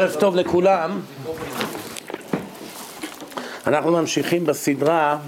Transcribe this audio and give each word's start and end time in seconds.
ערב 0.00 0.14
טוב 0.20 0.36
לכולם. 0.36 1.00
אנחנו 3.66 3.92
ממשיכים 3.92 4.44
בסדרה 4.44 5.18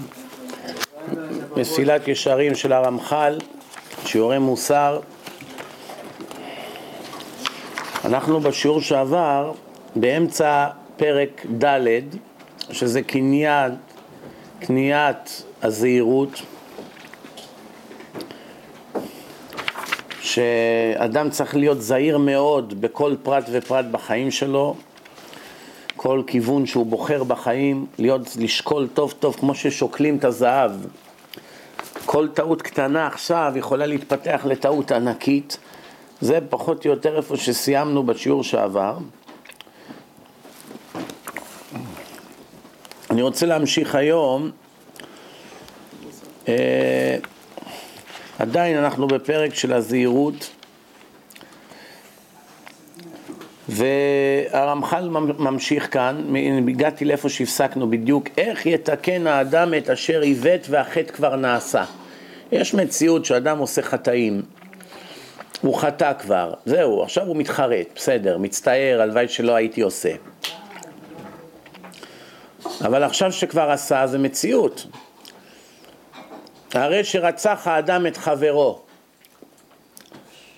מסילת 1.57 2.07
ישרים 2.07 2.55
של 2.55 2.73
הרמח"ל, 2.73 3.37
שיעורי 4.05 4.39
מוסר. 4.39 4.99
אנחנו 8.05 8.39
בשיעור 8.39 8.81
שעבר 8.81 9.51
באמצע 9.95 10.67
פרק 10.97 11.45
ד', 11.63 11.87
שזה 12.71 13.01
קניית, 13.01 13.73
קניית 14.59 15.43
הזהירות. 15.61 16.41
שאדם 20.33 21.29
צריך 21.29 21.55
להיות 21.55 21.81
זהיר 21.81 22.17
מאוד 22.17 22.81
בכל 22.81 23.15
פרט 23.23 23.43
ופרט 23.51 23.85
בחיים 23.91 24.31
שלו, 24.31 24.75
כל 25.95 26.23
כיוון 26.27 26.65
שהוא 26.65 26.85
בוחר 26.85 27.23
בחיים, 27.23 27.85
להיות, 27.99 28.35
לשקול 28.39 28.87
טוב 28.93 29.13
טוב 29.19 29.35
כמו 29.39 29.55
ששוקלים 29.55 30.17
את 30.17 30.25
הזהב. 30.25 30.71
כל 32.05 32.27
טעות 32.27 32.61
קטנה 32.61 33.07
עכשיו 33.07 33.53
יכולה 33.55 33.85
להתפתח 33.85 34.41
לטעות 34.45 34.91
ענקית. 34.91 35.57
זה 36.21 36.39
פחות 36.49 36.85
או 36.85 36.91
יותר 36.91 37.17
איפה 37.17 37.37
שסיימנו 37.37 38.03
בשיעור 38.03 38.43
שעבר. 38.43 38.97
אני 43.11 43.21
רוצה 43.21 43.45
להמשיך 43.45 43.95
היום. 43.95 44.51
אה, 46.47 47.17
עדיין 48.41 48.77
אנחנו 48.77 49.07
בפרק 49.07 49.53
של 49.53 49.73
הזהירות. 49.73 50.49
והרמח"ל 53.69 55.09
ממשיך 55.39 55.93
כאן, 55.93 56.35
הגעתי 56.67 57.05
לאיפה 57.05 57.29
שהפסקנו 57.29 57.89
בדיוק, 57.89 58.27
איך 58.37 58.65
יתקן 58.65 59.27
האדם 59.27 59.73
את 59.73 59.89
אשר 59.89 60.21
עיוות 60.21 60.69
והחטא 60.69 61.13
כבר 61.13 61.35
נעשה. 61.35 61.83
יש 62.51 62.73
מציאות 62.73 63.25
שאדם 63.25 63.57
עושה 63.57 63.81
חטאים, 63.81 64.41
הוא 65.61 65.77
חטא 65.77 66.13
כבר, 66.19 66.53
זהו, 66.65 67.03
עכשיו 67.03 67.27
הוא 67.27 67.37
מתחרט, 67.37 67.87
בסדר, 67.95 68.37
מצטער, 68.37 69.01
הלוואי 69.01 69.27
שלא 69.27 69.55
הייתי 69.55 69.81
עושה. 69.81 70.11
אבל 72.81 73.03
עכשיו 73.03 73.31
שכבר 73.31 73.71
עשה 73.71 74.07
זה 74.07 74.17
מציאות, 74.17 74.87
הרי 76.73 77.03
שרצח 77.03 77.67
האדם 77.67 78.07
את 78.07 78.17
חברו, 78.17 78.79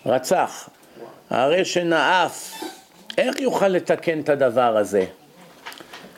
רצח, 0.06 0.70
הרי 1.30 1.66
שנאף, 1.66 2.54
איך 3.18 3.40
יוכל 3.40 3.68
לתקן 3.68 4.20
את 4.20 4.30
הדבר 4.30 4.78
הזה? 4.78 5.06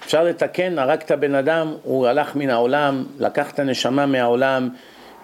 אפשר 0.06 0.24
לתקן, 0.24 0.80
הרגת 0.80 1.12
בן 1.12 1.36
אדם, 1.36 1.74
הוא 1.84 2.08
הלך 2.08 2.36
מן 2.36 2.50
העולם, 2.50 3.06
לקח 3.20 3.52
את 3.52 3.60
הנשמה 3.60 4.06
מהעולם, 4.06 4.70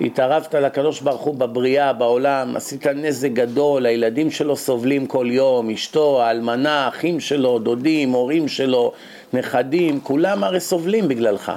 התערבת 0.02 0.56
לקדוש 0.56 1.02
ברוך 1.02 1.22
הוא 1.22 1.36
בבריאה, 1.36 1.94
בעולם, 1.94 2.56
עשית 2.56 2.88
נזק 2.88 3.30
גדול, 3.32 3.86
הילדים 3.86 4.32
שלו 4.32 4.58
סובלים 4.58 5.08
כל 5.08 5.28
יום, 5.30 5.70
אשתו, 5.70 6.22
האלמנה, 6.24 6.88
אחים 6.88 7.20
שלו, 7.20 7.60
דודים, 7.60 8.12
הורים 8.12 8.48
שלו, 8.48 8.94
נכדים, 9.34 10.00
כולם 10.02 10.44
הרי 10.44 10.60
סובלים 10.60 11.08
בגללך. 11.08 11.52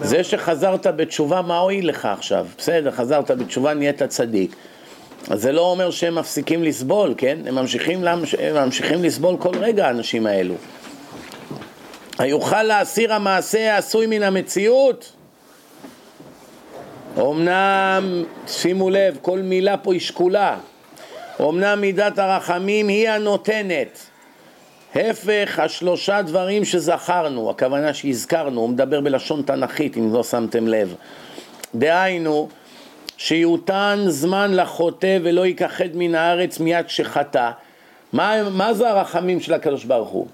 זה 0.00 0.24
שחזרת 0.24 0.86
בתשובה, 0.86 1.42
מה 1.42 1.58
הועיל 1.58 1.88
לך 1.88 2.06
עכשיו? 2.06 2.46
בסדר, 2.58 2.90
חזרת 2.90 3.30
בתשובה, 3.30 3.74
נהיית 3.74 4.02
צדיק. 4.02 4.56
אז 5.30 5.42
זה 5.42 5.52
לא 5.52 5.60
אומר 5.60 5.90
שהם 5.90 6.14
מפסיקים 6.14 6.62
לסבול, 6.64 7.14
כן? 7.16 7.38
הם 7.46 7.54
ממשיכים, 7.54 8.04
הם 8.38 8.54
ממשיכים 8.64 9.04
לסבול 9.04 9.36
כל 9.38 9.58
רגע, 9.58 9.86
האנשים 9.86 10.26
האלו. 10.26 10.54
היוכל 12.18 12.62
להסיר 12.62 13.14
המעשה 13.14 13.74
העשוי 13.74 14.06
מן 14.06 14.22
המציאות? 14.22 15.12
אמנם, 17.18 18.24
שימו 18.46 18.90
לב, 18.90 19.18
כל 19.22 19.38
מילה 19.38 19.76
פה 19.76 19.92
היא 19.92 20.00
שקולה. 20.00 20.58
אמנם 21.40 21.80
מידת 21.80 22.18
הרחמים 22.18 22.88
היא 22.88 23.10
הנותנת. 23.10 24.06
הפך 24.94 25.58
השלושה 25.58 26.22
דברים 26.22 26.64
שזכרנו, 26.64 27.50
הכוונה 27.50 27.94
שהזכרנו, 27.94 28.60
הוא 28.60 28.68
מדבר 28.68 29.00
בלשון 29.00 29.42
תנכית 29.42 29.96
אם 29.96 30.14
לא 30.14 30.22
שמתם 30.22 30.68
לב. 30.68 30.94
דהיינו, 31.74 32.48
שיותן 33.16 34.04
זמן 34.08 34.54
לחוטא 34.54 35.18
ולא 35.22 35.46
יכחד 35.46 35.88
מן 35.94 36.14
הארץ 36.14 36.60
מיד 36.60 36.88
שחטא. 36.88 37.50
מה, 38.12 38.50
מה 38.50 38.74
זה 38.74 38.90
הרחמים 38.90 39.40
של 39.40 39.54
הקדוש 39.54 39.84
ברוך 39.84 40.08
הוא? 40.08 40.26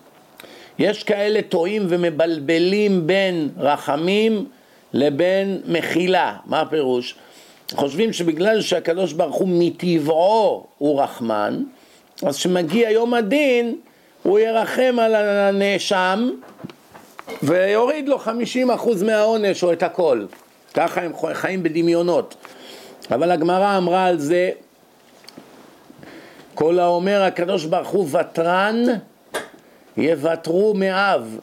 יש 0.78 1.04
כאלה 1.04 1.42
טועים 1.42 1.86
ומבלבלים 1.88 3.06
בין 3.06 3.48
רחמים 3.58 4.46
לבין 4.92 5.60
מחילה. 5.66 6.36
מה 6.46 6.60
הפירוש? 6.60 7.14
חושבים 7.74 8.12
שבגלל 8.12 8.60
שהקדוש 8.60 9.12
ברוך 9.12 9.36
הוא 9.36 9.48
מטבעו 9.50 10.66
הוא 10.78 11.02
רחמן, 11.02 11.62
אז 12.22 12.36
כשמגיע 12.36 12.90
יום 12.90 13.14
הדין 13.14 13.76
הוא 14.22 14.38
ירחם 14.38 14.96
על 15.00 15.14
הנאשם 15.14 16.30
ויוריד 17.42 18.08
לו 18.08 18.18
50% 18.18 19.04
מהעונש 19.04 19.62
או 19.62 19.72
את 19.72 19.82
הכל. 19.82 20.26
ככה 20.74 21.00
הם 21.00 21.12
חיים 21.32 21.62
בדמיונות. 21.62 22.34
אבל 23.10 23.30
הגמרא 23.30 23.76
אמרה 23.76 24.04
על 24.06 24.18
זה, 24.18 24.50
כל 26.54 26.78
האומר 26.78 27.22
הקדוש 27.22 27.64
ברוך 27.64 27.88
הוא 27.88 28.08
ותרן, 28.12 28.84
יוותרו 29.96 30.74
מאב. 30.74 31.38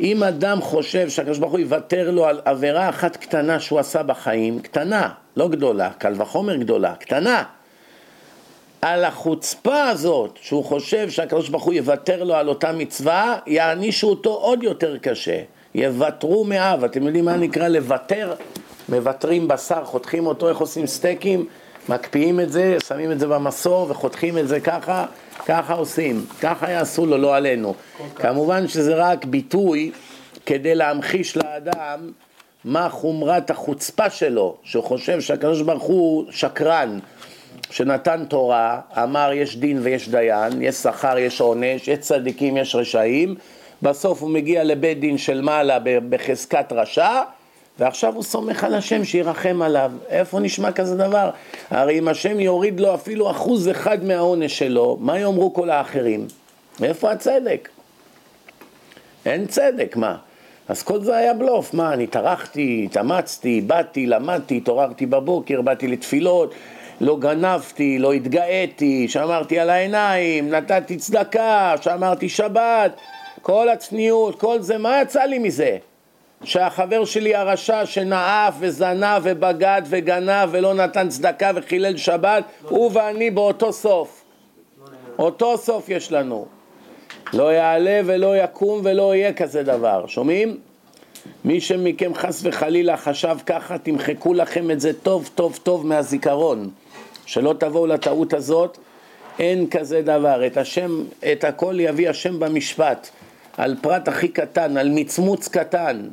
אם 0.00 0.22
אדם 0.22 0.60
חושב 0.60 1.08
שהקדוש 1.08 1.38
ברוך 1.38 1.52
הוא 1.52 1.60
יוותר 1.60 2.10
לו 2.10 2.26
על 2.26 2.40
עבירה 2.44 2.88
אחת 2.88 3.16
קטנה 3.16 3.60
שהוא 3.60 3.78
עשה 3.78 4.02
בחיים, 4.02 4.60
קטנה, 4.60 5.08
לא 5.36 5.48
גדולה, 5.48 5.90
קל 5.98 6.14
וחומר 6.16 6.56
גדולה, 6.56 6.94
קטנה, 6.94 7.42
על 8.86 9.04
החוצפה 9.04 9.82
הזאת, 9.82 10.38
שהוא 10.42 10.64
חושב 10.64 11.10
שהקדוש 11.10 11.48
ברוך 11.48 11.64
הוא 11.64 11.74
יוותר 11.74 12.24
לו 12.24 12.34
על 12.34 12.48
אותה 12.48 12.72
מצווה, 12.72 13.38
יענישו 13.46 14.08
אותו 14.08 14.30
עוד 14.30 14.62
יותר 14.62 14.96
קשה. 14.98 15.40
יוותרו 15.74 16.44
מאב. 16.44 16.84
אתם 16.84 17.06
יודעים 17.06 17.24
מה 17.24 17.36
נקרא 17.36 17.68
לוותר? 17.68 18.34
מוותרים 18.88 19.48
בשר, 19.48 19.84
חותכים 19.84 20.26
אותו, 20.26 20.48
איך 20.48 20.58
עושים 20.58 20.86
סטייקים? 20.86 21.46
מקפיאים 21.88 22.40
את 22.40 22.52
זה, 22.52 22.76
שמים 22.88 23.12
את 23.12 23.20
זה 23.20 23.26
במסור 23.26 23.86
וחותכים 23.90 24.38
את 24.38 24.48
זה 24.48 24.60
ככה, 24.60 25.06
ככה 25.46 25.74
עושים. 25.74 26.24
ככה 26.40 26.70
יעשו 26.70 27.06
לו, 27.06 27.18
לא 27.18 27.36
עלינו. 27.36 27.74
כמובן 28.14 28.68
שזה 28.68 28.94
רק 28.94 29.24
ביטוי 29.24 29.90
כדי 30.46 30.74
להמחיש 30.74 31.36
לאדם 31.36 32.10
מה 32.64 32.88
חומרת 32.88 33.50
החוצפה 33.50 34.10
שלו, 34.10 34.56
שהוא 34.62 34.84
חושב 34.84 35.20
שהקדוש 35.20 35.62
ברוך 35.62 35.82
הוא 35.82 36.24
שקרן. 36.30 36.98
שנתן 37.70 38.24
תורה, 38.28 38.80
אמר 39.02 39.30
יש 39.34 39.56
דין 39.56 39.78
ויש 39.82 40.08
דיין, 40.08 40.62
יש 40.62 40.74
שכר, 40.74 41.18
יש 41.18 41.40
עונש, 41.40 41.88
יש 41.88 41.98
צדיקים, 41.98 42.56
יש 42.56 42.74
רשעים, 42.74 43.34
בסוף 43.82 44.22
הוא 44.22 44.30
מגיע 44.30 44.64
לבית 44.64 45.00
דין 45.00 45.18
של 45.18 45.40
מעלה 45.40 45.78
בחזקת 46.08 46.72
רשע, 46.72 47.22
ועכשיו 47.78 48.14
הוא 48.14 48.22
סומך 48.22 48.64
על 48.64 48.74
השם 48.74 49.04
שירחם 49.04 49.62
עליו. 49.62 49.92
איפה 50.08 50.40
נשמע 50.40 50.72
כזה 50.72 50.96
דבר? 50.96 51.30
הרי 51.70 51.98
אם 51.98 52.08
השם 52.08 52.40
יוריד 52.40 52.80
לו 52.80 52.94
אפילו 52.94 53.30
אחוז 53.30 53.68
אחד 53.70 54.04
מהעונש 54.04 54.58
שלו, 54.58 54.96
מה 55.00 55.18
יאמרו 55.18 55.54
כל 55.54 55.70
האחרים? 55.70 56.26
איפה 56.82 57.10
הצדק? 57.10 57.68
אין 59.26 59.46
צדק, 59.46 59.96
מה? 59.96 60.16
אז 60.68 60.82
כל 60.82 61.00
זה 61.00 61.16
היה 61.16 61.34
בלוף, 61.34 61.74
מה, 61.74 61.92
אני 61.92 62.06
טרחתי, 62.06 62.82
התאמצתי, 62.90 63.60
באתי, 63.60 64.06
למדתי, 64.06 64.56
התעוררתי 64.56 65.06
בבוקר, 65.06 65.60
באתי 65.60 65.88
לתפילות, 65.88 66.54
לא 67.00 67.16
גנבתי, 67.18 67.98
לא 67.98 68.12
התגאיתי, 68.12 69.08
שמרתי 69.08 69.58
על 69.58 69.70
העיניים, 69.70 70.50
נתתי 70.50 70.96
צדקה, 70.96 71.74
שמרתי 71.80 72.28
שבת, 72.28 72.96
כל 73.42 73.68
הצניעות, 73.68 74.40
כל 74.40 74.60
זה, 74.60 74.78
מה 74.78 75.02
יצא 75.02 75.22
לי 75.22 75.38
מזה? 75.38 75.76
שהחבר 76.44 77.04
שלי 77.04 77.34
הרשע 77.34 77.86
שנאף 77.86 78.54
וזנב 78.58 79.20
ובגד 79.22 79.82
וגנב 79.86 80.48
ולא 80.52 80.74
נתן 80.74 81.08
צדקה 81.08 81.50
וחילל 81.54 81.96
שבת, 81.96 82.44
הוא 82.62 82.90
ואני 82.94 83.30
באותו 83.30 83.72
סוף. 83.72 84.24
אותו 85.18 85.58
סוף 85.58 85.88
יש 85.88 86.12
לנו. 86.12 86.46
לא 87.32 87.52
יעלה 87.52 88.00
ולא 88.04 88.36
יקום 88.36 88.80
ולא 88.84 89.14
יהיה 89.14 89.32
כזה 89.32 89.62
דבר. 89.62 90.06
שומעים? 90.06 90.56
מי 91.44 91.60
שמכם 91.60 92.14
חס 92.14 92.40
וחלילה 92.44 92.96
חשב 92.96 93.36
ככה, 93.46 93.78
תמחקו 93.78 94.34
לכם 94.34 94.70
את 94.70 94.80
זה 94.80 94.92
טוב 94.92 95.30
טוב 95.34 95.58
טוב 95.62 95.86
מהזיכרון. 95.86 96.70
שלא 97.26 97.54
תבואו 97.58 97.86
לטעות 97.86 98.32
הזאת, 98.32 98.78
אין 99.38 99.66
כזה 99.70 100.02
דבר. 100.02 100.46
את 100.46 100.56
השם, 100.56 101.02
את 101.32 101.44
הכל 101.44 101.76
יביא 101.80 102.10
השם 102.10 102.40
במשפט, 102.40 103.08
על 103.56 103.76
פרט 103.80 104.08
הכי 104.08 104.28
קטן, 104.28 104.76
על 104.76 104.88
מצמוץ 104.94 105.48
קטן. 105.48 106.08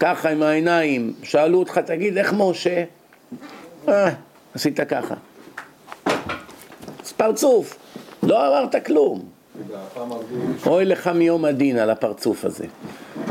ככה 0.00 0.30
עם 0.30 0.42
העיניים, 0.42 1.14
שאלו 1.22 1.58
אותך, 1.58 1.78
תגיד, 1.78 2.18
איך 2.18 2.32
משה? 2.36 2.84
אה, 3.88 4.10
עשית 4.54 4.80
ככה. 4.80 5.14
פרצוף, 7.16 7.78
לא 8.22 8.48
אמרת 8.48 8.86
כלום. 8.86 9.22
אוי 10.66 10.84
לך 10.84 11.08
מיום 11.08 11.44
הדין 11.44 11.78
על 11.78 11.90
הפרצוף 11.90 12.44
הזה. 12.44 12.66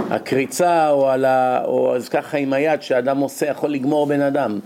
הקריצה 0.10 0.90
או 0.90 1.10
על 1.10 1.26
ה... 1.26 1.66
או 1.66 1.96
אז 1.96 2.10
ככה 2.10 2.38
עם 2.38 2.54
היד 2.54 2.82
שאדם 2.82 3.18
עושה 3.18 3.46
יכול 3.46 3.70
לגמור 3.70 4.08
בן 4.08 4.22
אדם. 4.22 4.60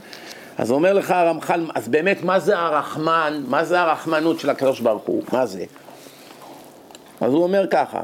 אז 0.58 0.72
אומר 0.72 0.94
לך 0.94 1.12
הרמח"ל, 1.12 1.66
אז 1.76 1.88
באמת 1.88 2.24
מה 2.24 2.40
זה 2.40 2.60
הרחמן, 2.60 3.44
מה 3.48 3.66
זה 3.66 3.82
הרחמנות 3.82 4.40
של 4.40 4.50
הקדוש 4.50 4.80
ברוך 4.80 5.04
הוא, 5.04 5.24
מה 5.34 5.46
זה? 5.46 5.66
אז 7.22 7.34
הוא 7.34 7.44
אומר 7.44 7.68
ככה, 7.70 8.02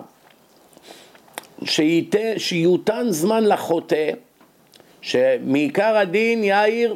שייתה, 1.63 2.17
שיותן 2.38 3.05
זמן 3.09 3.44
לחוטא, 3.44 4.09
שמעיקר 5.01 5.97
הדין 5.97 6.44
יאיר, 6.44 6.95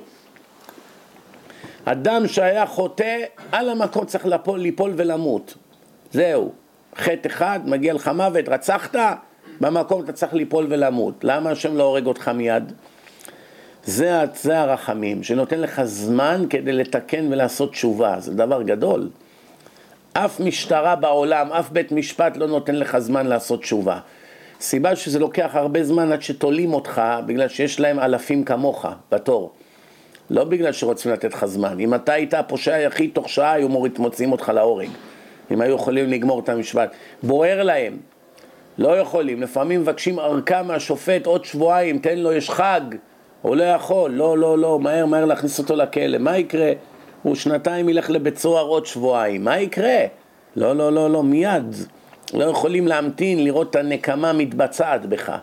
אדם 1.85 2.27
שהיה 2.27 2.65
חוטא, 2.65 3.17
על 3.51 3.69
המקום 3.69 4.05
צריך 4.05 4.25
ליפול, 4.25 4.59
ליפול 4.59 4.93
ולמות. 4.95 5.53
זהו. 6.11 6.51
חטא 6.95 7.27
אחד, 7.27 7.59
מגיע 7.65 7.93
לך 7.93 8.07
מוות, 8.07 8.49
רצחת, 8.49 8.95
במקום 9.61 10.03
אתה 10.03 10.13
צריך 10.13 10.33
ליפול 10.33 10.67
ולמות. 10.69 11.23
למה 11.23 11.49
השם 11.49 11.77
לא 11.77 11.83
הורג 11.83 12.05
אותך 12.05 12.27
מיד? 12.27 12.73
זה, 13.87 14.19
זה 14.35 14.59
הרחמים, 14.59 15.23
שנותן 15.23 15.59
לך 15.59 15.83
זמן 15.83 16.45
כדי 16.49 16.73
לתקן 16.73 17.27
ולעשות 17.31 17.71
תשובה, 17.71 18.15
זה 18.19 18.33
דבר 18.33 18.61
גדול. 18.61 19.09
אף 20.13 20.39
משטרה 20.39 20.95
בעולם, 20.95 21.51
אף 21.51 21.69
בית 21.71 21.91
משפט 21.91 22.37
לא 22.37 22.47
נותן 22.47 22.75
לך 22.75 22.97
זמן 22.97 23.25
לעשות 23.25 23.61
תשובה. 23.61 23.99
סיבה 24.61 24.95
שזה 24.95 25.19
לוקח 25.19 25.49
הרבה 25.53 25.83
זמן 25.83 26.11
עד 26.11 26.21
שתולים 26.21 26.73
אותך, 26.73 27.01
בגלל 27.25 27.47
שיש 27.47 27.79
להם 27.79 27.99
אלפים 27.99 28.43
כמוך 28.43 28.85
בתור. 29.11 29.51
לא 30.29 30.43
בגלל 30.43 30.71
שרוצים 30.71 31.11
לתת 31.11 31.33
לך 31.33 31.45
זמן. 31.45 31.79
אם 31.79 31.93
אתה 31.93 32.13
היית 32.13 32.33
הפושע 32.33 32.73
היחיד, 32.73 33.09
תוך 33.13 33.29
שעה 33.29 33.51
היו 33.51 33.69
מוציאים 33.97 34.31
אותך 34.31 34.49
להורג. 34.49 34.89
אם 35.51 35.61
היו 35.61 35.75
יכולים 35.75 36.09
לגמור 36.09 36.39
את 36.39 36.49
המשפט. 36.49 36.91
בוער 37.23 37.63
להם. 37.63 37.97
לא 38.77 38.97
יכולים. 38.97 39.41
לפעמים 39.41 39.81
מבקשים 39.81 40.19
ארכה 40.19 40.63
מהשופט 40.63 41.25
עוד 41.25 41.45
שבועיים, 41.45 41.99
תן 41.99 42.19
לו, 42.19 42.33
יש 42.33 42.49
חג. 42.49 42.81
הוא 43.41 43.55
לא 43.55 43.63
יכול. 43.63 44.11
לא, 44.11 44.37
לא, 44.37 44.57
לא, 44.57 44.79
מהר, 44.79 45.05
מהר 45.05 45.25
להכניס 45.25 45.59
אותו 45.59 45.75
לכלא. 45.75 46.17
מה 46.17 46.37
יקרה? 46.37 46.71
הוא 47.23 47.35
שנתיים 47.35 47.89
ילך 47.89 48.09
לבית 48.09 48.37
סוהר 48.37 48.65
עוד 48.65 48.85
שבועיים. 48.85 49.43
מה 49.43 49.59
יקרה? 49.59 49.99
לא, 50.55 50.75
לא, 50.75 50.93
לא, 50.93 51.09
לא, 51.09 51.23
מיד. 51.23 51.75
לא 52.33 52.43
יכולים 52.43 52.87
להמתין, 52.87 53.43
לראות 53.43 53.69
את 53.69 53.75
הנקמה 53.75 54.33
מתבצעת 54.33 55.05
בך. 55.05 55.37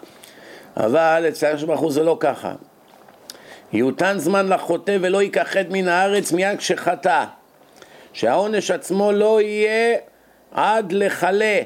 אבל 0.77 1.25
אצל 1.29 1.47
הקדוש 1.47 1.93
זה 1.93 2.03
לא 2.03 2.17
ככה. 2.21 2.53
יותן 3.73 4.19
זמן 4.19 4.49
לחוטא 4.49 4.97
ולא 5.01 5.23
ייכחד 5.23 5.65
מן 5.71 5.89
הארץ 5.89 6.33
מיד 6.33 6.59
כשחטא. 6.59 7.25
שהעונש 8.13 8.71
עצמו 8.71 9.13
לא 9.13 9.41
יהיה 9.41 9.97
עד 10.53 10.93
לכלה. 10.93 11.61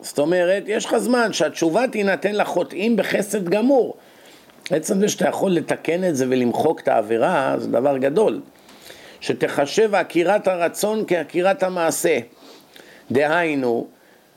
זאת 0.00 0.18
אומרת, 0.18 0.62
יש 0.66 0.84
לך 0.84 0.96
זמן 0.96 1.32
שהתשובה 1.32 1.88
תינתן 1.88 2.34
לחוטאים 2.34 2.96
בחסד 2.96 3.48
גמור. 3.48 3.96
עצם 4.72 5.00
זה 5.00 5.08
שאתה 5.08 5.28
יכול 5.28 5.50
לתקן 5.50 6.04
את 6.04 6.16
זה 6.16 6.26
ולמחוק 6.28 6.80
את 6.80 6.88
העבירה, 6.88 7.54
זה 7.58 7.68
דבר 7.68 7.98
גדול. 7.98 8.40
שתחשב 9.20 9.94
עקירת 9.94 10.48
הרצון 10.48 11.04
כעקירת 11.06 11.62
המעשה. 11.62 12.18
דהיינו, 13.10 13.86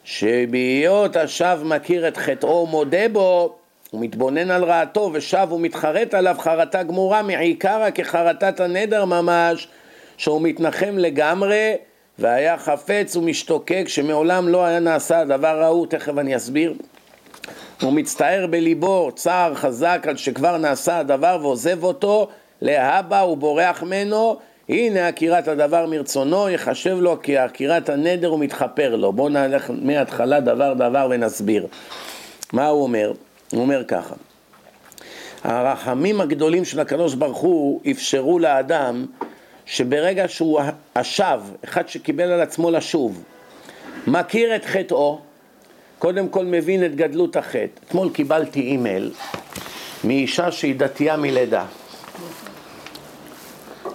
שבהיות 0.03 1.15
השב 1.15 1.59
מכיר 1.63 2.07
את 2.07 2.17
חטאו 2.17 2.49
ומודה 2.49 3.09
בו, 3.11 3.55
הוא 3.91 4.01
מתבונן 4.01 4.51
על 4.51 4.63
רעתו 4.63 5.11
ושב 5.13 5.47
ומתחרט 5.51 6.13
עליו 6.13 6.35
חרטה 6.39 6.83
גמורה 6.83 7.21
מעיקרא 7.21 7.89
כחרטת 7.89 8.59
הנדר 8.59 9.05
ממש, 9.05 9.67
שהוא 10.17 10.41
מתנחם 10.41 10.97
לגמרי 10.97 11.73
והיה 12.19 12.57
חפץ 12.57 13.15
ומשתוקק 13.15 13.85
שמעולם 13.87 14.47
לא 14.47 14.65
היה 14.65 14.79
נעשה 14.79 15.19
הדבר 15.19 15.63
ההוא, 15.63 15.87
תכף 15.87 16.17
אני 16.17 16.35
אסביר. 16.35 16.73
הוא 17.81 17.93
מצטער 17.93 18.47
בליבו 18.47 19.11
צער 19.15 19.55
חזק 19.55 20.05
על 20.09 20.17
שכבר 20.17 20.57
נעשה 20.57 20.97
הדבר 20.99 21.37
ועוזב 21.41 21.83
אותו, 21.83 22.27
להבא 22.61 23.19
הוא 23.19 23.37
בורח 23.37 23.83
ממנו, 23.83 24.37
הנה 24.69 25.07
עקירת 25.07 25.47
הדבר 25.47 25.85
מרצונו, 25.85 26.49
יחשב 26.49 26.97
לו 26.99 27.21
כי 27.21 27.37
עקירת 27.37 27.89
הנדר 27.89 28.27
הוא 28.27 28.39
מתחפר 28.39 28.95
לו. 28.95 29.13
בואו 29.13 29.29
נלך 29.29 29.71
מההתחלה 29.81 30.39
דבר 30.39 30.73
דבר 30.73 31.07
ונסביר. 31.09 31.67
מה 32.53 32.67
הוא 32.67 32.83
אומר? 32.83 33.13
הוא 33.51 33.61
אומר 33.61 33.83
ככה, 33.87 34.15
הרחמים 35.43 36.21
הגדולים 36.21 36.65
של 36.65 36.79
הקדוש 36.79 37.13
ברוך 37.13 37.37
הוא 37.37 37.81
אפשרו 37.91 38.39
לאדם 38.39 39.05
שברגע 39.65 40.27
שהוא 40.27 40.61
השב, 40.95 41.41
אחד 41.63 41.87
שקיבל 41.87 42.31
על 42.31 42.41
עצמו 42.41 42.71
לשוב, 42.71 43.23
מכיר 44.07 44.55
את 44.55 44.65
חטאו, 44.65 45.19
קודם 45.99 46.29
כל 46.29 46.45
מבין 46.45 46.85
את 46.85 46.95
גדלות 46.95 47.35
החטא. 47.35 47.67
אתמול 47.87 48.09
קיבלתי 48.09 48.61
אימייל 48.61 49.11
מאישה 50.03 50.51
שהיא 50.51 50.75
דתייה 50.75 51.17
מלידה. 51.17 51.65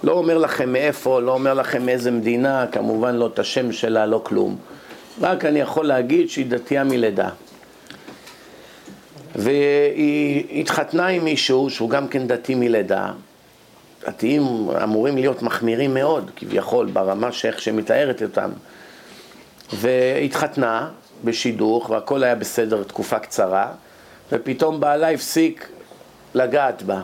לא 0.03 0.13
אומר 0.13 0.39
לכם 0.39 0.73
מאיפה, 0.73 1.21
לא 1.21 1.33
אומר 1.33 1.55
לכם 1.55 1.87
מאיזה 1.87 2.11
מדינה, 2.11 2.67
כמובן 2.73 3.15
לא 3.15 3.27
את 3.27 3.39
השם 3.39 3.73
שלה, 3.73 4.07
לא 4.07 4.21
כלום. 4.25 4.57
רק 5.21 5.45
אני 5.45 5.61
יכול 5.61 5.87
להגיד 5.87 6.31
שהיא 6.31 6.47
דתייה 6.47 6.85
מלידה. 6.85 7.29
והיא 9.37 10.61
התחתנה 10.61 11.07
עם 11.07 11.25
מישהו 11.25 11.71
שהוא 11.71 11.91
גם 11.91 12.09
כן 12.09 12.27
דתי 12.27 12.55
מלידה. 12.55 13.13
דתיים 14.07 14.43
אמורים 14.83 15.17
להיות 15.17 15.43
מחמירים 15.43 15.95
מאוד, 15.95 16.31
כביכול, 16.37 16.87
ברמה 16.87 17.33
שאיך 17.33 17.61
שמתארת 17.61 18.23
אותם. 18.23 18.51
והתחתנה 19.73 20.89
בשידוך, 21.25 21.91
והכל 21.91 22.25
היה 22.25 22.35
בסדר 22.35 22.83
תקופה 22.83 23.19
קצרה, 23.19 23.73
ופתאום 24.33 24.81
בעלה 24.81 25.11
הפסיק 25.11 25.69
לגעת 26.35 26.83
בה, 26.83 27.01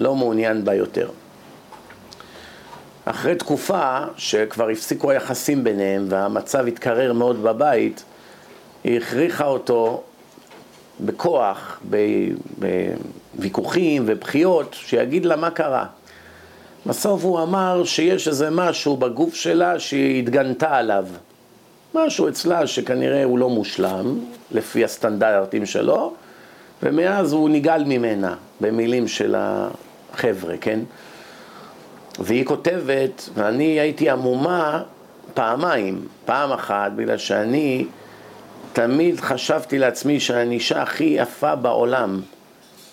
לא 0.00 0.14
מעוניין 0.14 0.64
בה 0.64 0.74
יותר. 0.74 1.08
אחרי 3.04 3.34
תקופה 3.34 3.98
שכבר 4.16 4.68
הפסיקו 4.68 5.10
היחסים 5.10 5.64
ביניהם 5.64 6.06
והמצב 6.08 6.66
התקרר 6.66 7.12
מאוד 7.12 7.42
בבית, 7.42 8.04
היא 8.84 8.98
הכריחה 8.98 9.46
אותו 9.46 10.02
בכוח, 11.00 11.80
בוויכוחים 13.34 14.02
ובכיות, 14.06 14.76
שיגיד 14.78 15.24
לה 15.24 15.36
מה 15.36 15.50
קרה. 15.50 15.86
בסוף 16.86 17.24
הוא 17.24 17.42
אמר 17.42 17.84
שיש 17.84 18.28
איזה 18.28 18.50
משהו 18.50 18.96
בגוף 18.96 19.34
שלה 19.34 19.78
שהיא 19.78 20.22
התגנתה 20.22 20.76
עליו. 20.76 21.06
משהו 21.94 22.28
אצלה 22.28 22.66
שכנראה 22.66 23.24
הוא 23.24 23.38
לא 23.38 23.50
מושלם, 23.50 24.18
לפי 24.50 24.84
הסטנדרטים 24.84 25.66
שלו, 25.66 26.14
ומאז 26.82 27.32
הוא 27.32 27.50
נגעל 27.50 27.84
ממנה, 27.84 28.34
במילים 28.60 29.08
של 29.08 29.34
החבר'ה, 29.38 30.56
כן? 30.60 30.80
והיא 32.18 32.44
כותבת, 32.44 33.28
ואני 33.34 33.80
הייתי 33.80 34.10
עמומה 34.10 34.82
פעמיים, 35.34 36.06
פעם 36.24 36.52
אחת 36.52 36.92
בגלל 36.92 37.18
שאני 37.18 37.86
תמיד 38.72 39.20
חשבתי 39.20 39.78
לעצמי 39.78 40.20
שאני 40.20 40.50
האישה 40.50 40.82
הכי 40.82 41.04
יפה 41.04 41.54
בעולם. 41.54 42.20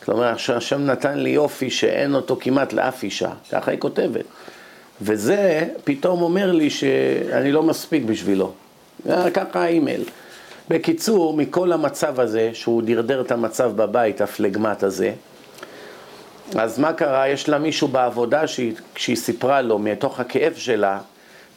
כלומר, 0.05 0.37
שהשם 0.37 0.85
נתן 0.85 1.17
לי 1.17 1.29
יופי 1.29 1.69
שאין 1.69 2.15
אותו 2.15 2.37
כמעט 2.39 2.73
לאף 2.73 3.03
אישה, 3.03 3.31
ככה 3.51 3.71
היא 3.71 3.79
כותבת. 3.79 4.25
וזה 5.01 5.67
פתאום 5.83 6.21
אומר 6.21 6.51
לי 6.51 6.69
שאני 6.69 7.51
לא 7.51 7.63
מספיק 7.63 8.03
בשבילו. 8.03 8.53
ככה 9.33 9.63
האימייל. 9.63 10.03
בקיצור, 10.69 11.33
מכל 11.33 11.71
המצב 11.71 12.19
הזה, 12.19 12.49
שהוא 12.53 12.81
דרדר 12.85 13.21
את 13.21 13.31
המצב 13.31 13.71
בבית, 13.75 14.21
הפלגמט 14.21 14.83
הזה, 14.83 15.11
אז 16.55 16.79
מה 16.79 16.93
קרה? 16.93 17.27
יש 17.27 17.49
לה 17.49 17.59
מישהו 17.59 17.87
בעבודה 17.87 18.47
שהיא, 18.47 18.73
שהיא 18.95 19.15
סיפרה 19.15 19.61
לו 19.61 19.79
מתוך 19.79 20.19
הכאב 20.19 20.53
שלה, 20.55 20.99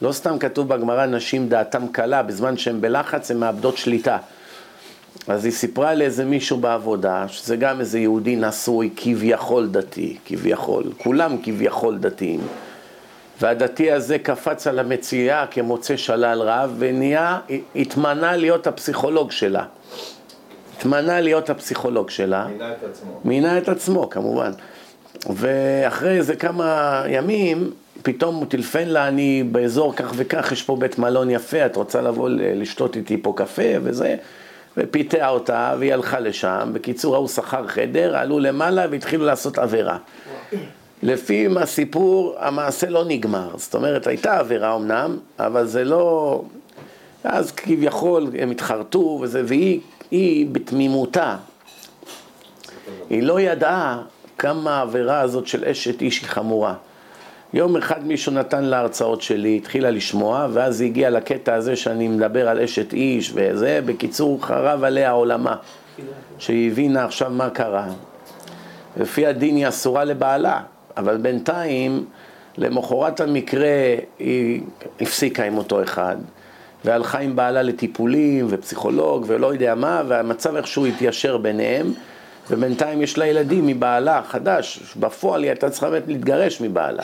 לא 0.03 0.13
סתם 0.13 0.39
כתוב 0.39 0.69
בגמרא 0.69 1.07
נשים 1.07 1.49
דעתם 1.49 1.89
קלה, 1.89 2.23
בזמן 2.23 2.57
שהן 2.57 2.81
בלחץ 2.81 3.31
הן 3.31 3.37
מאבדות 3.37 3.77
שליטה. 3.77 4.19
אז 5.29 5.45
היא 5.45 5.53
סיפרה 5.53 5.95
לאיזה 5.95 6.25
מישהו 6.25 6.57
בעבודה, 6.57 7.29
שזה 7.29 7.57
גם 7.57 7.81
איזה 7.81 7.99
יהודי 7.99 8.37
נשוי 8.37 8.91
כביכול 8.97 9.69
דתי, 9.69 10.17
כביכול, 10.27 10.85
כולם 10.99 11.37
כביכול 11.43 11.99
דתיים. 11.99 12.41
והדתי 13.41 13.93
הזה 13.93 14.19
קפץ 14.19 14.67
על 14.67 14.79
המציאה 14.79 15.47
כמוצא 15.47 15.97
שלל 15.97 16.43
רב 16.43 16.75
ונהיה, 16.79 17.39
התמנה 17.77 18.37
להיות 18.37 18.67
הפסיכולוג 18.67 19.31
שלה. 19.31 19.65
התמנה 20.77 21.21
להיות 21.21 21.51
הפסיכולוג 21.51 22.11
שלה. 22.11 22.47
מינה 22.47 22.73
את 22.73 22.85
עצמו. 22.85 23.21
מינה 23.25 23.59
את 23.59 23.69
עצמו, 23.69 24.11
כמובן. 24.11 24.53
ואחרי 25.31 26.17
איזה 26.17 26.37
כמה 26.37 27.03
ימים, 27.09 27.71
פתאום 28.03 28.35
הוא 28.35 28.47
טלפן 28.49 28.89
לה, 28.89 29.09
אני 29.09 29.43
באזור 29.43 29.97
כך 29.97 30.13
וכך, 30.17 30.53
יש 30.53 30.63
פה 30.63 30.77
בית 30.77 30.99
מלון 30.99 31.31
יפה, 31.31 31.67
את 31.67 31.77
רוצה 31.77 32.03
לבוא 32.03 32.29
לשתות 32.33 32.97
איתי 32.97 33.17
פה 33.23 33.33
קפה 33.37 33.63
וזה, 33.83 34.17
ופיתח 34.77 35.27
אותה, 35.29 35.75
והיא 35.79 35.95
הלכה 35.95 36.21
לשם. 36.21 36.71
בקיצור, 36.73 37.15
ההוא 37.15 37.29
שכר 37.29 37.67
חדר, 37.67 38.17
עלו 38.17 38.39
למעלה 38.39 38.87
והתחילו 38.91 39.27
לעשות 39.27 39.59
עבירה. 39.59 39.99
לפי 41.05 41.47
הסיפור, 41.61 42.35
המעשה 42.39 42.91
לא 42.91 43.05
נגמר. 43.05 43.51
זאת 43.57 43.75
אומרת, 43.75 44.07
הייתה 44.07 44.39
עבירה 44.39 44.77
אמנם, 44.77 45.19
אבל 45.39 45.67
זה 45.67 45.85
לא... 45.85 46.43
אז 47.25 47.53
כביכול 47.53 48.31
הם 48.39 48.51
התחרטו 48.51 49.19
וזה, 49.23 49.43
והיא 49.47 49.81
היא 50.11 50.47
בתמימותה, 50.53 51.37
היא 53.11 53.23
לא 53.23 53.41
ידעה 53.41 54.03
כמה 54.39 54.79
העבירה 54.79 55.21
הזאת 55.21 55.47
של 55.47 55.65
אשת 55.65 56.03
איש 56.03 56.21
היא 56.21 56.29
חמורה. 56.29 56.75
יום 57.55 57.77
אחד 57.77 58.07
מישהו 58.07 58.33
נתן 58.33 58.65
לה 58.65 58.79
הרצאות 58.79 59.23
שלי, 59.23 59.57
התחילה 59.57 59.91
לשמוע, 59.91 60.47
ואז 60.53 60.81
היא 60.81 60.91
הגיעה 60.91 61.11
לקטע 61.11 61.55
הזה 61.55 61.77
שאני 61.77 62.09
מדבר 62.09 62.49
על 62.49 62.61
אשת 62.61 62.93
איש 62.93 63.33
וזה, 63.35 63.81
בקיצור 63.87 64.47
חרב 64.47 64.85
עליה 64.85 65.11
עולמה, 65.11 65.57
שהיא 66.39 66.71
הבינה 66.71 67.05
עכשיו 67.05 67.31
מה 67.31 67.51
קרה. 67.51 67.87
לפי 68.97 69.27
הדין 69.27 69.57
היא 69.57 69.69
אסורה 69.69 70.05
לבעלה, 70.05 70.61
אבל 70.97 71.17
בינתיים, 71.17 72.05
למחרת 72.59 73.21
המקרה 73.21 73.95
היא 74.19 74.61
הפסיקה 75.01 75.45
עם 75.45 75.59
אותו 75.59 75.83
אחד, 75.83 76.17
והלכה 76.85 77.19
עם 77.19 77.37
בעלה 77.37 77.63
לטיפולים 77.63 78.47
ופסיכולוג 78.49 79.25
ולא 79.27 79.47
יודע 79.53 79.75
מה, 79.75 80.03
והמצב 80.09 80.57
איכשהו 80.57 80.87
התיישר 80.87 81.37
ביניהם. 81.37 81.93
ובינתיים 82.51 83.03
יש 83.03 83.19
לה 83.19 83.27
ילדים 83.27 83.67
מבעלה 83.67 84.23
חדש, 84.29 84.95
בפועל 84.97 85.43
היא 85.43 85.51
הייתה 85.51 85.71
צריכה 85.71 85.91
באמת 85.91 86.03
להתגרש 86.07 86.61
מבעלה. 86.61 87.03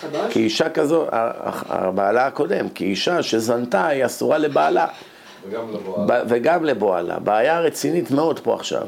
חדש? 0.00 0.32
כי 0.32 0.40
אישה 0.40 0.70
כזו, 0.70 1.06
הבעלה 1.68 2.26
הקודם, 2.26 2.68
כי 2.68 2.84
אישה 2.84 3.22
שזנתה 3.22 3.86
היא 3.86 4.06
אסורה 4.06 4.38
לבעלה. 4.38 4.86
וגם 5.48 5.70
לבועלה. 5.72 6.22
וגם 6.28 6.64
לבועלה. 6.64 7.18
בעיה 7.18 7.60
רצינית 7.60 8.10
מאוד 8.10 8.40
פה 8.40 8.54
עכשיו. 8.54 8.86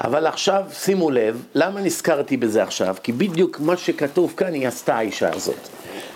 אבל 0.00 0.26
עכשיו, 0.26 0.64
שימו 0.72 1.10
לב, 1.10 1.42
למה 1.54 1.80
נזכרתי 1.80 2.36
בזה 2.36 2.62
עכשיו? 2.62 2.96
כי 3.02 3.12
בדיוק 3.12 3.60
מה 3.60 3.76
שכתוב 3.76 4.34
כאן 4.36 4.54
היא 4.54 4.68
עשתה 4.68 4.94
האישה 4.94 5.34
הזאת. 5.34 5.68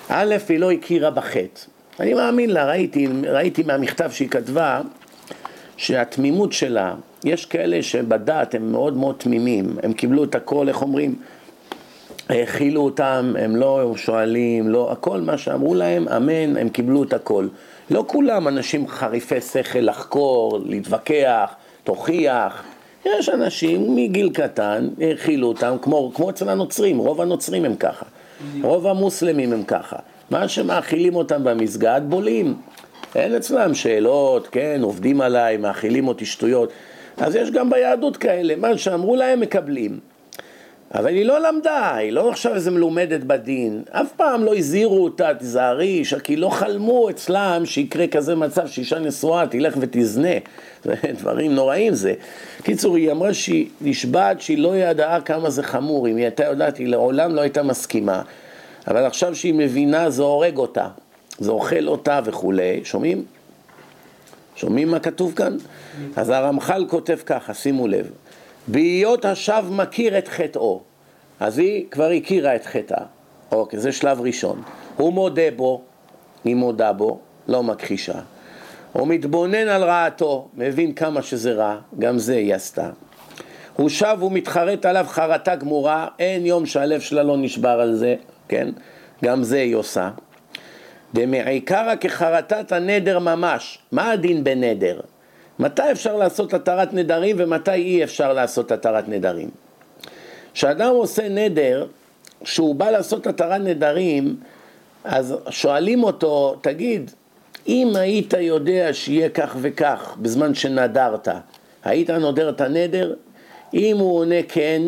א', 0.08 0.34
היא 0.48 0.58
לא 0.58 0.72
הכירה 0.72 1.10
בחטא. 1.10 1.60
אני 2.00 2.14
מאמין 2.14 2.50
לה, 2.50 2.66
ראיתי, 2.66 3.08
ראיתי 3.26 3.62
מהמכתב 3.62 4.10
שהיא 4.10 4.28
כתבה, 4.28 4.80
שהתמימות 5.76 6.52
שלה, 6.52 6.94
יש 7.24 7.46
כאלה 7.46 7.82
שבדעת 7.82 8.54
הם 8.54 8.72
מאוד 8.72 8.96
מאוד 8.96 9.14
תמימים, 9.18 9.76
הם 9.82 9.92
קיבלו 9.92 10.24
את 10.24 10.34
הכל, 10.34 10.68
איך 10.68 10.82
אומרים, 10.82 11.14
האכילו 12.28 12.80
אותם, 12.80 13.34
הם 13.38 13.56
לא 13.56 13.92
שואלים, 13.96 14.68
לא, 14.68 14.92
הכל 14.92 15.20
מה 15.20 15.38
שאמרו 15.38 15.74
להם, 15.74 16.08
אמן, 16.08 16.56
הם 16.56 16.68
קיבלו 16.68 17.02
את 17.02 17.12
הכל. 17.12 17.48
לא 17.90 18.04
כולם 18.06 18.48
אנשים 18.48 18.88
חריפי 18.88 19.40
שכל 19.40 19.78
לחקור, 19.78 20.60
להתווכח, 20.64 21.54
תוכיח. 21.84 22.62
יש 23.18 23.28
אנשים 23.28 23.96
מגיל 23.96 24.30
קטן, 24.30 24.88
האכילו 25.00 25.48
אותם, 25.48 25.76
כמו, 25.82 26.12
כמו 26.14 26.30
אצל 26.30 26.48
הנוצרים, 26.48 26.98
רוב 26.98 27.20
הנוצרים 27.20 27.64
הם 27.64 27.76
ככה. 27.76 28.06
רוב 28.62 28.86
המוסלמים 28.86 29.52
הם 29.52 29.62
ככה. 29.62 29.96
מה 30.30 30.48
שמאכילים 30.48 31.14
אותם 31.14 31.44
במסגד, 31.44 32.00
בולים. 32.08 32.54
אין 33.14 33.34
אצלם 33.34 33.74
שאלות, 33.74 34.48
כן, 34.48 34.80
עובדים 34.82 35.20
עליי, 35.20 35.56
מאכילים 35.56 36.08
אותי 36.08 36.26
שטויות. 36.26 36.72
אז 37.16 37.36
יש 37.36 37.50
גם 37.50 37.70
ביהדות 37.70 38.16
כאלה, 38.16 38.56
מה 38.56 38.78
שאמרו 38.78 39.16
להם 39.16 39.40
מקבלים. 39.40 39.98
אבל 40.94 41.14
היא 41.14 41.24
לא 41.24 41.40
למדה, 41.40 41.94
היא 41.94 42.12
לא 42.12 42.30
עכשיו 42.30 42.54
איזה 42.54 42.70
מלומדת 42.70 43.20
בדין, 43.20 43.82
אף 43.90 44.12
פעם 44.16 44.44
לא 44.44 44.56
הזהירו 44.56 45.04
אותה, 45.04 45.34
תיזהרי, 45.34 46.02
כי 46.24 46.36
לא 46.36 46.48
חלמו 46.48 47.10
אצלם 47.10 47.62
שיקרה 47.64 48.06
כזה 48.06 48.34
מצב 48.34 48.66
שאישה 48.66 48.98
נשואה 48.98 49.46
תלך 49.46 49.74
ותזנה, 49.80 50.28
דברים 51.18 51.54
נוראים 51.54 51.94
זה. 51.94 52.14
קיצור, 52.62 52.96
היא 52.96 53.12
אמרה 53.12 53.34
שהיא 53.34 53.68
נשבעת 53.80 54.40
שהיא 54.40 54.58
לא 54.58 54.76
ידעה 54.76 55.20
כמה 55.20 55.50
זה 55.50 55.62
חמור, 55.62 56.08
אם 56.08 56.16
היא 56.16 56.24
הייתה 56.24 56.44
יודעת, 56.44 56.76
היא 56.76 56.86
לעולם 56.86 57.34
לא 57.34 57.40
הייתה 57.40 57.62
מסכימה, 57.62 58.22
אבל 58.88 59.04
עכשיו 59.04 59.34
שהיא 59.34 59.54
מבינה 59.54 60.10
זה 60.10 60.22
הורג 60.22 60.56
אותה, 60.56 60.88
זה 61.38 61.50
אוכל 61.50 61.88
אותה 61.88 62.20
וכולי, 62.24 62.80
שומעים? 62.84 63.24
שומעים 64.56 64.88
מה 64.90 64.98
כתוב 64.98 65.32
כאן? 65.36 65.56
אז 66.16 66.30
הרמח"ל 66.30 66.84
כותב 66.88 67.18
ככה, 67.26 67.54
שימו 67.54 67.88
לב, 67.88 68.10
בהיות 68.70 69.24
השב 69.24 69.64
מכיר 69.70 70.18
את 70.18 70.28
חטאו, 70.28 70.80
אז 71.40 71.58
היא 71.58 71.86
כבר 71.90 72.10
הכירה 72.10 72.56
את 72.56 72.66
חטאה, 72.66 73.04
אוקיי, 73.52 73.78
זה 73.78 73.92
שלב 73.92 74.20
ראשון. 74.20 74.62
הוא 74.96 75.12
מודה 75.12 75.50
בו, 75.56 75.82
היא 76.44 76.56
מודה 76.56 76.92
בו, 76.92 77.18
לא 77.48 77.62
מכחישה. 77.62 78.20
הוא 78.92 79.08
מתבונן 79.08 79.68
על 79.68 79.82
רעתו, 79.82 80.48
מבין 80.54 80.92
כמה 80.92 81.22
שזה 81.22 81.52
רע, 81.52 81.76
גם 81.98 82.18
זה 82.18 82.34
היא 82.36 82.54
עשתה. 82.54 82.90
הוא 83.76 83.88
שב 83.88 84.18
ומתחרט 84.22 84.86
עליו 84.86 85.04
חרטה 85.08 85.56
גמורה, 85.56 86.08
אין 86.18 86.46
יום 86.46 86.66
שהלב 86.66 87.00
שלה 87.00 87.22
לא 87.22 87.36
נשבר 87.36 87.80
על 87.80 87.94
זה, 87.94 88.16
כן? 88.48 88.68
גם 89.24 89.42
זה 89.42 89.58
היא 89.58 89.74
עושה. 89.74 90.10
דמעיקרא 91.14 91.94
כחרטת 92.00 92.72
הנדר 92.72 93.18
ממש. 93.18 93.78
מה 93.92 94.10
הדין 94.10 94.44
בנדר? 94.44 95.00
מתי 95.58 95.82
אפשר 95.92 96.16
לעשות 96.16 96.54
התרת 96.54 96.92
נדרים 96.92 97.36
ומתי 97.38 97.70
אי 97.70 98.04
אפשר 98.04 98.32
לעשות 98.32 98.72
התרת 98.72 99.08
נדרים? 99.08 99.50
כשאדם 100.54 100.90
עושה 100.90 101.28
נדר, 101.28 101.86
כשהוא 102.44 102.74
בא 102.74 102.90
לעשות 102.90 103.26
התרת 103.26 103.60
נדרים, 103.60 104.36
אז 105.04 105.34
שואלים 105.50 106.02
אותו, 106.02 106.56
תגיד, 106.60 107.10
אם 107.68 107.92
היית 107.96 108.34
יודע 108.38 108.88
שיהיה 108.92 109.28
כך 109.28 109.56
וכך 109.60 110.16
בזמן 110.22 110.54
שנדרת, 110.54 111.28
היית 111.84 112.10
נודר 112.10 112.48
את 112.48 112.60
הנדר? 112.60 113.14
אם 113.74 113.96
הוא 113.98 114.18
עונה 114.18 114.42
כן, 114.48 114.82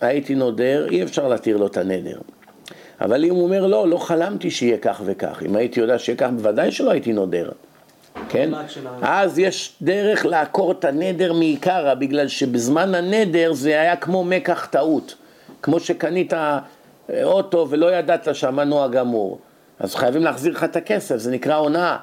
הייתי 0.00 0.34
נודר, 0.34 0.86
אי 0.90 1.02
אפשר 1.02 1.28
להתיר 1.28 1.56
לו 1.56 1.66
את 1.66 1.76
הנדר. 1.76 2.18
אבל 3.00 3.24
אם 3.24 3.34
הוא 3.34 3.42
אומר 3.42 3.66
לא, 3.66 3.88
לא 3.88 3.96
חלמתי 3.96 4.50
שיהיה 4.50 4.78
כך 4.78 5.02
וכך, 5.04 5.42
אם 5.46 5.56
הייתי 5.56 5.80
יודע 5.80 5.98
שיהיה 5.98 6.16
כך, 6.18 6.28
בוודאי 6.30 6.72
שלא 6.72 6.90
הייתי 6.90 7.12
נודר. 7.12 7.50
כן? 8.28 8.50
אז 9.02 9.38
יש 9.38 9.72
דרך 9.82 10.26
לעקור 10.26 10.72
את 10.72 10.84
הנדר 10.84 11.32
מעיקרא, 11.32 11.94
בגלל 11.94 12.28
שבזמן 12.28 12.94
הנדר 12.94 13.52
זה 13.52 13.80
היה 13.80 13.96
כמו 13.96 14.24
מקח 14.24 14.66
טעות. 14.70 15.14
כמו 15.62 15.80
שקנית 15.80 16.32
אוטו 17.22 17.66
ולא 17.70 17.94
ידעת 17.94 18.28
שהמנוע 18.32 18.88
גמור. 18.88 19.38
אז 19.78 19.94
חייבים 19.94 20.22
להחזיר 20.22 20.52
לך 20.52 20.64
את 20.64 20.76
הכסף, 20.76 21.16
זה 21.16 21.30
נקרא 21.30 21.54
הונאה. 21.54 21.96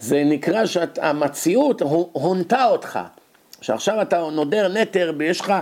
זה 0.00 0.22
נקרא 0.24 0.66
שהמציאות 0.66 1.82
הונתה 2.12 2.64
אותך. 2.64 2.98
שעכשיו 3.60 4.02
אתה 4.02 4.28
נודר 4.32 4.68
נטר 4.68 5.12
ויש 5.18 5.40
לך 5.40 5.52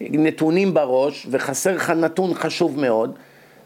נתונים 0.00 0.74
בראש 0.74 1.26
וחסר 1.30 1.74
לך 1.74 1.90
נתון 1.90 2.34
חשוב 2.34 2.80
מאוד, 2.80 3.18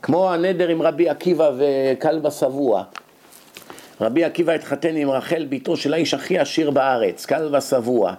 כמו 0.02 0.32
הנדר 0.32 0.68
עם 0.68 0.82
רבי 0.82 1.08
עקיבא 1.08 1.50
וכלבא 1.58 2.30
שבוע. 2.30 2.84
רבי 4.00 4.24
עקיבא 4.24 4.52
התחתן 4.52 4.96
עם 4.96 5.10
רחל, 5.10 5.46
ביתו 5.48 5.76
של 5.76 5.94
האיש 5.94 6.14
הכי 6.14 6.38
עשיר 6.38 6.70
בארץ, 6.70 7.26
כלבא 7.26 7.60
שבוע, 7.60 8.14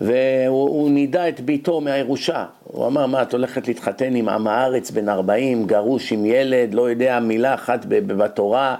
והוא 0.00 0.90
נידה 0.90 1.28
את 1.28 1.40
ביתו 1.40 1.80
מהירושה. 1.80 2.44
הוא 2.64 2.86
אמר, 2.86 3.06
מה, 3.06 3.22
את 3.22 3.32
הולכת 3.32 3.68
להתחתן 3.68 4.14
עם 4.14 4.28
עם 4.28 4.46
הארץ 4.46 4.90
בן 4.90 5.08
40, 5.08 5.66
גרוש 5.66 6.12
עם 6.12 6.26
ילד, 6.26 6.74
לא 6.74 6.90
יודע 6.90 7.20
מילה 7.20 7.54
אחת 7.54 7.86
בתורה, 7.88 8.76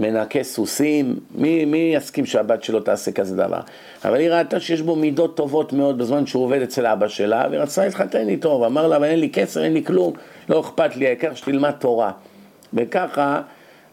מנקה 0.00 0.42
סוסים, 0.42 1.18
מי, 1.34 1.64
מי 1.64 1.92
יסכים 1.96 2.26
שהבת 2.26 2.62
שלו 2.62 2.80
תעשה 2.80 3.12
כזה 3.12 3.36
דבר? 3.36 3.60
אבל 4.04 4.20
היא 4.20 4.30
ראתה 4.30 4.60
שיש 4.60 4.82
בו 4.82 4.96
מידות 4.96 5.36
טובות 5.36 5.72
מאוד 5.72 5.98
בזמן 5.98 6.26
שהוא 6.26 6.44
עובד 6.44 6.62
אצל 6.62 6.86
אבא 6.86 7.08
שלה, 7.08 7.46
והיא 7.50 7.60
רצתה 7.60 7.84
להתחתן 7.84 8.28
איתו, 8.28 8.60
ואמר 8.62 8.88
לה, 8.88 8.96
אבל 8.96 9.04
אין 9.04 9.20
לי 9.20 9.30
כסר, 9.32 9.64
אין 9.64 9.74
לי 9.74 9.84
כלום, 9.84 10.12
לא 10.48 10.60
אכפת 10.60 10.96
לי, 10.96 11.06
העיקר 11.06 11.34
שתלמד 11.34 11.70
תורה. 11.70 12.12
וככה 12.74 13.40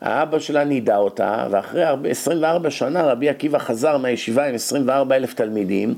האבא 0.02 0.40
שלה 0.40 0.64
נידה 0.64 0.98
אותה, 0.98 1.48
ואחרי 1.52 1.84
24 2.10 2.72
שנה 2.72 3.04
רבי 3.04 3.30
עקיבא 3.30 3.60
חזר 3.60 3.98
מהישיבה 3.98 4.46
עם 4.46 4.56
24 4.56 5.16
אלף 5.16 5.34
תלמידים, 5.34 5.94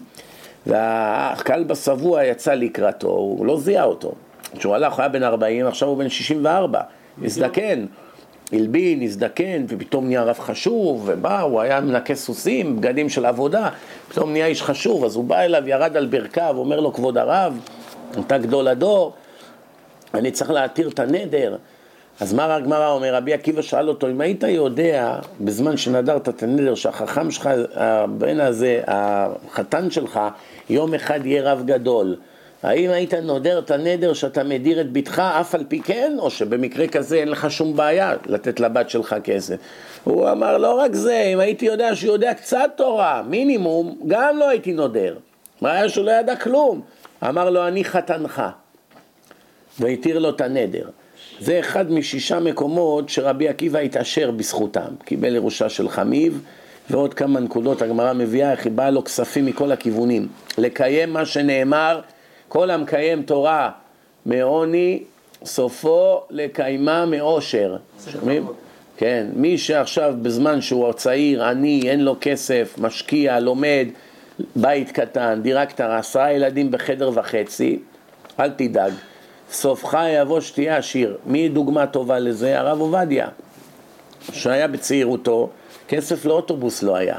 והכלב 0.67 1.72
השבוע 1.72 2.24
יצא 2.24 2.53
לקראתו, 2.53 3.08
הוא 3.08 3.46
לא 3.46 3.60
זיהה 3.60 3.84
אותו. 3.84 4.12
כשהוא 4.58 4.75
הלך, 4.75 4.93
הוא 4.93 5.01
היה 5.01 5.10
בן 5.10 5.24
40, 5.24 5.67
עכשיו 5.67 5.88
הוא 5.88 5.98
בן 5.98 6.10
64, 6.10 6.81
הזדקן. 7.24 7.86
הלבין, 8.53 9.01
הזדקן, 9.01 9.65
ופתאום 9.67 10.08
נהיה 10.08 10.24
רב 10.24 10.39
חשוב, 10.39 11.03
ובא, 11.05 11.41
הוא 11.41 11.62
היה 11.62 11.81
מנקה 11.81 12.15
סוסים, 12.15 12.75
בגדים 12.75 13.10
של 13.10 13.25
עבודה, 13.25 13.70
פתאום 14.10 14.31
נהיה 14.31 14.46
איש 14.46 14.63
חשוב, 14.63 15.05
אז 15.05 15.15
הוא 15.15 15.24
בא 15.24 15.39
אליו, 15.39 15.70
ירד 15.70 15.98
על 15.98 16.05
ברכיו, 16.05 16.55
אומר 16.58 16.79
לו, 16.79 16.93
כבוד 16.93 17.17
הרב, 17.17 17.60
אתה 18.20 18.38
גדול 18.38 18.67
הדור, 18.67 19.13
אני 20.13 20.31
צריך 20.31 20.51
להתיר 20.51 20.89
את 20.89 21.00
הנדר. 21.00 21.58
אז 22.22 22.34
מה 22.34 22.56
הגמרא 22.56 22.90
אומר? 22.90 23.16
רבי 23.16 23.34
עקיבא 23.34 23.62
שאל 23.62 23.90
אותו, 23.90 24.10
אם 24.10 24.22
היית 24.22 24.44
יודע 24.44 25.20
בזמן 25.40 25.78
שנדרת 25.78 26.30
את 26.30 26.44
הנדר 26.44 26.75
שהחכם 26.75 27.32
שלך, 27.32 27.50
הבן 27.74 28.40
הזה, 28.40 28.82
החתן 28.88 29.92
שלך, 29.92 30.20
יום 30.70 30.94
אחד 30.94 31.25
יהיה 31.25 31.51
רב 31.51 31.63
גדול, 31.66 32.16
האם 32.63 32.90
היית 32.90 33.13
נודר 33.13 33.60
את 33.60 33.72
הנדר 33.72 34.13
שאתה 34.13 34.44
מדיר 34.44 34.82
את 34.82 34.94
בתך 34.94 35.20
אף 35.20 35.56
על 35.56 35.63
פי 35.68 35.82
כן, 35.82 36.16
או 36.20 36.30
שבמקרה 36.30 36.88
כזה 36.88 37.16
אין 37.16 37.28
לך 37.28 37.51
שום 37.51 37.75
בעיה 37.75 38.13
לתת 38.25 38.60
לבת 38.60 38.90
שלך 38.90 39.16
כסף? 39.24 39.56
הוא 40.04 40.32
אמר, 40.32 40.58
לא 40.58 40.74
רק 40.74 40.94
זה, 40.94 41.24
אם 41.34 41.40
הייתי 41.40 41.66
יודע 41.66 41.96
שהוא 41.96 42.13
יודע 42.13 42.34
קצת 42.34 42.72
תורה, 42.75 43.24
מינימום, 43.28 44.00
גם 44.08 44.38
לא 44.38 44.50
הייתי 44.50 44.74
נודר. 44.74 45.16
מה 45.62 45.72
היה 45.72 45.90
שהוא 45.90 46.06
לא 46.06 46.12
ידע 46.12 46.36
כלום? 46.36 46.82
אמר 47.28 47.50
לו, 47.50 47.68
אני 47.68 47.84
חתנך. 47.84 48.44
והתיר 49.80 50.20
לו 50.20 50.30
את 50.30 50.42
הנדר. 50.42 50.90
זה 51.41 51.60
אחד 51.60 51.91
משישה 51.91 52.39
מקומות 52.39 53.10
שרבי 53.10 53.50
עקיבא 53.50 53.79
התעשר 53.79 54.31
בזכותם. 54.31 54.93
קיבל 55.05 55.36
ירושה 55.36 55.69
של 55.69 55.89
חמיב, 55.89 56.41
ועוד 56.89 57.13
כמה 57.13 57.39
נקודות 57.39 57.81
הגמרא 57.81 58.13
מביאה 58.13 58.51
איך 58.51 58.65
היא 58.65 58.71
באה 58.71 58.89
לו 58.89 59.03
כספים 59.03 59.45
מכל 59.45 59.71
הכיוונים. 59.71 60.27
לקיים 60.57 61.13
מה 61.13 61.25
שנאמר, 61.25 62.01
כל 62.48 62.69
המקיים 62.69 63.21
תורה 63.21 63.71
מעוני, 64.25 65.03
סופו 65.45 66.21
לקיימה 66.29 67.05
מאושר. 67.05 67.77
שומעים? 68.12 68.48
כן, 68.98 69.27
מי 69.36 69.57
שעכשיו 69.57 70.13
בזמן 70.21 70.62
שהוא 70.62 70.93
צעיר, 70.93 71.43
עני, 71.43 71.81
אין 71.89 72.03
לו 72.03 72.15
כסף, 72.21 72.75
משקיע, 72.77 73.39
לומד, 73.39 73.88
בית 74.55 74.91
קטן, 74.91 75.39
דירה 75.41 75.65
קטנה, 75.65 75.98
עשרה 75.98 76.31
ילדים 76.31 76.71
בחדר 76.71 77.12
וחצי, 77.13 77.79
אל 78.39 78.50
תדאג. 78.50 78.93
סופך 79.51 79.98
יבוא 80.10 80.41
שתהיה 80.41 80.77
עשיר. 80.77 81.17
מי 81.25 81.50
דוגמה 81.50 81.88
טובה 81.88 82.20
לזה? 82.20 82.60
הרב 82.60 82.79
עובדיה, 82.79 83.27
שהיה 84.31 84.67
בצעירותו, 84.67 85.50
כסף 85.88 86.25
לאוטובוס 86.25 86.84
לא 86.84 86.96
היה. 86.96 87.17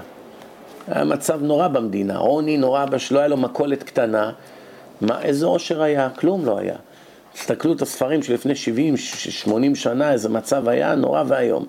היה 0.88 1.04
מצב 1.04 1.42
נורא 1.42 1.68
במדינה, 1.68 2.16
עוני 2.16 2.56
נורא, 2.56 2.84
שלא 2.98 3.18
היה 3.18 3.28
לו 3.28 3.36
מכולת 3.36 3.82
קטנה. 3.82 4.32
מה, 5.00 5.22
איזה 5.22 5.46
עושר 5.46 5.82
היה? 5.82 6.10
כלום 6.10 6.44
לא 6.44 6.58
היה. 6.58 6.76
תסתכלו 7.32 7.72
את 7.72 7.82
הספרים 7.82 8.22
שלפני 8.22 8.52
70-80 9.46 9.74
שנה, 9.74 10.12
איזה 10.12 10.28
מצב 10.28 10.68
היה 10.68 10.94
נורא 10.94 11.22
ואיום. 11.26 11.66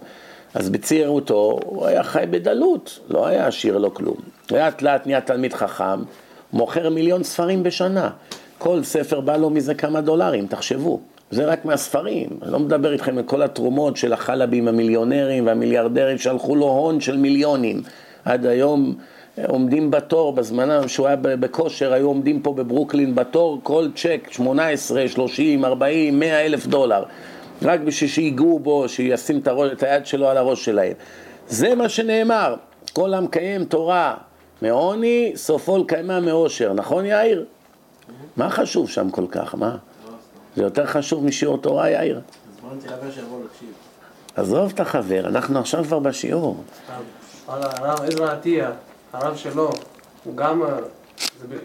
אז 0.53 0.69
בצעירותו 0.69 1.59
הוא 1.65 1.85
היה 1.85 2.03
חי 2.03 2.23
בדלות, 2.29 2.99
לא 3.09 3.27
היה 3.27 3.47
עשיר, 3.47 3.77
לא 3.77 3.89
כלום. 3.93 4.17
לאט 4.51 4.81
לאט 4.81 5.05
נהיה 5.07 5.21
תלמיד 5.21 5.53
חכם, 5.53 6.03
מוכר 6.53 6.89
מיליון 6.89 7.23
ספרים 7.23 7.63
בשנה. 7.63 8.09
כל 8.63 8.83
ספר 8.83 9.19
בא 9.19 9.37
לו 9.37 9.49
מזה 9.49 9.73
כמה 9.73 10.01
דולרים, 10.01 10.47
תחשבו. 10.47 10.99
זה 11.31 11.45
רק 11.45 11.65
מהספרים, 11.65 12.27
אני 12.41 12.51
לא 12.51 12.59
מדבר 12.59 12.93
איתכם 12.93 13.17
על 13.17 13.23
כל 13.23 13.41
התרומות 13.41 13.97
של 13.97 14.13
החלבים 14.13 14.67
המיליונרים 14.67 15.47
והמיליארדרים 15.47 16.17
שהלכו 16.17 16.55
לו 16.55 16.65
הון 16.65 17.01
של 17.01 17.17
מיליונים. 17.17 17.81
עד 18.25 18.45
היום 18.45 18.95
עומדים 19.47 19.91
בתור, 19.91 20.33
בזמנם 20.33 20.87
שהוא 20.87 21.07
היה 21.07 21.15
בכושר, 21.15 21.93
היו 21.93 22.07
עומדים 22.07 22.41
פה 22.41 22.53
בברוקלין 22.53 23.15
בתור, 23.15 23.59
כל 23.63 23.87
צ'ק 23.95 24.27
18, 24.31 25.07
30, 25.07 25.65
40, 25.65 26.19
100 26.19 26.45
אלף 26.45 26.65
דולר. 26.65 27.03
רק 27.61 27.79
בשביל 27.79 28.09
שיגעו 28.09 28.59
בו, 28.59 28.89
שישים 28.89 29.39
את, 29.39 29.47
הראש, 29.47 29.71
את 29.71 29.83
היד 29.83 30.05
שלו 30.05 30.27
על 30.27 30.37
הראש 30.37 30.65
שלהם. 30.65 30.93
זה 31.47 31.75
מה 31.75 31.89
שנאמר, 31.89 32.55
כל 32.93 33.13
המקיים 33.13 33.65
תורה 33.65 34.15
מעוני, 34.61 35.31
סופו 35.35 35.77
לקיימה 35.77 36.19
מאושר, 36.19 36.73
נכון 36.73 37.05
יאיר? 37.05 37.45
מה 38.37 38.49
חשוב 38.49 38.89
שם 38.89 39.09
כל 39.09 39.25
כך, 39.31 39.55
מה? 39.55 39.77
זה 40.55 40.63
יותר 40.63 40.85
חשוב 40.85 41.25
משיעור 41.25 41.57
תורה, 41.57 41.89
יאיר. 41.89 42.21
עזוב 44.35 44.71
את 44.75 44.79
החבר, 44.79 45.27
אנחנו 45.27 45.59
עכשיו 45.59 45.83
כבר 45.83 45.99
בשיעור. 45.99 46.63
הרב 47.47 48.01
עזרא 48.01 48.31
עטיה, 48.31 48.71
הרב 49.13 49.35
שלו, 49.37 49.71
הוא 50.23 50.37
גם, 50.37 50.63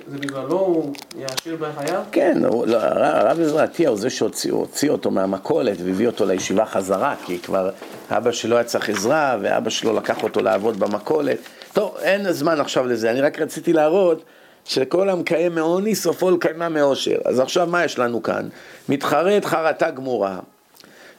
זה 0.06 0.18
בגללו 0.18 0.58
הוא 0.58 0.92
יעשיר 1.16 1.56
בחייו? 1.56 2.02
כן, 2.12 2.38
לא, 2.40 2.64
הרב 2.76 3.40
עזרא 3.40 3.62
עטיה 3.62 3.88
הוא 3.88 3.98
זה 3.98 4.10
שהוציא 4.10 4.90
אותו 4.90 5.10
מהמכולת 5.10 5.76
והביא 5.84 6.06
אותו 6.06 6.26
לישיבה 6.26 6.66
חזרה, 6.66 7.14
כי 7.24 7.38
כבר 7.38 7.70
אבא 8.10 8.32
שלו 8.32 8.56
היה 8.56 8.64
צריך 8.64 8.88
עזרה, 8.88 9.36
ואבא 9.42 9.70
שלו 9.70 9.92
לקח 9.92 10.22
אותו 10.22 10.40
לעבוד 10.40 10.80
במכולת. 10.80 11.38
טוב, 11.72 11.96
אין 12.00 12.32
זמן 12.32 12.60
עכשיו 12.60 12.86
לזה, 12.86 13.10
אני 13.10 13.20
רק 13.20 13.38
רציתי 13.38 13.72
להראות 13.72 14.22
שכל 14.68 15.08
המקיים 15.08 15.54
מעוני 15.54 15.94
סופו 15.94 16.30
לקיימה 16.30 16.68
מאושר. 16.68 17.16
אז 17.24 17.40
עכשיו 17.40 17.66
מה 17.66 17.84
יש 17.84 17.98
לנו 17.98 18.22
כאן? 18.22 18.48
מתחרט 18.88 19.44
חרטה 19.44 19.90
גמורה, 19.90 20.38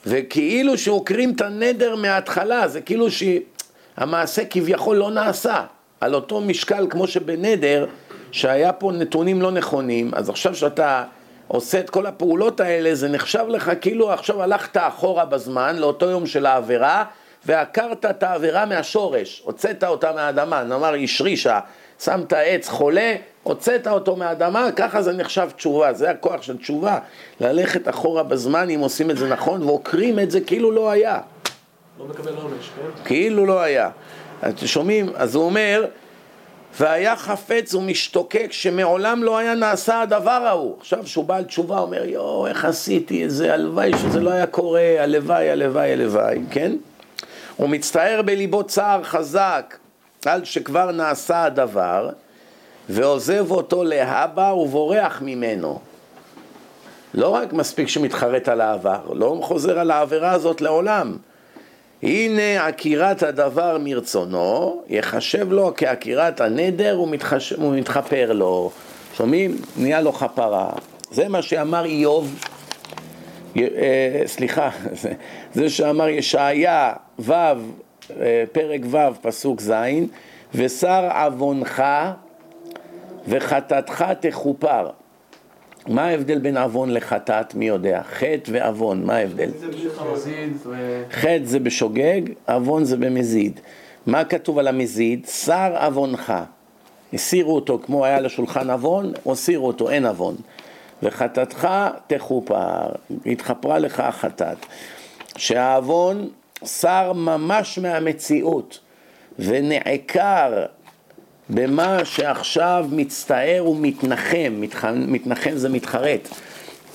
וכאילו 0.06 0.78
שעוקרים 0.78 1.34
את 1.36 1.42
הנדר 1.42 1.96
מההתחלה, 1.96 2.68
זה 2.68 2.82
כאילו 2.82 3.08
שהמעשה 3.12 4.46
כביכול 4.46 4.98
לא 4.98 5.12
נעשה. 5.12 5.64
על 6.02 6.16
אותו 6.16 6.42
משקל 6.42 6.88
כמו 6.90 7.08
שבנדר, 7.08 7.86
שהיה 8.32 8.74
פה 8.74 8.92
נתונים 8.92 9.42
לא 9.42 9.52
נכונים, 9.52 10.12
אז 10.14 10.30
עכשיו 10.30 10.56
שאתה 10.56 11.04
עושה 11.48 11.80
את 11.80 11.90
כל 11.90 12.06
הפעולות 12.06 12.60
האלה, 12.60 12.96
זה 12.96 13.08
נחשב 13.08 13.46
לך 13.48 13.72
כאילו 13.82 14.12
עכשיו 14.12 14.44
הלכת 14.44 14.78
אחורה 14.78 15.26
בזמן, 15.26 15.76
לאותו 15.76 16.10
יום 16.10 16.26
של 16.26 16.46
העבירה, 16.46 17.04
ועקרת 17.46 18.06
את 18.06 18.24
העבירה 18.24 18.66
מהשורש, 18.66 19.42
הוצאת 19.46 19.84
אותה 19.84 20.12
מהאדמה, 20.12 20.64
נאמר 20.64 20.94
השרישה, 21.04 21.60
שמת 22.04 22.34
עץ 22.34 22.68
חולה, 22.68 23.16
הוצאת 23.50 23.88
אותו 23.88 24.16
מהאדמה, 24.16 24.72
ככה 24.76 25.02
זה 25.02 25.14
נחשב 25.14 25.50
תשובה, 25.56 25.94
זה 25.94 26.10
הכוח 26.10 26.42
של 26.42 26.58
תשובה, 26.58 27.00
ללכת 27.42 27.90
אחורה 27.90 28.24
בזמן 28.24 28.70
אם 28.70 28.80
עושים 28.80 29.12
את 29.12 29.18
זה 29.18 29.28
נכון 29.28 29.64
ועוקרים 29.64 30.20
את 30.20 30.32
זה 30.32 30.42
כאילו 30.42 30.72
לא 30.72 30.90
היה. 30.90 31.20
לא 32.00 32.06
מקבל 32.06 32.36
עונש, 32.36 32.70
כן? 32.76 33.04
כאילו 33.06 33.46
לא 33.46 33.62
היה. 33.62 33.90
אתם 34.50 34.68
שומעים? 34.68 35.10
אז 35.16 35.36
הוא 35.36 35.44
אומר, 35.44 35.86
והיה 36.80 37.16
חפץ 37.16 37.74
ומשתוקק 37.74 38.48
שמעולם 38.52 39.24
לא 39.24 39.38
היה 39.38 39.56
נעשה 39.56 40.02
הדבר 40.02 40.32
ההוא. 40.32 40.76
עכשיו 40.80 41.08
שהוא 41.08 41.26
בעל 41.26 41.44
תשובה 41.44 41.80
אומר, 41.80 42.06
יואו, 42.06 42.48
איך 42.48 42.66
עשיתי 42.66 43.26
את 43.26 43.32
זה, 43.32 43.54
הלוואי 43.54 43.92
שזה 43.98 44.20
לא 44.20 44.30
היה 44.30 44.48
קורה, 44.48 44.96
הלוואי, 45.00 45.50
הלוואי, 45.50 45.94
הלוואי, 45.94 46.40
כן? 46.52 46.72
הוא 47.56 47.70
מצטער 47.70 48.22
בליבו 48.22 48.64
צער 48.64 49.04
חזק 49.04 49.78
על 50.26 50.46
שכבר 50.46 50.92
נעשה 50.92 51.44
הדבר, 51.44 52.10
ועוזב 52.90 53.52
אותו 53.52 53.84
להבא 53.84 54.54
ובורח 54.54 55.22
ממנו. 55.22 55.80
לא 57.14 57.30
רק 57.30 57.54
מספיק 57.54 57.88
שמתחרט 57.88 58.48
על 58.48 58.62
העבר, 58.62 59.00
לא 59.14 59.40
חוזר 59.42 59.80
על 59.80 59.92
העבירה 59.92 60.32
הזאת 60.32 60.62
לעולם. 60.62 61.18
הנה 62.04 62.68
עקירת 62.68 63.24
הדבר 63.24 63.78
מרצונו, 63.80 64.82
יחשב 64.88 65.52
לו 65.52 65.74
כעקירת 65.78 66.42
הנדר 66.42 67.02
ומתחפר 67.60 68.34
לו. 68.34 68.72
שומעים? 69.14 69.58
נהיה 69.78 70.02
לו 70.02 70.12
חפרה. 70.12 70.70
זה 71.12 71.28
מה 71.28 71.42
שאמר 71.42 71.86
איוב, 71.86 72.40
אה, 73.58 74.22
סליחה, 74.26 74.70
זה 75.56 75.70
שאמר 75.70 76.10
ישעיה 76.10 76.94
ו', 77.20 77.32
אה, 77.32 77.56
פרק 78.52 78.82
ו', 78.92 78.98
פסוק 79.22 79.62
ז', 79.62 79.74
ושר 80.56 81.10
עוונך 81.12 81.84
וחטאתך 83.30 84.06
תכופר. 84.20 84.90
מה 85.88 86.06
ההבדל 86.06 86.40
בין 86.40 86.58
עוון 86.58 86.94
לחטאת? 86.94 87.56
מי 87.56 87.68
יודע? 87.68 88.02
חטא 88.04 88.52
ועוון, 88.52 89.06
מה 89.06 89.16
ההבדל? 89.16 89.50
חטא 91.12 91.44
זה 91.44 91.60
בשוגג, 91.60 92.22
עוון 92.48 92.84
זה 92.84 92.98
במזיד. 92.98 93.60
מה 94.06 94.24
כתוב 94.24 94.60
על 94.60 94.68
המזיד? 94.68 95.28
שר 95.28 95.76
עוונך. 95.80 96.34
הסירו 97.14 97.56
אותו 97.56 97.80
כמו 97.86 98.06
היה 98.06 98.20
לשולחן 98.20 98.70
עוון, 98.70 99.14
הסירו 99.26 99.68
אותו, 99.68 99.90
אין 99.90 100.06
עוון. 100.06 100.36
וחטאתך 101.04 101.68
תכופר, 102.08 102.90
התחפרה 103.26 103.80
לך 103.80 104.00
החטאת. 104.00 104.58
שהעוון 105.38 106.30
שר 106.66 107.14
ממש 107.14 107.80
מהמציאות 107.80 108.80
ונעקר 109.40 110.66
במה 111.50 112.06
שעכשיו 112.06 112.86
מצטער 112.92 113.66
ומתנחם, 113.68 114.62
מתנחם 115.08 115.56
זה 115.56 115.70
מתחרט, 115.70 116.30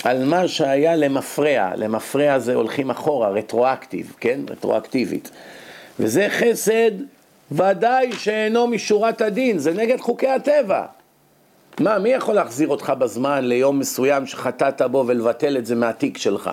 על 0.05 0.25
מה 0.25 0.49
שהיה 0.49 0.97
למפרע, 0.97 1.71
למפרע 1.77 2.39
זה 2.39 2.55
הולכים 2.55 2.91
אחורה, 2.91 3.29
רטרואקטיב, 3.29 4.15
כן? 4.21 4.41
רטרואקטיבית. 4.51 5.31
וזה 6.01 6.27
חסד 6.31 6.91
ודאי 7.53 8.13
שאינו 8.13 8.67
משורת 8.67 9.21
הדין, 9.21 9.59
זה 9.59 9.73
נגד 9.73 10.01
חוקי 10.01 10.29
הטבע. 10.29 10.87
מה, 11.81 11.99
מי 11.99 12.09
יכול 12.09 12.35
להחזיר 12.35 12.69
אותך 12.69 12.93
בזמן 12.99 13.45
ליום 13.45 13.79
מסוים 13.79 14.27
שחטאת 14.27 14.83
בו 14.83 15.05
ולבטל 15.07 15.57
את 15.57 15.67
זה 15.67 15.75
מהתיק 15.75 16.19
שלך? 16.19 16.51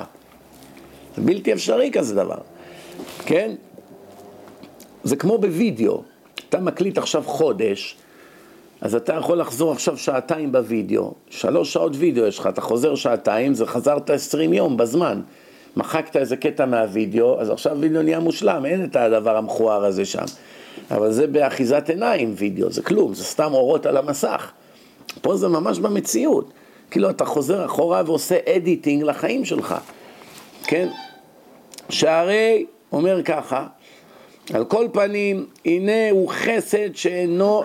זה 1.15 1.21
בלתי 1.21 1.53
אפשרי 1.53 1.91
כזה 1.93 2.15
דבר, 2.15 2.39
כן? 3.25 3.51
זה 5.03 5.15
כמו 5.15 5.37
בווידאו, 5.37 6.03
אתה 6.51 6.59
מקליט 6.59 6.97
עכשיו 6.97 7.23
חודש, 7.25 7.95
אז 8.81 8.95
אתה 8.95 9.13
יכול 9.13 9.37
לחזור 9.37 9.71
עכשיו 9.71 9.97
שעתיים 9.97 10.51
בווידאו, 10.51 11.13
שלוש 11.29 11.73
שעות 11.73 11.91
וידאו 11.95 12.25
יש 12.25 12.39
לך, 12.39 12.47
אתה 12.47 12.61
חוזר 12.61 12.95
שעתיים, 12.95 13.53
זה 13.53 13.65
חזרת 13.65 14.09
עשרים 14.09 14.53
יום 14.53 14.77
בזמן. 14.77 15.21
מחקת 15.77 16.15
איזה 16.15 16.37
קטע 16.37 16.65
מהווידאו, 16.65 17.41
אז 17.41 17.49
עכשיו 17.49 17.77
וידאו 17.79 18.01
נהיה 18.01 18.19
מושלם, 18.19 18.65
אין 18.65 18.83
את 18.83 18.95
הדבר 18.95 19.37
המכוער 19.37 19.85
הזה 19.85 20.05
שם. 20.05 20.25
אבל 20.91 21.11
זה 21.11 21.27
באחיזת 21.27 21.89
עיניים 21.89 22.33
וידאו, 22.37 22.71
זה 22.71 22.81
כלום, 22.81 23.13
זה 23.13 23.23
סתם 23.23 23.53
אורות 23.53 23.85
על 23.85 23.97
המסך. 23.97 24.51
פה 25.21 25.37
זה 25.37 25.47
ממש 25.47 25.79
במציאות. 25.79 26.51
כאילו 26.91 27.09
אתה 27.09 27.25
חוזר 27.25 27.65
אחורה 27.65 28.01
ועושה 28.05 28.37
אדיטינג 28.55 29.03
לחיים 29.03 29.45
שלך, 29.45 29.75
כן? 30.63 30.87
שהרי, 31.89 32.65
אומר 32.91 33.23
ככה, 33.23 33.67
על 34.53 34.65
כל 34.65 34.87
פנים, 34.93 35.45
הנה 35.65 36.09
הוא 36.11 36.29
חסד 36.29 36.95
שאינו 36.95 37.63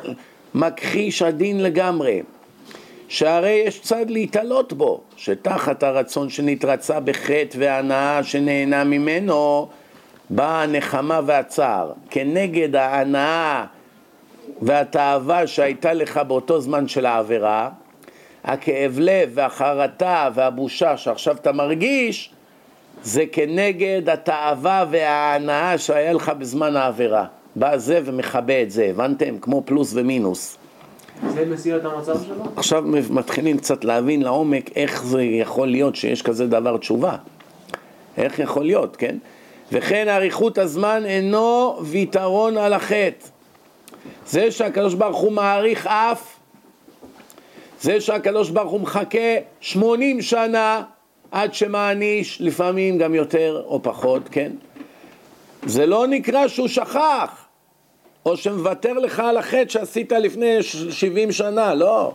מכחיש 0.55 1.23
הדין 1.23 1.63
לגמרי, 1.63 2.23
שהרי 3.09 3.63
יש 3.67 3.81
צד 3.81 4.11
להתעלות 4.11 4.73
בו, 4.73 5.01
שתחת 5.17 5.83
הרצון 5.83 6.31
שנתרצה 6.31 7.01
בחטא 7.01 7.59
והנאה 7.59 8.23
שנהנה 8.23 8.85
ממנו, 8.85 9.69
באה 10.31 10.63
הנחמה 10.63 11.21
והצער. 11.27 11.93
כנגד 12.11 12.77
ההנאה 12.77 13.65
והתאווה 14.63 15.47
שהייתה 15.47 15.93
לך 15.93 16.17
באותו 16.17 16.61
זמן 16.61 16.89
של 16.89 17.07
העבירה, 17.07 17.71
הכאב 18.45 18.99
לב 18.99 19.31
והחרטה 19.35 20.29
והבושה 20.35 20.97
שעכשיו 20.97 21.37
אתה 21.37 21.53
מרגיש, 21.53 22.31
זה 23.03 23.25
כנגד 23.33 24.09
התאווה 24.09 24.85
וההנאה 24.91 25.79
שהיה 25.79 26.13
לך 26.13 26.29
בזמן 26.29 26.77
העבירה. 26.77 27.27
בא 27.57 27.77
זה 27.77 28.01
ומכבה 28.05 28.63
את 28.63 28.71
זה, 28.71 28.85
הבנתם? 28.85 29.39
כמו 29.39 29.63
פלוס 29.65 29.93
ומינוס. 29.95 30.59
זה 31.29 31.45
מסיר 31.47 31.77
את 31.77 31.85
המצב 31.85 32.23
שלו? 32.27 32.45
עכשיו 32.57 32.83
מתחילים 33.11 33.59
קצת 33.59 33.85
להבין 33.85 34.23
לעומק 34.23 34.71
איך 34.77 35.05
זה 35.05 35.23
יכול 35.23 35.69
להיות 35.69 35.97
שיש 35.97 36.23
כזה 36.23 36.47
דבר 36.47 36.77
תשובה. 36.77 37.17
איך 38.19 38.39
יכול 38.39 38.65
להיות, 38.65 38.97
כן? 38.97 39.17
וכן 39.73 40.09
אריכות 40.09 40.59
הזמן 40.59 41.03
אינו 41.05 41.79
ויתרון 41.83 42.57
על 42.57 42.73
החטא. 42.73 43.27
זה 44.27 44.51
שהקדוש 44.51 44.95
ברוך 44.95 45.19
הוא 45.19 45.33
מעריך 45.33 45.87
אף, 45.87 46.37
זה 47.81 48.01
שהקדוש 48.01 48.51
ברוך 48.51 48.73
הוא 48.73 48.81
מחכה 48.81 49.37
שמונים 49.61 50.23
שנה 50.23 50.83
עד 51.37 51.55
שמעניש, 51.55 52.41
לפעמים 52.41 52.99
גם 52.99 53.15
יותר 53.15 53.63
או 53.67 53.83
פחות, 53.83 54.23
כן? 54.31 54.53
זה 55.67 55.87
לא 55.87 56.07
נקרא 56.07 56.49
שהוא 56.49 56.69
שכח, 56.69 57.45
או 58.27 58.37
שמוותר 58.37 58.93
לך 58.93 59.21
על 59.21 59.37
החטא 59.37 59.69
שעשית 59.69 60.13
לפני 60.13 60.63
70 60.63 61.33
שנה, 61.33 61.75
לא. 61.75 62.13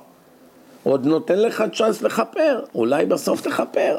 עוד 0.83 1.05
נותן 1.05 1.39
לך 1.39 1.63
צ'אנס 1.77 2.01
לכפר, 2.01 2.63
אולי 2.75 3.05
בסוף 3.05 3.41
תכפר. 3.41 3.97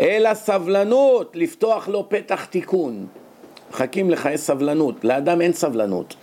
אלא 0.00 0.34
סבלנות, 0.34 1.32
לפתוח 1.34 1.88
לו 1.88 2.08
פתח 2.08 2.44
תיקון. 2.44 3.06
מחכים 3.70 4.10
לך, 4.10 4.28
יש 4.32 4.40
סבלנות. 4.40 5.04
לאדם 5.04 5.40
אין 5.40 5.52
סבלנות. 5.52 6.14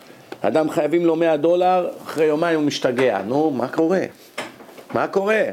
אדם 0.41 0.69
חייבים 0.69 1.05
לו 1.05 1.15
100 1.15 1.37
דולר, 1.37 1.89
אחרי 2.03 2.25
יומיים 2.25 2.59
הוא 2.59 2.65
משתגע. 2.65 3.21
נו, 3.21 3.51
מה 3.51 3.67
קורה? 3.67 4.03
מה 4.93 5.07
קורה? 5.07 5.43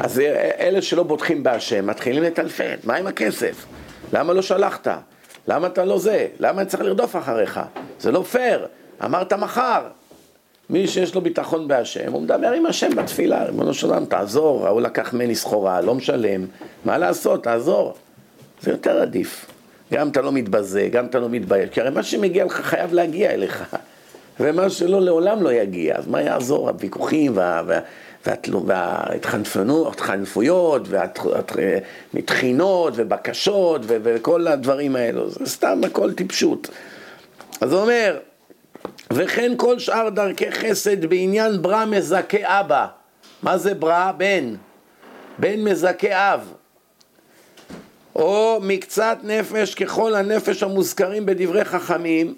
אז 0.00 0.20
אלה 0.60 0.82
שלא 0.82 1.02
בוטחים 1.02 1.42
בהשם 1.42 1.86
מתחילים 1.86 2.22
לטלפן, 2.22 2.74
מה 2.84 2.96
עם 2.96 3.06
הכסף? 3.06 3.66
למה 4.12 4.32
לא 4.32 4.42
שלחת? 4.42 4.88
למה 5.48 5.66
אתה 5.66 5.84
לא 5.84 5.98
זה? 5.98 6.26
למה 6.38 6.60
אני 6.60 6.68
צריך 6.68 6.82
לרדוף 6.82 7.16
אחריך? 7.16 7.60
זה 8.00 8.12
לא 8.12 8.22
פייר, 8.22 8.66
אמרת 9.04 9.32
מחר. 9.32 9.82
מי 10.70 10.88
שיש 10.88 11.14
לו 11.14 11.20
ביטחון 11.20 11.68
בהשם, 11.68 12.12
הוא 12.12 12.22
מדבר 12.22 12.52
עם 12.52 12.66
השם 12.66 12.96
בתפילה, 12.96 13.44
ריבונו 13.44 13.74
של 13.74 13.86
עולם, 13.86 14.04
תעזור, 14.04 14.66
ההוא 14.66 14.80
לקח 14.80 15.14
ממני 15.14 15.34
סחורה, 15.34 15.80
לא 15.80 15.94
משלם, 15.94 16.46
מה 16.84 16.98
לעשות, 16.98 17.44
תעזור. 17.44 17.94
זה 18.62 18.70
יותר 18.70 19.00
עדיף. 19.02 19.46
גם 19.92 20.08
אתה 20.08 20.20
לא 20.20 20.32
מתבזה, 20.32 20.88
גם 20.92 21.06
אתה 21.06 21.18
לא 21.18 21.28
מתבייש, 21.28 21.70
כי 21.70 21.80
הרי 21.80 21.90
מה 21.90 22.02
שמגיע 22.02 22.44
לך 22.44 22.60
חייב 22.60 22.92
להגיע 22.92 23.30
אליך, 23.30 23.76
ומה 24.40 24.70
שלא 24.70 25.00
לעולם 25.00 25.42
לא 25.42 25.52
יגיע, 25.52 25.96
אז 25.96 26.06
מה 26.06 26.22
יעזור 26.22 26.68
הוויכוחים 26.68 27.36
וה... 27.36 27.62
וה 27.66 27.80
וההתחנפויות 28.66 30.88
והתחינות 32.14 32.92
ובקשות 32.96 33.80
וכל 33.86 34.46
הדברים 34.46 34.96
האלו, 34.96 35.30
זה 35.30 35.46
סתם 35.46 35.80
הכל 35.86 36.12
טיפשות. 36.12 36.68
אז 37.60 37.72
הוא 37.72 37.80
אומר, 37.80 38.18
וכן 39.12 39.52
כל 39.56 39.78
שאר 39.78 40.08
דרכי 40.08 40.52
חסד 40.52 41.06
בעניין 41.06 41.62
ברא 41.62 41.84
מזכה 41.84 42.38
אבא. 42.42 42.86
מה 43.42 43.58
זה 43.58 43.74
ברא? 43.74 44.12
בן. 44.16 44.54
בן 45.38 45.64
מזכה 45.64 46.34
אב. 46.34 46.52
או 48.16 48.58
מקצת 48.62 49.18
נפש 49.22 49.74
ככל 49.74 50.14
הנפש 50.14 50.62
המוזכרים 50.62 51.26
בדברי 51.26 51.64
חכמים, 51.64 52.34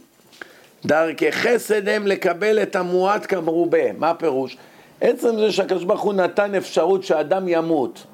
דרכי 0.85 1.33
חסד 1.33 1.88
הם 1.88 2.07
לקבל 2.07 2.62
את 2.62 2.77
המועט 2.77 3.27
כמרובה. 3.29 3.92
מה 3.99 4.11
הפירוש? 4.11 4.57
עצם 5.04 5.38
זה 5.38 5.52
שהקדוש 5.52 5.84
ברוך 5.84 6.00
הוא 6.00 6.14
נתן 6.14 6.54
אפשרות 6.54 7.04
שאדם 7.04 7.48
ימות 7.48 8.04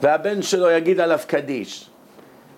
והבן 0.00 0.42
שלו 0.42 0.70
יגיד 0.70 1.00
עליו 1.00 1.18
קדיש 1.26 1.90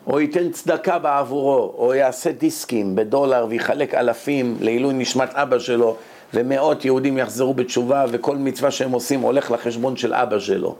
או 0.07 0.21
ייתן 0.21 0.51
צדקה 0.51 0.99
בעבורו, 0.99 1.75
או 1.79 1.95
יעשה 1.95 2.33
דיסקים 2.33 2.97
בדולר 2.97 3.47
ויחלק 3.49 3.95
אלפים 3.95 4.57
לעילוי 4.61 4.95
נשמת 4.95 5.35
אבא 5.35 5.59
שלו 5.59 5.97
ומאות 6.35 6.85
יהודים 6.85 7.19
יחזרו 7.19 7.55
בתשובה 7.55 8.05
וכל 8.11 8.37
מצווה 8.37 8.71
שהם 8.71 8.93
עושים 8.93 9.21
הולך 9.21 9.51
לחשבון 9.51 9.97
של 9.97 10.15
אבא 10.15 10.39
שלו 10.39 10.75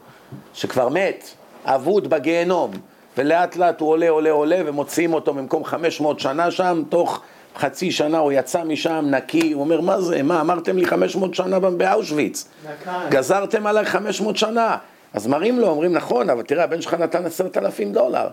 שכבר 0.55 0.89
מת, 0.89 1.31
אבוד 1.65 2.11
בגיהנום 2.11 2.71
ולאט 3.19 3.57
לאט 3.57 3.81
הוא 3.81 3.89
עולה 3.89 4.09
עולה 4.09 4.31
עולה 4.31 4.61
ומוציאים 4.67 5.15
אותו 5.15 5.35
במקום 5.35 5.65
500 5.65 6.21
שנה 6.21 6.51
שם 6.51 6.83
תוך 6.89 7.23
חצי 7.59 7.93
שנה 7.93 8.19
הוא 8.19 8.33
יצא 8.33 8.65
משם 8.65 9.07
נקי, 9.11 9.53
הוא 9.53 9.61
אומר, 9.61 9.81
מה 9.81 10.01
זה, 10.01 10.23
מה, 10.23 10.41
אמרתם 10.41 10.79
לי 10.79 10.87
500 10.87 11.35
שנה 11.35 11.59
באושוויץ, 11.59 12.49
גזרתם 13.09 13.67
עליי 13.67 13.85
500 13.85 14.37
שנה, 14.37 14.77
אז 15.15 15.27
מראים 15.27 15.59
לו, 15.59 15.69
אומרים, 15.69 15.93
נכון, 15.93 16.31
אבל 16.31 16.43
תראה, 16.43 16.65
הבן 16.65 16.81
שלך 16.83 16.95
נתן 16.95 17.27
עשרת 17.27 17.57
אלפים 17.57 17.93
דולר, 17.93 18.29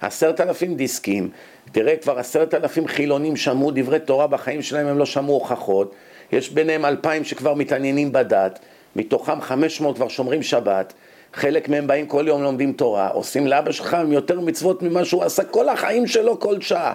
עשרת 0.00 0.40
אלפים 0.40 0.74
דיסקים, 0.74 1.30
תראה, 1.72 1.96
כבר 1.96 2.18
עשרת 2.18 2.54
אלפים 2.54 2.88
חילונים 2.88 3.36
שמעו 3.36 3.70
דברי 3.74 3.98
תורה 3.98 4.26
בחיים 4.26 4.62
שלהם, 4.62 4.86
הם 4.86 4.98
לא 4.98 5.06
שמעו 5.06 5.34
הוכחות, 5.34 5.94
יש 6.32 6.50
ביניהם 6.50 6.84
אלפיים 6.84 7.24
שכבר 7.24 7.54
מתעניינים 7.54 8.12
בדת, 8.12 8.58
מתוכם 8.96 9.40
500 9.40 9.96
כבר 9.96 10.08
שומרים 10.08 10.42
שבת, 10.42 10.92
חלק 11.34 11.68
מהם 11.68 11.86
באים 11.86 12.06
כל 12.06 12.24
יום 12.28 12.42
לומדים 12.42 12.72
תורה, 12.72 13.08
עושים 13.08 13.46
לאבא 13.46 13.72
שלך 13.72 13.96
יותר 14.08 14.40
מצוות 14.40 14.82
ממה 14.82 15.04
שהוא 15.04 15.22
עשה 15.22 15.44
כל 15.44 15.68
החיים 15.68 16.06
שלו 16.06 16.40
כל 16.40 16.60
שעה. 16.60 16.94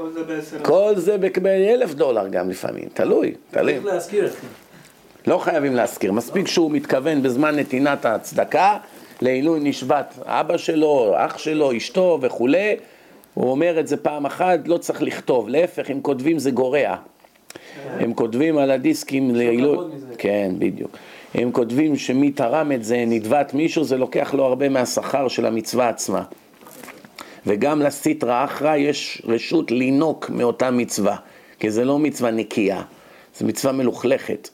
כל 0.00 0.10
זה 0.10 0.24
בעשר... 0.24 0.56
כל 0.62 0.92
זה 0.96 1.16
באלף 1.18 1.94
דולר 1.94 2.28
גם 2.28 2.50
לפעמים, 2.50 2.84
תלוי, 2.94 3.34
תלוי. 3.50 3.74
צריך 3.74 3.84
להזכיר. 3.84 4.28
לא 5.26 5.38
חייבים 5.38 5.74
להזכיר, 5.74 6.12
מספיק 6.12 6.46
שהוא 6.46 6.70
מתכוון 6.70 7.22
בזמן 7.22 7.56
נתינת 7.56 8.04
הצדקה 8.04 8.78
לעילוי 9.20 9.60
נשבת 9.62 10.14
אבא 10.24 10.56
שלו, 10.56 11.12
אח 11.16 11.38
שלו, 11.38 11.76
אשתו 11.76 12.18
וכולי, 12.22 12.76
הוא 13.34 13.50
אומר 13.50 13.80
את 13.80 13.86
זה 13.86 13.96
פעם 13.96 14.26
אחת, 14.26 14.58
לא 14.66 14.78
צריך 14.78 15.02
לכתוב, 15.02 15.48
להפך, 15.48 15.90
אם 15.90 16.00
כותבים 16.02 16.38
זה 16.38 16.50
גורע. 16.50 16.96
הם 17.98 18.14
כותבים 18.14 18.58
על 18.58 18.70
הדיסקים 18.70 19.34
לעילוי... 19.34 19.76
כן, 20.18 20.52
בדיוק. 20.58 20.96
הם 21.34 21.52
כותבים 21.52 21.96
שמי 21.96 22.30
תרם 22.30 22.72
את 22.72 22.84
זה, 22.84 23.04
נדבת 23.06 23.54
מישהו, 23.54 23.84
זה 23.84 23.96
לוקח 23.96 24.34
לו 24.34 24.44
הרבה 24.44 24.68
מהשכר 24.68 25.28
של 25.28 25.46
המצווה 25.46 25.88
עצמה. 25.88 26.22
וגם 27.46 27.82
לסיטרא 27.82 28.44
אחרא 28.44 28.76
יש 28.76 29.22
רשות 29.24 29.70
לינוק 29.70 30.30
מאותה 30.30 30.70
מצווה, 30.70 31.16
כי 31.58 31.70
זה 31.70 31.84
לא 31.84 31.98
מצווה 31.98 32.30
נקייה, 32.30 32.82
זה 33.36 33.46
מצווה 33.46 33.72
מלוכלכת. 33.72 34.48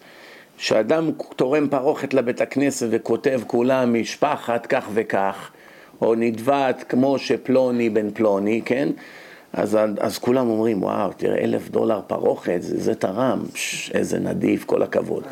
כשאדם 0.59 1.11
תורם 1.37 1.69
פרוכת 1.69 2.15
לבית 2.15 2.41
הכנסת 2.41 2.87
וכותב 2.91 3.41
כולם 3.47 4.01
משפחת 4.01 4.67
כך 4.67 4.89
וכך, 4.95 5.51
או 6.03 6.15
נדבת 6.15 6.85
כמו 6.89 7.19
שפלוני 7.19 7.91
בן 7.91 8.11
פלוני, 8.11 8.63
כן? 8.65 8.89
אז, 9.53 9.79
אז 10.01 10.19
כולם 10.19 10.49
אומרים, 10.49 10.83
וואו, 10.83 11.13
תראה, 11.17 11.39
אלף 11.39 11.69
דולר 11.69 12.01
פרוכת, 12.07 12.59
זה, 12.61 12.81
זה 12.81 12.95
תרם, 12.95 13.45
פש, 13.53 13.91
איזה 13.95 14.19
נדיב, 14.19 14.65
כל 14.67 14.83
הכבוד. 14.83 15.25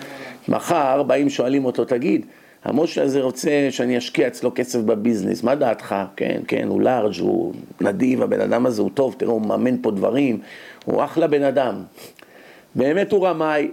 מחר 0.49 1.03
באים 1.03 1.31
שואלים 1.31 1.65
אותו, 1.65 1.85
תגיד, 1.85 2.27
המשה 2.65 3.03
הזה 3.03 3.21
רוצה 3.21 3.69
שאני 3.71 3.99
אשקיע 3.99 4.27
אצלו 4.27 4.53
כסף 4.55 4.79
בביזנס, 4.79 5.43
מה 5.43 5.55
דעתך? 5.55 5.95
כן, 6.17 6.41
כן, 6.49 6.69
הוא 6.69 6.81
לארג', 6.81 7.21
הוא 7.21 7.55
נדיב, 7.81 8.23
הבן 8.23 8.41
אדם 8.41 8.67
הזה 8.67 8.83
הוא 8.83 8.91
טוב, 8.95 9.15
תראו, 9.19 9.33
הוא 9.33 9.43
מממן 9.43 9.83
פה 9.83 9.91
דברים, 9.91 10.39
הוא 10.85 11.05
אחלה 11.05 11.27
בן 11.27 11.43
אדם. 11.43 11.83
באמת 12.75 13.13
הוא 13.13 13.27
רמאי. 13.27 13.71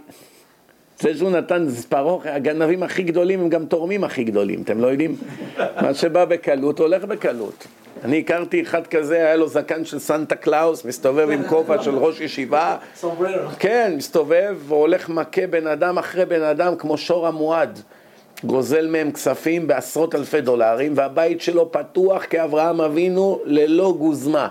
זה 0.99 1.17
שהוא 1.17 1.31
נתן 1.31 1.67
פה 1.89 2.01
רוח, 2.01 2.25
הגנבים 2.25 2.83
הכי 2.83 3.03
גדולים 3.03 3.39
הם 3.41 3.49
גם 3.49 3.65
תורמים 3.65 4.03
הכי 4.03 4.23
גדולים, 4.23 4.61
אתם 4.61 4.79
לא 4.79 4.87
יודעים? 4.87 5.15
מה 5.81 5.93
שבא 5.93 6.25
בקלות 6.25 6.79
הולך 6.79 7.03
בקלות. 7.03 7.67
אני 8.03 8.19
הכרתי 8.19 8.61
אחד 8.61 8.87
כזה, 8.87 9.15
היה 9.15 9.35
לו 9.35 9.47
זקן 9.47 9.85
של 9.85 9.99
סנטה 9.99 10.35
קלאוס, 10.35 10.85
מסתובב 10.85 11.29
עם 11.29 11.43
כובע 11.43 11.83
של 11.83 11.95
ראש 11.95 12.21
ישיבה. 12.21 12.77
כן, 13.59 13.93
מסתובב 13.97 14.57
והולך 14.67 15.09
מכה 15.09 15.47
בן 15.47 15.67
אדם 15.67 15.97
אחרי 15.97 16.25
בן 16.25 16.43
אדם 16.43 16.75
כמו 16.75 16.97
שור 16.97 17.27
המועד. 17.27 17.79
גוזל 18.43 18.87
מהם 18.87 19.11
כספים 19.11 19.67
בעשרות 19.67 20.15
אלפי 20.15 20.41
דולרים, 20.41 20.93
והבית 20.95 21.41
שלו 21.41 21.71
פתוח 21.71 22.23
כאברהם 22.29 22.81
אבינו 22.81 23.39
ללא 23.45 23.95
גוזמה. 23.97 24.47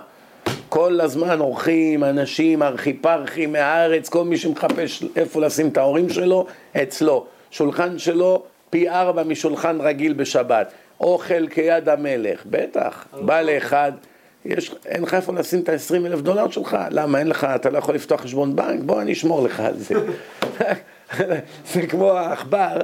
כל 0.68 1.00
הזמן 1.00 1.40
אורחים, 1.40 2.04
אנשים, 2.04 2.62
ארכיפרחים 2.62 3.52
מהארץ, 3.52 4.08
כל 4.08 4.24
מי 4.24 4.36
שמחפש 4.36 5.04
איפה 5.16 5.40
לשים 5.40 5.68
את 5.68 5.76
ההורים 5.76 6.08
שלו, 6.08 6.46
אצלו. 6.82 7.26
שולחן 7.50 7.98
שלו 7.98 8.42
פי 8.70 8.88
ארבע 8.88 9.22
משולחן 9.22 9.80
רגיל 9.80 10.12
בשבת. 10.12 10.72
אוכל 11.00 11.48
כיד 11.48 11.88
המלך, 11.88 12.42
בטח. 12.46 13.06
בא 13.20 13.40
לאחד, 13.40 13.92
יש, 14.44 14.74
אין 14.86 15.02
לך 15.02 15.14
איפה 15.14 15.32
לשים 15.32 15.60
את 15.60 15.68
ה-20 15.68 16.06
אלף 16.06 16.20
דולר 16.20 16.50
שלך? 16.50 16.76
למה 16.90 17.18
אין 17.18 17.26
לך, 17.26 17.46
אתה 17.54 17.70
לא 17.70 17.78
יכול 17.78 17.94
לפתוח 17.94 18.20
חשבון 18.20 18.56
בנק? 18.56 18.80
בוא 18.80 19.02
אני 19.02 19.12
אשמור 19.12 19.42
לך 19.42 19.60
על 19.60 19.76
זה. 19.76 19.94
זה 21.72 21.86
כמו 21.86 22.12
העכבר, 22.12 22.76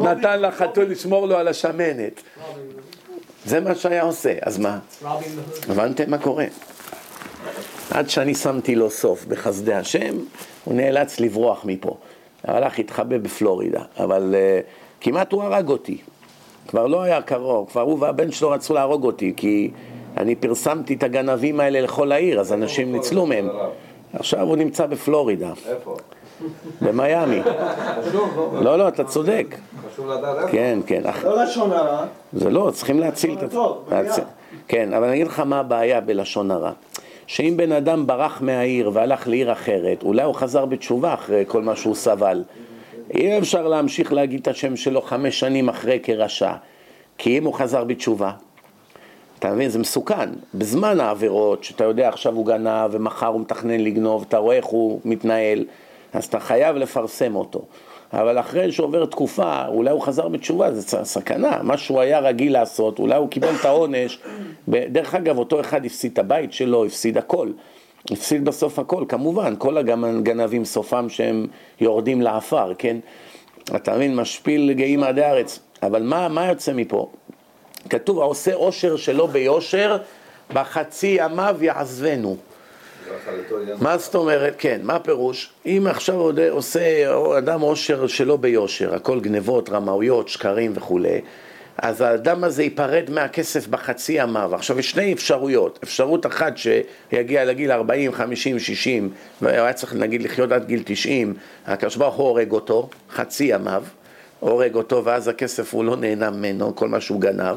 נתן 0.00 0.40
לחתול 0.40 0.84
לשמור 0.84 1.26
לו 1.26 1.36
על 1.36 1.48
השמנת. 1.48 2.22
זה 3.44 3.60
מה 3.60 3.74
שהיה 3.74 4.02
עושה, 4.02 4.34
אז 4.42 4.58
מה? 4.58 4.78
הבנתם 5.68 6.10
מה 6.10 6.18
קורה? 6.18 6.46
עד 7.90 8.10
שאני 8.10 8.34
שמתי 8.34 8.74
לו 8.74 8.90
סוף 8.90 9.24
בחסדי 9.24 9.74
השם, 9.74 10.16
הוא 10.64 10.74
נאלץ 10.74 11.20
לברוח 11.20 11.64
מפה. 11.64 11.96
הלך 12.44 12.78
להתחבא 12.78 13.18
בפלורידה, 13.18 13.82
אבל 13.98 14.34
uh, 14.34 15.00
כמעט 15.00 15.32
הוא 15.32 15.42
הרג 15.42 15.68
אותי. 15.68 15.98
כבר 16.68 16.86
לא 16.86 17.02
היה 17.02 17.22
קרוב, 17.22 17.68
כבר 17.70 17.80
הוא 17.80 17.98
והבן 18.00 18.32
שלו 18.32 18.50
רצו 18.50 18.74
להרוג 18.74 19.04
אותי, 19.04 19.32
כי 19.36 19.70
אני 20.16 20.34
פרסמתי 20.34 20.94
את 20.94 21.02
הגנבים 21.02 21.60
האלה 21.60 21.80
לכל 21.80 22.12
העיר, 22.12 22.40
אז 22.40 22.52
אנשים 22.52 22.92
ניצלו 22.92 23.26
מהם. 23.26 23.48
עכשיו 24.12 24.40
הוא 24.40 24.56
נמצא 24.56 24.86
בפלורידה. 24.86 25.52
איפה? 25.68 25.96
במיאמי. 26.82 27.40
לא? 28.62 28.78
לא, 28.78 28.88
אתה 28.88 29.04
צודק. 29.04 29.56
חשוב 29.92 30.10
לדעת 30.10 30.36
איפה. 30.36 30.48
כן, 30.48 30.78
כן. 30.86 31.02
לא 31.24 31.44
לשון 31.44 31.72
הרע, 31.72 32.04
זה 32.32 32.50
לא, 32.50 32.70
צריכים 32.74 33.00
להציל 33.00 33.38
את 33.44 33.54
במידה. 33.88 34.14
כן, 34.68 34.92
אבל 34.94 35.04
אני 35.04 35.14
אגיד 35.14 35.26
לך 35.26 35.40
מה 35.40 35.60
הבעיה 35.60 36.00
בלשון 36.00 36.50
הרע. 36.50 36.72
שאם 37.26 37.54
בן 37.56 37.72
אדם 37.72 38.06
ברח 38.06 38.40
מהעיר 38.40 38.90
והלך 38.94 39.28
לעיר 39.28 39.52
אחרת, 39.52 40.02
אולי 40.02 40.22
הוא 40.22 40.34
חזר 40.34 40.66
בתשובה 40.66 41.14
אחרי 41.14 41.44
כל 41.48 41.62
מה 41.62 41.76
שהוא 41.76 41.94
סבל. 41.94 42.42
אי 43.14 43.38
אפשר 43.38 43.68
להמשיך 43.68 44.12
להגיד 44.12 44.40
את 44.40 44.48
השם 44.48 44.76
שלו 44.76 45.02
חמש 45.02 45.40
שנים 45.40 45.68
אחרי 45.68 46.00
כרשע. 46.02 46.52
כי 47.18 47.38
אם 47.38 47.44
הוא 47.44 47.54
חזר 47.54 47.84
בתשובה, 47.84 48.30
אתה 49.38 49.52
מבין, 49.52 49.70
זה 49.70 49.78
מסוכן. 49.78 50.30
בזמן 50.54 51.00
העבירות, 51.00 51.64
שאתה 51.64 51.84
יודע 51.84 52.08
עכשיו 52.08 52.34
הוא 52.34 52.46
גנב 52.46 52.90
ומחר 52.90 53.26
הוא 53.26 53.40
מתכנן 53.40 53.80
לגנוב, 53.80 54.24
אתה 54.28 54.38
רואה 54.38 54.56
איך 54.56 54.64
הוא 54.64 55.00
מתנהל, 55.04 55.64
אז 56.14 56.24
אתה 56.24 56.40
חייב 56.40 56.76
לפרסם 56.76 57.36
אותו. 57.36 57.64
אבל 58.12 58.40
אחרי 58.40 58.72
שעובר 58.72 59.06
תקופה, 59.06 59.66
אולי 59.66 59.90
הוא 59.90 60.00
חזר 60.00 60.28
בתשובה, 60.28 60.72
זה 60.72 61.04
סכנה. 61.04 61.58
מה 61.62 61.76
שהוא 61.76 62.00
היה 62.00 62.18
רגיל 62.18 62.52
לעשות, 62.52 62.98
אולי 62.98 63.16
הוא 63.16 63.28
קיבל 63.28 63.54
את 63.60 63.64
העונש. 63.64 64.18
דרך 64.68 65.14
אגב, 65.14 65.38
אותו 65.38 65.60
אחד 65.60 65.84
הפסיד 65.86 66.12
את 66.12 66.18
הבית 66.18 66.52
שלו, 66.52 66.84
הפסיד 66.84 67.18
הכל. 67.18 67.48
הפסיד 68.10 68.44
בסוף 68.44 68.78
הכל, 68.78 69.04
כמובן, 69.08 69.54
כל 69.58 69.76
הגנבים 69.78 70.64
סופם 70.64 71.08
שהם 71.08 71.46
יורדים 71.80 72.22
לעפר, 72.22 72.72
כן? 72.78 72.96
אתה 73.76 73.94
מבין, 73.94 74.16
משפיל 74.16 74.72
גאים 74.72 75.02
עדי 75.02 75.22
הארץ. 75.22 75.58
אבל 75.82 76.02
מה, 76.02 76.28
מה 76.28 76.46
יוצא 76.46 76.72
מפה? 76.72 77.10
כתוב, 77.90 78.20
העושה 78.20 78.54
עושר 78.54 78.96
שלא 78.96 79.26
ביושר, 79.26 79.96
בחצי 80.52 81.16
ימיו 81.20 81.56
יעזבנו. 81.60 82.36
מה 83.80 83.98
זאת 83.98 84.14
אומרת? 84.14 84.54
כן, 84.58 84.80
מה 84.82 84.94
הפירוש? 84.96 85.52
אם 85.66 85.86
עכשיו 85.90 86.14
עוד 86.14 86.40
עושה 86.40 86.80
אדם 87.38 87.60
עושר 87.60 88.06
שלא 88.06 88.36
ביושר, 88.36 88.94
הכל 88.94 89.20
גנבות, 89.20 89.70
רמאויות, 89.70 90.28
שקרים 90.28 90.72
וכולי, 90.74 91.20
אז 91.78 92.00
האדם 92.00 92.44
הזה 92.44 92.62
ייפרד 92.62 93.10
מהכסף 93.10 93.66
בחצי 93.66 94.12
ימיו. 94.12 94.54
עכשיו, 94.54 94.78
יש 94.78 94.90
שני 94.90 95.12
אפשרויות. 95.12 95.78
אפשרות 95.82 96.26
אחת 96.26 96.54
שיגיע 96.56 97.44
לגיל 97.44 97.72
40, 97.72 98.12
50, 98.12 98.58
60, 98.58 99.10
והוא 99.42 99.50
היה 99.50 99.72
צריך 99.72 99.94
נגיד 99.94 100.22
לחיות 100.22 100.52
עד 100.52 100.66
גיל 100.66 100.82
90, 100.84 101.34
הקדוש 101.66 101.96
ברוך 101.96 102.14
הוא 102.14 102.28
הורג 102.28 102.52
אותו, 102.52 102.88
חצי 103.10 103.44
ימיו, 103.44 103.82
הורג 104.40 104.74
אותו, 104.74 105.04
ואז 105.04 105.28
הכסף 105.28 105.74
הוא 105.74 105.84
לא 105.84 105.96
נהנה 105.96 106.30
ממנו, 106.30 106.76
כל 106.76 106.88
מה 106.88 107.00
שהוא 107.00 107.20
גנב. 107.20 107.56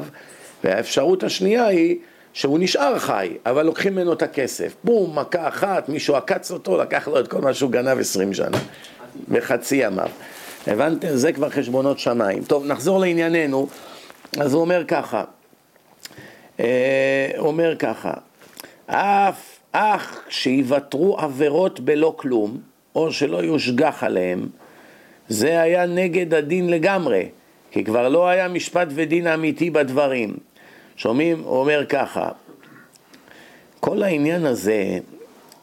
והאפשרות 0.64 1.22
השנייה 1.22 1.66
היא 1.66 1.96
שהוא 2.32 2.58
נשאר 2.58 2.98
חי, 2.98 3.36
אבל 3.46 3.66
לוקחים 3.66 3.92
ממנו 3.94 4.12
את 4.12 4.22
הכסף. 4.22 4.74
בום, 4.84 5.18
מכה 5.18 5.48
אחת, 5.48 5.88
מישהו 5.88 6.16
עקץ 6.16 6.50
אותו, 6.50 6.76
לקח 6.76 7.08
לו 7.08 7.20
את 7.20 7.28
כל 7.28 7.40
מה 7.40 7.54
שהוא 7.54 7.70
גנב 7.70 7.98
20 7.98 8.34
שנה, 8.34 8.58
בחצי 9.28 9.76
ימיו. 9.76 10.08
הבנתם? 10.66 11.08
זה 11.10 11.32
כבר 11.32 11.50
חשבונות 11.50 11.98
שמיים. 11.98 12.44
טוב, 12.44 12.66
נחזור 12.66 13.00
לענייננו. 13.00 13.68
אז 14.40 14.54
הוא 14.54 14.60
אומר 14.60 14.84
ככה, 14.88 15.24
אה, 16.60 17.30
אומר 17.38 17.76
ככה, 17.76 18.12
אף 18.86 19.58
אך 19.72 20.24
שיוותרו 20.28 21.18
עבירות 21.18 21.80
בלא 21.80 22.14
כלום, 22.16 22.58
או 22.94 23.12
שלא 23.12 23.36
יושגח 23.36 24.02
עליהם, 24.04 24.46
זה 25.28 25.60
היה 25.60 25.86
נגד 25.86 26.34
הדין 26.34 26.70
לגמרי, 26.70 27.28
כי 27.70 27.84
כבר 27.84 28.08
לא 28.08 28.28
היה 28.28 28.48
משפט 28.48 28.88
ודין 28.90 29.26
אמיתי 29.26 29.70
בדברים. 29.70 30.36
שומעים? 30.98 31.42
הוא 31.44 31.60
אומר 31.60 31.84
ככה, 31.88 32.28
כל 33.80 34.02
העניין 34.02 34.46
הזה 34.46 34.98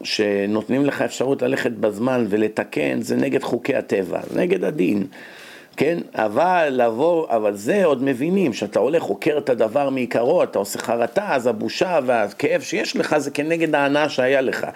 שנותנים 0.03 0.85
לך 0.85 1.01
אפשרות 1.01 1.41
ללכת 1.41 1.71
בזמן 1.71 2.25
ולתקן, 2.29 3.01
זה 3.01 3.15
נגד 3.15 3.43
חוקי 3.43 3.75
הטבע, 3.75 4.19
נגד 4.35 4.63
הדין. 4.63 5.07
כן, 5.77 5.97
אבל 6.13 6.69
לבוא, 6.71 7.27
אבל 7.29 7.55
זה 7.55 7.85
עוד 7.85 8.03
מבינים, 8.03 8.53
שאתה 8.53 8.79
הולך, 8.79 9.03
חוקר 9.03 9.37
את 9.37 9.49
הדבר 9.49 9.89
מעיקרו, 9.89 10.43
אתה 10.43 10.59
עושה 10.59 10.79
חרטה, 10.79 11.35
אז 11.35 11.47
הבושה 11.47 11.99
והכאב 12.05 12.61
שיש 12.61 12.95
לך 12.95 13.17
זה 13.17 13.31
כנגד 13.31 13.75
ההנאה 13.75 14.09
שהיה 14.09 14.41
לך. 14.41 14.67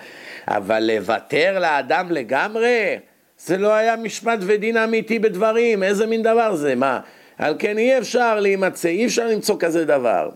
אבל 0.48 0.92
לוותר 0.94 1.60
לאדם 1.60 2.12
לגמרי, 2.12 3.00
זה 3.38 3.58
לא 3.58 3.74
היה 3.74 3.96
משפט 3.96 4.40
ודין 4.42 4.78
אמיתי 4.78 5.20
בדברים, 5.20 5.84
איזה 5.84 6.08
מין 6.08 6.24
דבר 6.24 6.56
זה, 6.56 6.76
מה? 6.76 7.00
על 7.38 7.56
כן 7.60 7.78
אי 7.78 7.98
אפשר 7.98 8.40
להימצא, 8.40 8.90
אי 8.90 9.06
אפשר 9.06 9.28
למצוא 9.28 9.56
כזה 9.60 9.86
דבר, 9.86 10.30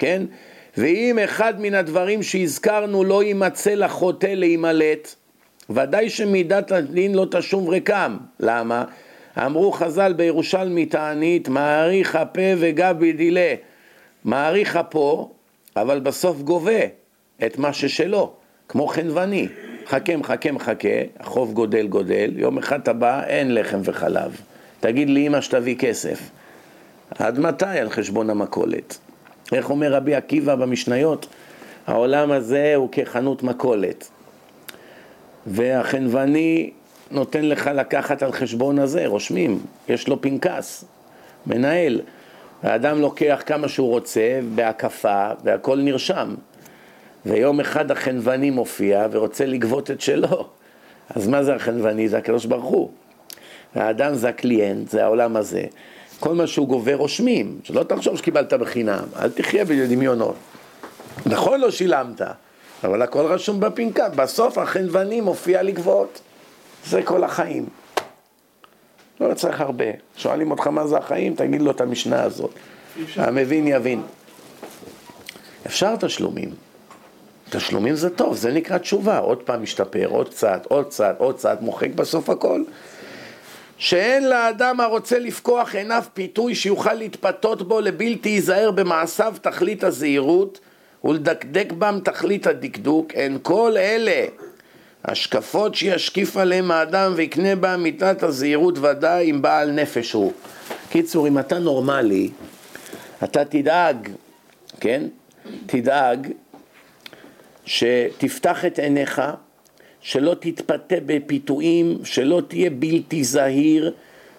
כן? 0.00 0.22
ואם 0.76 1.18
אחד 1.24 1.60
מן 1.60 1.74
הדברים 1.74 2.22
שהזכרנו 2.22 3.04
לא 3.04 3.22
יימצא 3.22 3.74
לחוטא 3.74 4.26
להימלט, 4.26 5.14
ודאי 5.70 6.10
שמידת 6.10 6.72
הדין 6.72 7.14
לא 7.14 7.26
תשום 7.30 7.68
ריקם. 7.68 8.16
למה? 8.40 8.84
אמרו 9.38 9.72
חז"ל 9.72 10.12
בירושלמי 10.12 10.86
תענית, 10.86 11.48
מעריך 11.48 12.16
הפה 12.16 12.40
וגב 12.58 12.96
בדילה. 12.98 13.54
מעריך 14.24 14.76
אפו, 14.76 15.30
אבל 15.76 16.00
בסוף 16.00 16.40
גובה 16.42 16.80
את 17.46 17.58
מה 17.58 17.72
ששלו, 17.72 18.32
כמו 18.68 18.86
חנווני. 18.86 19.48
חכה 19.86 20.16
מחכה 20.16 20.52
מחכה, 20.52 20.88
החוב 21.20 21.52
גודל 21.52 21.86
גודל, 21.86 22.30
יום 22.36 22.58
אחד 22.58 22.80
אתה 22.80 22.92
בא, 22.92 23.24
אין 23.24 23.54
לחם 23.54 23.80
וחלב. 23.84 24.40
תגיד 24.80 25.10
לאמא 25.10 25.40
שתביא 25.40 25.76
כסף. 25.78 26.30
עד 27.18 27.38
מתי 27.38 27.78
על 27.78 27.90
חשבון 27.90 28.30
המכולת? 28.30 28.98
איך 29.52 29.70
אומר 29.70 29.92
רבי 29.92 30.14
עקיבא 30.14 30.54
במשניות? 30.54 31.26
העולם 31.86 32.32
הזה 32.32 32.72
הוא 32.76 32.88
כחנות 32.92 33.42
מכולת. 33.42 34.08
והחנווני 35.46 36.70
נותן 37.10 37.44
לך 37.44 37.70
לקחת 37.74 38.22
על 38.22 38.32
חשבון 38.32 38.78
הזה, 38.78 39.06
רושמים, 39.06 39.60
יש 39.88 40.08
לו 40.08 40.22
פנקס, 40.22 40.84
מנהל. 41.46 42.00
האדם 42.62 43.00
לוקח 43.00 43.42
כמה 43.46 43.68
שהוא 43.68 43.88
רוצה 43.88 44.40
בהקפה 44.54 45.30
והכל 45.44 45.78
נרשם. 45.78 46.34
ויום 47.26 47.60
אחד 47.60 47.90
החנווני 47.90 48.50
מופיע 48.50 49.06
ורוצה 49.10 49.46
לגבות 49.46 49.90
את 49.90 50.00
שלו. 50.00 50.48
אז 51.14 51.28
מה 51.28 51.42
זה 51.42 51.54
החנווני? 51.54 52.08
זה 52.08 52.18
הקדוש 52.18 52.44
ברוך 52.44 52.64
הוא. 52.64 52.90
האדם 53.74 54.14
זה 54.14 54.28
הקליינט, 54.28 54.88
זה 54.88 55.04
העולם 55.04 55.36
הזה. 55.36 55.62
כל 56.20 56.34
מה 56.34 56.46
שהוא 56.46 56.68
גובה 56.68 56.94
רושמים, 56.94 57.60
שלא 57.64 57.82
תחשוב 57.82 58.16
שקיבלת 58.16 58.52
בחינם, 58.52 59.04
אל 59.18 59.30
תחיה 59.30 59.64
בדמיונות. 59.64 60.34
נכון 61.26 61.60
לא 61.60 61.70
שילמת, 61.70 62.20
אבל 62.84 63.02
הכל 63.02 63.26
רשום 63.26 63.60
בפנקס, 63.60 64.10
בסוף 64.16 64.58
החנווני 64.58 65.20
מופיע 65.20 65.62
לגבות. 65.62 66.20
זה 66.86 67.02
כל 67.02 67.24
החיים. 67.24 67.66
לא 69.20 69.34
צריך 69.34 69.60
הרבה. 69.60 69.84
שואלים 70.16 70.50
אותך 70.50 70.66
מה 70.66 70.86
זה 70.86 70.96
החיים, 70.96 71.34
תגיד 71.34 71.62
לו 71.62 71.70
את 71.70 71.80
המשנה 71.80 72.22
הזאת. 72.22 72.50
המבין 73.16 73.66
יבין. 73.66 74.02
אפשר 75.66 75.96
תשלומים. 75.96 76.50
תשלומים 77.50 77.94
זה 77.94 78.10
טוב, 78.10 78.36
זה 78.36 78.52
נקרא 78.52 78.78
תשובה. 78.78 79.18
עוד 79.18 79.38
פעם 79.38 79.62
משתפר, 79.62 80.06
עוד 80.06 80.28
קצת, 80.28 80.66
עוד 80.68 80.86
קצת, 80.86 81.14
עוד 81.18 81.36
קצת, 81.36 81.58
מוחק 81.60 81.90
בסוף 81.94 82.30
הכל. 82.30 82.62
שאין 83.80 84.28
לאדם 84.28 84.80
הרוצה 84.80 85.18
לפקוח 85.18 85.74
עיניו 85.74 86.02
פיתוי 86.14 86.54
שיוכל 86.54 86.94
להתפתות 86.94 87.68
בו 87.68 87.80
לבלתי 87.80 88.28
ייזהר 88.28 88.70
במעשיו 88.70 89.34
תכלית 89.42 89.84
הזהירות 89.84 90.60
ולדקדק 91.04 91.72
בם 91.72 91.98
תכלית 92.04 92.46
הדקדוק, 92.46 93.12
הן 93.14 93.38
כל 93.42 93.74
אלה 93.76 94.26
השקפות 95.04 95.74
שישקיף 95.74 96.36
עליהם 96.36 96.70
האדם 96.70 97.12
ויקנה 97.16 97.56
בה 97.56 97.76
מיתת 97.76 98.22
הזהירות 98.22 98.78
ודאי 98.78 99.30
אם 99.30 99.42
בעל 99.42 99.70
נפש 99.70 100.12
הוא. 100.12 100.32
קיצור, 100.90 101.28
אם 101.28 101.38
אתה 101.38 101.58
נורמלי, 101.58 102.30
אתה 103.24 103.44
תדאג, 103.44 104.08
כן? 104.80 105.02
תדאג 105.66 106.28
שתפתח 107.64 108.64
את 108.64 108.78
עיניך, 108.78 109.22
שלא 110.00 110.36
תתפתה 110.40 110.94
בפיתויים, 111.06 111.98
שלא 112.04 112.42
תהיה 112.48 112.70
בלתי 112.70 113.24
זהיר, 113.24 113.92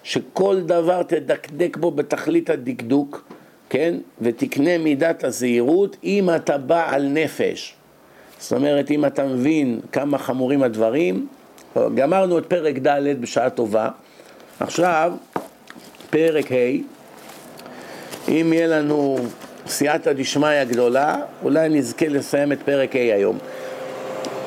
שכל 0.04 0.62
דבר 0.62 1.04
תדקדק 1.04 1.78
בו 1.78 1.91
בתכלית 1.91 2.50
הדקדוק, 2.50 3.24
כן? 3.69 3.95
ותקנה 4.21 4.78
מידת 4.78 5.24
הזהירות 5.24 5.97
אם 6.04 6.30
אתה 6.36 6.58
בעל 6.58 7.08
נפש. 7.08 7.76
זאת 8.39 8.54
אומרת, 8.54 8.91
אם 8.91 9.06
אתה 9.06 9.26
מבין 9.26 9.80
כמה 9.91 10.17
חמורים 10.17 10.63
הדברים, 10.63 11.28
גמרנו 11.95 12.38
את 12.38 12.45
פרק 12.45 12.76
ד' 12.78 13.21
בשעה 13.21 13.50
טובה, 13.50 13.89
עכשיו 14.60 15.13
פרק 16.10 16.52
ה', 16.52 16.56
אם 18.28 18.54
יהיה 18.54 18.67
לנו 18.67 19.17
סייעתא 19.67 20.13
דשמיא 20.13 20.63
גדולה, 20.63 21.15
אולי 21.43 21.69
נזכה 21.69 22.08
לסיים 22.08 22.52
את 22.52 22.60
פרק 22.65 22.95
ה' 22.95 23.00
היום. 23.00 23.38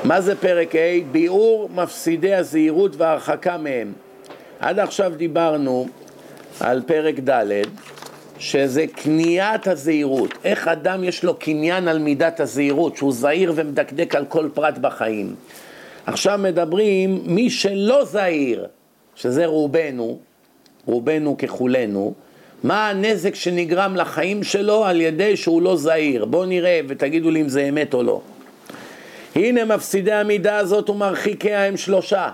מה 0.04 0.20
זה 0.20 0.36
פרק 0.36 0.74
ה'? 0.74 1.12
ביאור 1.12 1.68
מפסידי 1.74 2.34
הזהירות 2.34 2.96
וההרחקה 2.96 3.58
מהם. 3.58 3.92
עד 4.60 4.78
עכשיו 4.78 5.12
דיברנו 5.16 5.86
על 6.60 6.82
פרק 6.86 7.14
ד', 7.18 7.44
שזה 8.38 8.84
קניית 8.86 9.66
הזהירות. 9.66 10.34
איך 10.44 10.68
אדם 10.68 11.04
יש 11.04 11.24
לו 11.24 11.34
קניין 11.34 11.88
על 11.88 11.98
מידת 11.98 12.40
הזהירות, 12.40 12.96
שהוא 12.96 13.12
זהיר 13.12 13.52
ומדקדק 13.56 14.14
על 14.14 14.24
כל 14.24 14.48
פרט 14.54 14.78
בחיים. 14.78 15.34
עכשיו 16.06 16.38
מדברים 16.42 17.22
מי 17.26 17.50
שלא 17.50 18.04
זהיר, 18.04 18.66
שזה 19.14 19.46
רובנו, 19.46 20.18
רובנו 20.86 21.36
ככולנו, 21.38 22.14
מה 22.62 22.88
הנזק 22.88 23.34
שנגרם 23.34 23.96
לחיים 23.96 24.42
שלו 24.42 24.84
על 24.84 25.00
ידי 25.00 25.36
שהוא 25.36 25.62
לא 25.62 25.76
זהיר. 25.76 26.24
בואו 26.24 26.44
נראה 26.44 26.80
ותגידו 26.88 27.30
לי 27.30 27.40
אם 27.40 27.48
זה 27.48 27.68
אמת 27.68 27.94
או 27.94 28.02
לא. 28.02 28.20
הנה 29.34 29.64
מפסידי 29.64 30.12
המידה 30.12 30.56
הזאת 30.56 30.90
ומרחיקיה 30.90 31.64
הם 31.64 31.76
שלושה. 31.76 32.30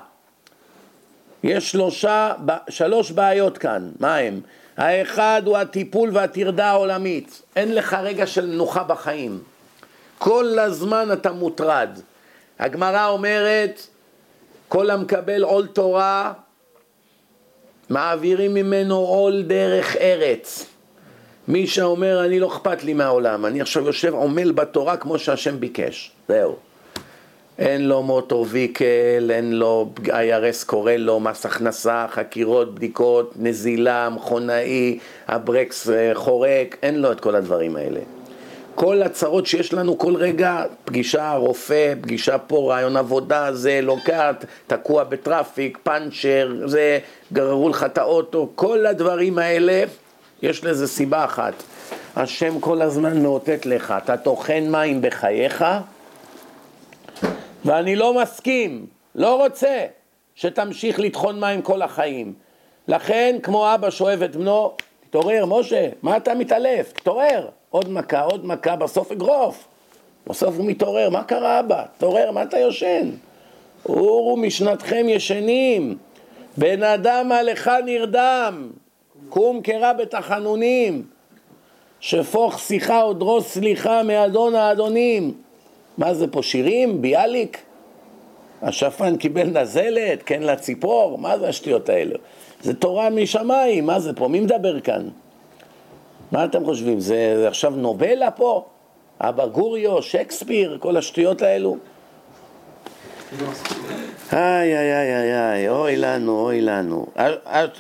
יש 1.43 1.71
שלושה, 1.71 2.33
שלוש 2.69 3.11
בעיות 3.11 3.59
כאן, 3.59 3.91
מה 4.01 4.17
הם? 4.17 4.41
האחד 4.77 5.43
הוא 5.47 5.57
הטיפול 5.57 6.11
והטרדה 6.13 6.67
העולמית, 6.67 7.43
אין 7.57 7.75
לך 7.75 7.97
רגע 8.03 8.27
של 8.27 8.47
מנוחה 8.47 8.83
בחיים, 8.83 9.39
כל 10.19 10.59
הזמן 10.59 11.09
אתה 11.13 11.33
מוטרד. 11.33 11.91
הגמרא 12.59 13.09
אומרת, 13.09 13.87
כל 14.69 14.91
המקבל 14.91 15.43
עול 15.43 15.67
תורה, 15.67 16.33
מעבירים 17.91 18.55
ממנו 18.55 18.97
עול 18.97 19.43
דרך 19.43 19.97
ארץ. 19.97 20.67
מי 21.49 21.67
שאומר, 21.67 22.25
אני 22.25 22.41
לא 22.41 22.49
אכפת 22.49 22.85
לי 22.85 22.95
מהעולם, 22.95 23.47
אני 23.47 23.61
עכשיו 23.61 23.87
יושב 23.87 24.15
עמל 24.15 24.53
בתורה 24.53 24.97
כמו 24.97 25.19
שהשם 25.19 25.61
ביקש, 25.61 26.13
זהו. 26.29 26.57
אין 27.61 27.89
לו 27.89 28.03
מוטור 28.03 28.47
ויקל, 28.49 29.31
אין 29.31 29.53
לו 29.53 29.91
IRS 30.07 30.67
קורא 30.67 30.93
לו, 30.93 31.21
מס 31.21 31.47
הכנסה, 31.47 32.07
חקירות, 32.11 32.75
בדיקות, 32.75 33.33
נזילה, 33.37 34.09
מכונאי, 34.09 34.99
הברקס 35.29 35.91
אה, 35.91 36.11
חורק, 36.15 36.77
אין 36.83 37.03
לו 37.03 37.13
את 37.13 37.21
כל 37.21 37.35
הדברים 37.35 37.77
האלה. 37.77 38.01
כל 38.75 39.03
הצרות 39.03 39.47
שיש 39.47 39.73
לנו 39.73 39.99
כל 39.99 40.17
רגע, 40.17 40.65
פגישה 40.85 41.33
רופא, 41.33 41.95
פגישה 42.01 42.39
פה, 42.39 42.73
רעיון 42.73 42.97
עבודה, 42.97 43.53
זה 43.53 43.81
לוקט, 43.83 44.45
תקוע 44.67 45.05
בטראפיק, 45.05 45.79
פאנצ'ר, 45.83 46.53
זה, 46.67 46.99
גררו 47.33 47.69
לך 47.69 47.85
את 47.85 47.99
האוטו, 47.99 48.49
כל 48.55 48.87
הדברים 48.87 49.39
האלה, 49.39 49.83
יש 50.43 50.65
לזה 50.65 50.87
סיבה 50.89 51.25
אחת. 51.25 51.55
השם 52.17 52.61
כל 52.61 52.83
הזמן 52.83 53.23
מאותת 53.23 53.67
לך, 53.67 53.95
אתה 54.05 54.17
טוחן 54.17 54.65
מים 54.71 55.03
בחייך, 55.03 55.65
ואני 57.65 57.97
לא 57.97 58.23
מסכים, 58.23 58.87
לא 59.15 59.43
רוצה 59.43 59.87
שתמשיך 60.35 61.01
לטחון 61.01 61.41
מים 61.41 61.63
כל 61.63 61.83
החיים. 61.83 62.35
לכן, 62.89 63.37
כמו 63.43 63.75
אבא 63.75 63.91
שאוהב 63.91 64.23
את 64.23 64.37
בנו, 64.37 64.73
תתעורר, 65.07 65.47
משה, 65.47 65.89
מה 66.03 66.17
אתה 66.17 66.35
מתעלף? 66.35 66.93
תתעורר. 66.93 67.49
עוד 67.71 67.89
מכה, 67.89 68.23
עוד 68.23 68.47
מכה, 68.47 68.77
בסוף 68.77 69.13
אגרוף. 69.13 69.69
בסוף 70.27 70.57
הוא 70.57 70.67
מתעורר, 70.67 71.11
מה 71.11 71.25
קרה 71.25 71.61
אבא? 71.61 71.85
תתעורר, 71.97 72.31
מה 72.31 72.43
אתה 72.43 72.59
יושן? 72.59 73.11
אורו 73.87 74.37
משנתכם 74.37 75.07
ישנים, 75.09 75.97
בן 76.57 76.83
אדם 76.83 77.33
עליך 77.33 77.71
נרדם, 77.85 78.71
קום 79.29 79.61
קרא 79.63 79.93
בתחנונים, 79.93 81.03
שפוך 82.01 82.59
שיחה 82.59 83.03
או 83.03 83.13
דרוס 83.13 83.49
סליחה 83.49 84.03
מאדון 84.03 84.55
האדונים. 84.55 85.35
מה 85.99 86.15
זה 86.15 86.27
פה, 86.27 86.43
שירים? 86.43 87.03
ביאליק? 87.03 87.59
השפן 88.63 89.17
קיבל 89.17 89.61
נזלת, 89.61 90.23
כן 90.27 90.43
לציפור? 90.43 91.19
מה 91.19 91.39
זה 91.39 91.49
השטויות 91.49 91.89
האלה? 91.89 92.15
זה 92.63 92.75
תורה 92.75 93.11
משמיים, 93.11 93.87
מה 93.87 94.01
זה 94.01 94.13
פה? 94.13 94.29
מי 94.29 94.41
מדבר 94.41 94.81
כאן? 94.81 95.09
מה 96.33 96.45
אתם 96.45 96.65
חושבים, 96.65 97.01
זה, 97.01 97.35
זה 97.37 97.49
עכשיו 97.49 97.71
נובלה 97.71 98.31
פה? 98.31 98.65
אבא 99.21 99.47
גוריו, 99.47 100.03
שייקספיר, 100.03 100.79
כל 100.81 100.97
השטויות 100.97 101.43
האלו? 101.43 101.77
איי, 104.33 104.79
איי, 104.79 104.93
איי, 104.93 105.17
איי, 105.17 105.51
איי, 105.51 105.69
אוי 105.69 105.97
לנו, 105.97 106.41
אוי 106.41 106.61
לנו. 106.61 107.07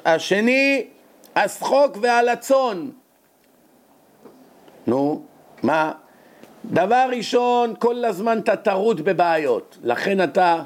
השני, 0.04 0.86
השחוק 1.36 1.98
והלצון. 2.00 2.90
נו, 4.86 5.22
מה? 5.62 5.92
דבר 6.64 7.06
ראשון, 7.16 7.74
כל 7.78 8.04
הזמן 8.04 8.38
אתה 8.38 8.56
טרוד 8.56 9.00
בבעיות. 9.00 9.78
לכן 9.82 10.24
אתה, 10.24 10.62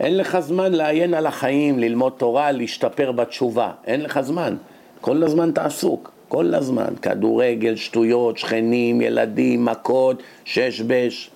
אין 0.00 0.16
לך 0.16 0.38
זמן 0.40 0.72
לעיין 0.72 1.14
על 1.14 1.26
החיים, 1.26 1.78
ללמוד 1.78 2.12
תורה, 2.16 2.52
להשתפר 2.52 3.12
בתשובה. 3.12 3.70
אין 3.86 4.02
לך 4.02 4.20
זמן. 4.20 4.56
כל 5.00 5.22
הזמן 5.22 5.50
אתה 5.50 5.64
עסוק. 5.64 6.10
כל 6.28 6.54
הזמן, 6.54 6.94
כדורגל, 7.02 7.76
שטויות, 7.76 8.38
שכנים, 8.38 9.00
ילדים, 9.00 9.64
מכות, 9.64 10.22
שש 10.44 10.80
בש. 10.80 11.30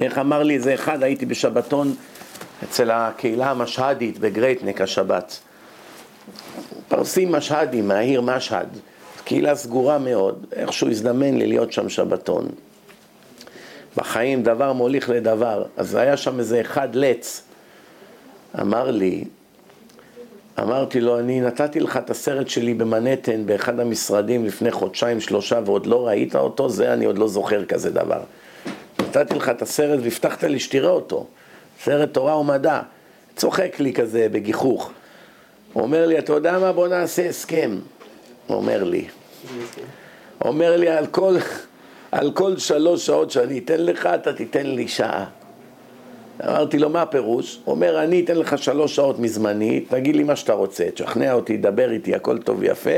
איך 0.00 0.18
אמר 0.18 0.42
לי 0.42 0.54
איזה 0.54 0.74
אחד, 0.74 1.02
הייתי 1.02 1.26
בשבתון 1.26 1.94
אצל 2.64 2.90
הקהילה 2.90 3.50
המשהדית 3.50 4.18
בגרייט 4.18 4.64
נק 4.64 4.80
השבת. 4.80 5.40
פרסים 6.88 7.32
משהדים 7.32 7.88
מהעיר 7.88 8.20
משהד, 8.20 8.68
קהילה 9.24 9.54
סגורה 9.54 9.98
מאוד, 9.98 10.46
איכשהו 10.52 10.90
הזדמן 10.90 11.34
לי 11.34 11.46
להיות 11.46 11.72
שם 11.72 11.88
שבתון. 11.88 12.48
בחיים 13.96 14.42
דבר 14.42 14.72
מוליך 14.72 15.10
לדבר, 15.10 15.64
אז 15.76 15.94
היה 15.94 16.16
שם 16.16 16.38
איזה 16.38 16.60
אחד 16.60 16.94
לץ, 16.94 17.42
אמר 18.60 18.90
לי, 18.90 19.24
אמרתי 20.60 21.00
לו, 21.00 21.18
אני 21.18 21.40
נתתי 21.40 21.80
לך 21.80 21.96
את 21.96 22.10
הסרט 22.10 22.48
שלי 22.48 22.74
במנהטן 22.74 23.46
באחד 23.46 23.80
המשרדים 23.80 24.44
לפני 24.44 24.70
חודשיים 24.70 25.20
שלושה 25.20 25.60
ועוד 25.64 25.86
לא 25.86 26.06
ראית 26.06 26.36
אותו, 26.36 26.68
זה 26.68 26.92
אני 26.92 27.04
עוד 27.04 27.18
לא 27.18 27.28
זוכר 27.28 27.64
כזה 27.64 27.90
דבר. 27.90 28.20
נתתי 29.00 29.34
לך 29.34 29.48
את 29.48 29.62
הסרט 29.62 30.00
והבטחת 30.02 30.44
לי 30.44 30.58
שתראה 30.58 30.90
אותו, 30.90 31.26
סרט 31.84 32.12
תורה 32.12 32.38
ומדע. 32.38 32.80
צוחק 33.36 33.80
לי 33.80 33.92
כזה 33.92 34.26
בגיחוך. 34.32 34.92
אומר 35.74 36.06
לי, 36.06 36.18
אתה 36.18 36.32
יודע 36.32 36.58
מה? 36.58 36.72
בוא 36.72 36.88
נעשה 36.88 37.28
הסכם. 37.28 37.78
אומר 38.48 38.84
לי. 38.84 39.04
אומר 40.44 40.76
לי, 40.76 40.88
על 40.88 41.06
כל, 41.06 41.36
על 42.12 42.32
כל 42.32 42.56
שלוש 42.56 43.06
שעות 43.06 43.30
שאני 43.30 43.58
אתן 43.58 43.80
לך, 43.80 44.06
אתה 44.06 44.32
תיתן 44.32 44.66
לי 44.66 44.88
שעה. 44.88 45.26
אמרתי 46.44 46.78
לו, 46.78 46.88
מה 46.88 47.02
הפירוש? 47.02 47.60
הוא 47.64 47.74
אומר, 47.74 48.02
אני 48.02 48.24
אתן 48.24 48.36
לך 48.36 48.58
שלוש 48.58 48.96
שעות 48.96 49.18
מזמני, 49.18 49.80
תגיד 49.80 50.16
לי 50.16 50.22
מה 50.24 50.36
שאתה 50.36 50.52
רוצה, 50.52 50.84
תשכנע 50.94 51.32
אותי, 51.32 51.56
דבר 51.56 51.90
איתי, 51.90 52.14
הכל 52.14 52.38
טוב 52.38 52.56
ויפה. 52.58 52.90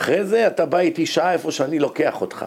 אחרי 0.00 0.24
זה 0.24 0.46
אתה 0.46 0.66
בא 0.66 0.78
איתי 0.78 1.06
שעה 1.06 1.32
איפה 1.32 1.52
שאני 1.52 1.78
לוקח 1.78 2.20
אותך. 2.20 2.44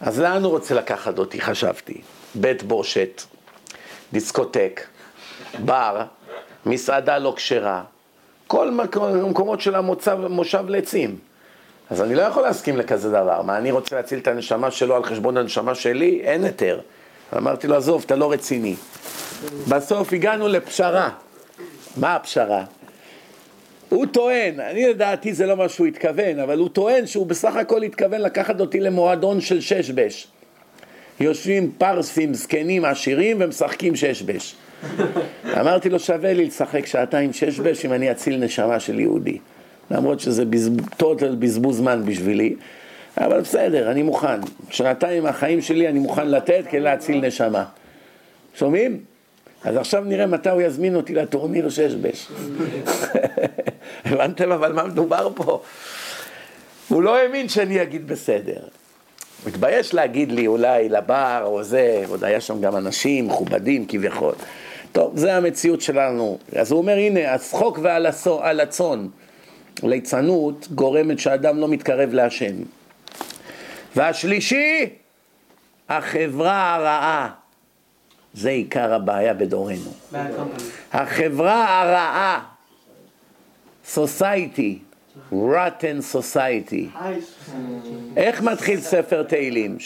אז 0.00 0.20
לאן 0.20 0.42
הוא 0.44 0.50
רוצה 0.52 0.74
לקחת 0.74 1.18
אותי, 1.18 1.40
חשבתי? 1.40 2.00
בית 2.34 2.62
בושת, 2.62 3.22
דיסקוטק, 4.12 4.86
בר, 5.64 6.02
מסעדה 6.66 7.18
לא 7.18 7.32
כשרה, 7.36 7.82
כל 8.46 8.68
המקומות 8.94 9.60
של 9.60 9.74
המוצב, 9.74 10.26
מושב 10.26 10.64
לעצים. 10.68 11.18
אז 11.90 12.02
אני 12.02 12.14
לא 12.14 12.22
יכול 12.22 12.42
להסכים 12.42 12.76
לכזה 12.76 13.10
דבר. 13.10 13.42
מה, 13.42 13.58
אני 13.58 13.70
רוצה 13.70 13.96
להציל 13.96 14.18
את 14.18 14.28
הנשמה 14.28 14.70
שלו 14.70 14.96
על 14.96 15.04
חשבון 15.04 15.36
הנשמה 15.36 15.74
שלי? 15.74 16.20
אין 16.24 16.44
היתר. 16.44 16.80
אמרתי 17.36 17.66
לו, 17.66 17.76
עזוב, 17.76 18.02
אתה 18.06 18.16
לא 18.16 18.32
רציני. 18.32 18.74
בסוף 19.68 20.12
הגענו 20.12 20.48
לפשרה. 20.48 21.10
מה 21.96 22.14
הפשרה? 22.14 22.64
הוא 23.88 24.06
טוען, 24.06 24.60
אני 24.60 24.88
לדעתי 24.88 25.34
זה 25.34 25.46
לא 25.46 25.56
מה 25.56 25.68
שהוא 25.68 25.86
התכוון, 25.86 26.38
אבל 26.38 26.58
הוא 26.58 26.68
טוען 26.68 27.06
שהוא 27.06 27.26
בסך 27.26 27.56
הכל 27.56 27.82
התכוון 27.82 28.20
לקחת 28.20 28.60
אותי 28.60 28.80
למועדון 28.80 29.40
של 29.40 29.60
שש 29.60 29.90
בש. 29.90 30.26
יושבים 31.20 31.72
פרסים 31.78 32.34
זקנים 32.34 32.84
עשירים 32.84 33.36
ומשחקים 33.40 33.96
שש 33.96 34.22
בש. 34.22 34.54
אמרתי 35.60 35.88
לו, 35.88 35.98
שווה 35.98 36.32
לי 36.32 36.44
לשחק 36.44 36.86
שעתיים 36.86 37.32
שש 37.32 37.60
בש 37.60 37.84
אם 37.84 37.92
אני 37.92 38.10
אציל 38.10 38.36
נשמה 38.44 38.80
של 38.80 39.00
יהודי. 39.00 39.38
למרות 39.90 40.20
שזה 40.20 40.44
טוטל 40.96 41.34
בזבוז 41.34 41.76
זמן 41.76 42.02
בשבילי, 42.06 42.54
אבל 43.18 43.40
בסדר, 43.40 43.90
אני 43.90 44.02
מוכן. 44.02 44.40
שנתיים 44.70 45.22
מהחיים 45.22 45.62
שלי 45.62 45.88
אני 45.88 45.98
מוכן 45.98 46.28
לתת 46.28 46.64
כדי 46.70 46.80
להציל 46.80 47.26
נשמה. 47.26 47.64
שומעים? 48.54 49.00
אז 49.64 49.76
עכשיו 49.76 50.04
נראה 50.04 50.26
מתי 50.26 50.50
הוא 50.50 50.62
יזמין 50.62 50.96
אותי 50.96 51.14
לטורניר 51.14 51.68
שש 51.68 51.94
בש. 51.94 52.28
הבנתם 54.04 54.52
אבל 54.52 54.72
מה 54.72 54.84
מדובר 54.84 55.28
פה? 55.34 55.62
הוא 56.88 57.02
לא 57.02 57.16
האמין 57.16 57.48
שאני 57.48 57.82
אגיד 57.82 58.08
בסדר. 58.08 58.60
מתבייש 59.46 59.94
להגיד 59.94 60.32
לי 60.32 60.46
אולי 60.46 60.88
לבר 60.88 61.42
או 61.44 61.62
זה, 61.62 62.04
עוד 62.08 62.24
היה 62.24 62.40
שם 62.40 62.60
גם 62.60 62.76
אנשים 62.76 63.26
מכובדים 63.26 63.86
כביכול. 63.88 64.34
טוב, 64.92 65.16
זה 65.16 65.36
המציאות 65.36 65.80
שלנו. 65.80 66.38
אז 66.56 66.72
הוא 66.72 66.78
אומר, 66.78 66.92
הנה, 66.92 67.34
הצחוק 67.34 67.78
והלצון, 67.82 69.08
ליצנות 69.82 70.68
גורמת 70.74 71.18
שאדם 71.18 71.58
לא 71.58 71.68
מתקרב 71.68 72.12
להשם. 72.12 72.54
והשלישי, 73.96 74.88
החברה 75.88 76.74
הרעה. 76.74 77.30
זה 78.34 78.50
עיקר 78.50 78.94
הבעיה 78.94 79.34
בדורנו. 79.34 79.92
החברה 80.92 81.82
הרעה, 81.82 82.44
society, 83.94 84.78
rotten 85.32 86.14
society. 86.14 86.98
איך 88.16 88.42
מתחיל 88.42 88.80
ספר 88.80 89.22
תהילים? 89.22 89.76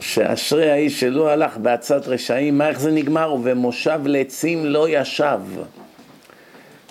שאשרי 0.00 0.70
האיש 0.70 1.00
שלא 1.00 1.28
הלך 1.30 1.56
בעצת 1.56 2.08
רשעים, 2.08 2.58
מה 2.58 2.68
איך 2.68 2.80
זה 2.80 2.90
נגמר? 2.90 3.32
ובמושב 3.34 4.00
לעצים 4.04 4.66
לא 4.66 4.88
ישב. 4.88 5.40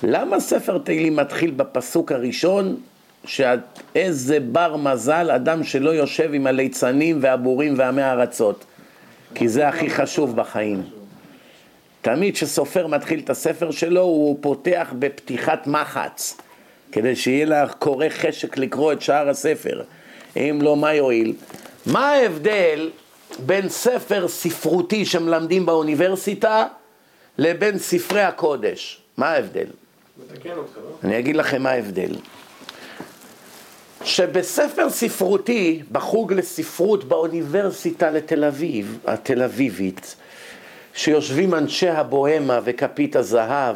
למה 0.03 0.39
ספר 0.39 0.77
תהילים 0.77 1.15
מתחיל 1.15 1.51
בפסוק 1.51 2.11
הראשון, 2.11 2.75
שאיזה 3.25 4.39
בר 4.39 4.75
מזל 4.75 5.31
אדם 5.31 5.63
שלא 5.63 5.89
יושב 5.89 6.33
עם 6.33 6.47
הליצנים 6.47 7.17
והבורים 7.21 7.73
ועמי 7.77 8.01
הארצות? 8.01 8.65
כי 9.35 9.47
זה 9.47 9.67
הכי 9.67 9.89
חשוב 9.89 10.35
בחיים. 10.35 10.83
תמיד 12.01 12.33
כשסופר 12.33 12.87
מתחיל 12.87 13.19
את 13.19 13.29
הספר 13.29 13.71
שלו, 13.71 14.01
הוא 14.01 14.37
פותח 14.41 14.93
בפתיחת 14.99 15.67
מחץ, 15.67 16.37
כדי 16.91 17.15
שיהיה 17.15 17.45
לקורא 17.45 18.05
חשק 18.09 18.57
לקרוא 18.57 18.93
את 18.93 19.01
שאר 19.01 19.29
הספר. 19.29 19.83
אם 20.35 20.59
לא, 20.61 20.77
מה 20.77 20.93
יועיל? 20.93 21.33
מה 21.87 22.11
ההבדל 22.11 22.89
בין 23.45 23.69
ספר 23.69 24.27
ספרותי 24.27 25.05
שמלמדים 25.05 25.65
באוניברסיטה 25.65 26.65
לבין 27.37 27.79
ספרי 27.79 28.21
הקודש? 28.21 29.01
מה 29.17 29.29
ההבדל? 29.29 29.65
לא? 30.45 30.63
אני 31.03 31.19
אגיד 31.19 31.35
לכם 31.35 31.61
מה 31.61 31.69
ההבדל. 31.69 32.15
שבספר 34.03 34.89
ספרותי, 34.89 35.81
בחוג 35.91 36.33
לספרות 36.33 37.03
באוניברסיטה 37.03 38.11
לתל 38.11 38.43
אביב, 38.43 38.99
התל 39.05 39.43
אביבית, 39.43 40.15
שיושבים 40.93 41.53
אנשי 41.53 41.89
הבוהמה 41.89 42.59
וכפית 42.63 43.15
הזהב 43.15 43.75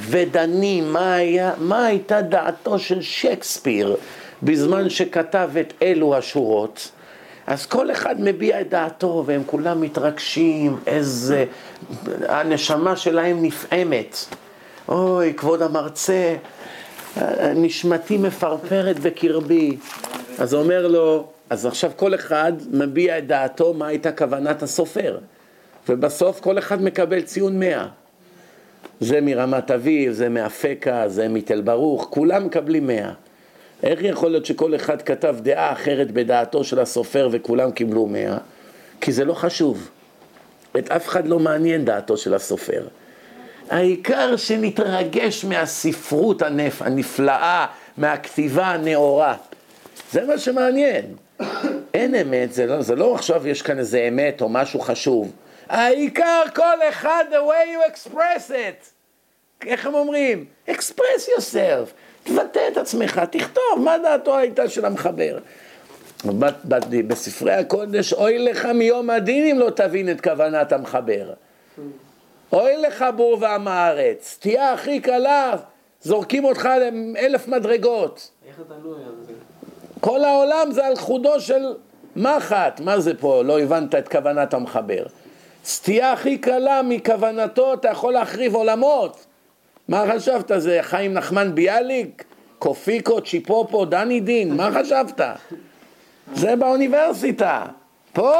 ודנים 0.00 0.92
מה, 0.92 1.14
היה, 1.14 1.52
מה 1.58 1.86
הייתה 1.86 2.22
דעתו 2.22 2.78
של 2.78 3.02
שייקספיר 3.02 3.96
בזמן 4.42 4.90
שכתב 4.90 5.50
את 5.60 5.72
אלו 5.82 6.16
השורות, 6.16 6.90
אז 7.46 7.66
כל 7.66 7.90
אחד 7.90 8.20
מביע 8.20 8.60
את 8.60 8.68
דעתו 8.68 9.24
והם 9.26 9.42
כולם 9.46 9.80
מתרגשים, 9.80 10.76
איזה... 10.86 11.44
הנשמה 12.28 12.96
שלהם 12.96 13.42
נפעמת. 13.42 14.16
אוי, 14.88 15.34
כבוד 15.36 15.62
המרצה, 15.62 16.34
נשמתי 17.54 18.18
מפרפרת 18.18 18.98
בקרבי. 18.98 19.76
אז 20.38 20.54
אומר 20.54 20.86
לו, 20.86 21.26
אז 21.50 21.66
עכשיו 21.66 21.90
כל 21.96 22.14
אחד 22.14 22.52
מביע 22.70 23.18
את 23.18 23.26
דעתו 23.26 23.74
מה 23.74 23.86
הייתה 23.86 24.12
כוונת 24.12 24.62
הסופר. 24.62 25.18
ובסוף 25.88 26.40
כל 26.40 26.58
אחד 26.58 26.82
מקבל 26.82 27.22
ציון 27.22 27.58
100. 27.58 27.86
זה 29.00 29.20
מרמת 29.20 29.70
אביב, 29.70 30.12
זה 30.12 30.28
מאפקה, 30.28 31.08
זה 31.08 31.28
מתל 31.28 31.60
ברוך, 31.60 32.06
כולם 32.10 32.46
מקבלים 32.46 32.86
100. 32.86 33.12
איך 33.82 33.98
יכול 34.02 34.30
להיות 34.30 34.46
שכל 34.46 34.74
אחד 34.74 35.02
כתב 35.02 35.36
דעה 35.42 35.72
אחרת 35.72 36.10
בדעתו 36.10 36.64
של 36.64 36.80
הסופר 36.80 37.28
וכולם 37.32 37.70
קיבלו 37.70 38.06
100? 38.06 38.38
כי 39.00 39.12
זה 39.12 39.24
לא 39.24 39.34
חשוב. 39.34 39.90
את 40.78 40.90
אף 40.90 41.08
אחד 41.08 41.28
לא 41.28 41.38
מעניין 41.38 41.84
דעתו 41.84 42.16
של 42.16 42.34
הסופר. 42.34 42.86
העיקר 43.70 44.36
שנתרגש 44.36 45.44
מהספרות 45.44 46.42
הנפ... 46.42 46.82
הנפלאה, 46.82 47.66
מהכתיבה 47.96 48.66
הנאורה. 48.66 49.36
זה 50.12 50.24
מה 50.24 50.38
שמעניין. 50.38 51.04
אין 51.94 52.14
אמת, 52.14 52.52
זה 52.52 52.66
לא, 52.66 52.82
זה 52.82 52.94
לא 52.94 53.14
עכשיו 53.14 53.48
יש 53.48 53.62
כאן 53.62 53.78
איזה 53.78 54.08
אמת 54.08 54.40
או 54.40 54.48
משהו 54.48 54.80
חשוב. 54.80 55.32
העיקר 55.68 56.42
כל 56.54 56.76
אחד 56.88 57.24
the 57.30 57.34
way 57.34 57.66
you 57.66 57.92
express 57.92 58.50
it. 58.50 58.86
איך 59.66 59.86
הם 59.86 59.94
אומרים? 59.94 60.44
express 60.68 61.28
yourself. 61.36 62.05
תבטא 62.26 62.68
את 62.72 62.76
עצמך, 62.76 63.20
תכתוב 63.30 63.62
מה 63.84 63.98
דעתו 63.98 64.36
הייתה 64.36 64.68
של 64.68 64.84
המחבר. 64.84 65.38
בספרי 67.06 67.52
הקודש, 67.52 68.12
אוי 68.12 68.38
לך 68.38 68.66
מיום 68.66 69.10
הדין 69.10 69.46
אם 69.46 69.58
לא 69.58 69.70
תבין 69.70 70.10
את 70.10 70.20
כוונת 70.20 70.72
המחבר. 70.72 71.32
אוי 72.52 72.76
לך 72.76 73.04
בור 73.16 73.38
ועם 73.40 73.68
הארץ, 73.68 74.38
תהיה 74.40 74.72
הכי 74.72 75.00
קלה, 75.00 75.56
זורקים 76.02 76.44
אותך 76.44 76.68
לאלף 77.14 77.48
מדרגות. 77.48 78.30
איך 78.48 78.60
אתה 78.66 78.74
זה? 79.26 79.32
כל 80.00 80.24
העולם 80.24 80.68
זה 80.70 80.86
על 80.86 80.96
חודו 80.96 81.40
של 81.40 81.74
מחט, 82.16 82.80
מה 82.80 83.00
זה 83.00 83.14
פה? 83.14 83.42
לא 83.42 83.60
הבנת 83.60 83.94
את 83.94 84.08
כוונת 84.08 84.54
המחבר. 84.54 85.02
סטייה 85.64 86.12
הכי 86.12 86.38
קלה 86.38 86.80
מכוונתו, 86.82 87.74
אתה 87.74 87.88
יכול 87.88 88.12
להחריב 88.12 88.54
עולמות. 88.54 89.25
מה 89.88 90.04
חשבת, 90.14 90.50
זה 90.56 90.78
חיים 90.82 91.14
נחמן 91.14 91.54
ביאליק? 91.54 92.24
קופיקו, 92.58 93.20
צ'יפופו, 93.20 93.84
דני 93.84 94.20
דין, 94.20 94.56
מה 94.56 94.70
חשבת? 94.74 95.20
זה 96.34 96.56
באוניברסיטה. 96.56 97.64
פה, 98.12 98.34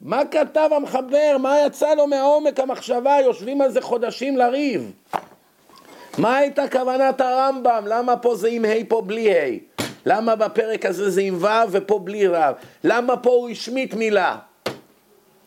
מה 0.00 0.22
כתב 0.30 0.68
המחבר? 0.76 1.36
מה 1.38 1.56
יצא 1.66 1.94
לו 1.94 2.06
מעומק 2.06 2.60
המחשבה? 2.60 3.16
יושבים 3.24 3.60
על 3.60 3.70
זה 3.70 3.80
חודשים 3.80 4.36
לריב. 4.36 4.92
מה 6.18 6.36
הייתה 6.36 6.68
כוונת 6.68 7.20
הרמב"ם? 7.20 7.84
למה 7.86 8.16
פה 8.16 8.36
זה 8.36 8.48
עם 8.48 8.64
ה' 8.64 8.84
פה 8.88 9.02
בלי 9.06 9.34
ה'? 9.34 9.58
למה 10.06 10.36
בפרק 10.36 10.86
הזה 10.86 11.10
זה 11.10 11.20
עם 11.20 11.44
ו' 11.44 11.70
ופה 11.70 11.98
בלי 11.98 12.28
ו'? 12.28 12.34
למה 12.84 13.16
פה 13.16 13.30
הוא 13.30 13.50
השמיט 13.50 13.94
מילה? 13.94 14.38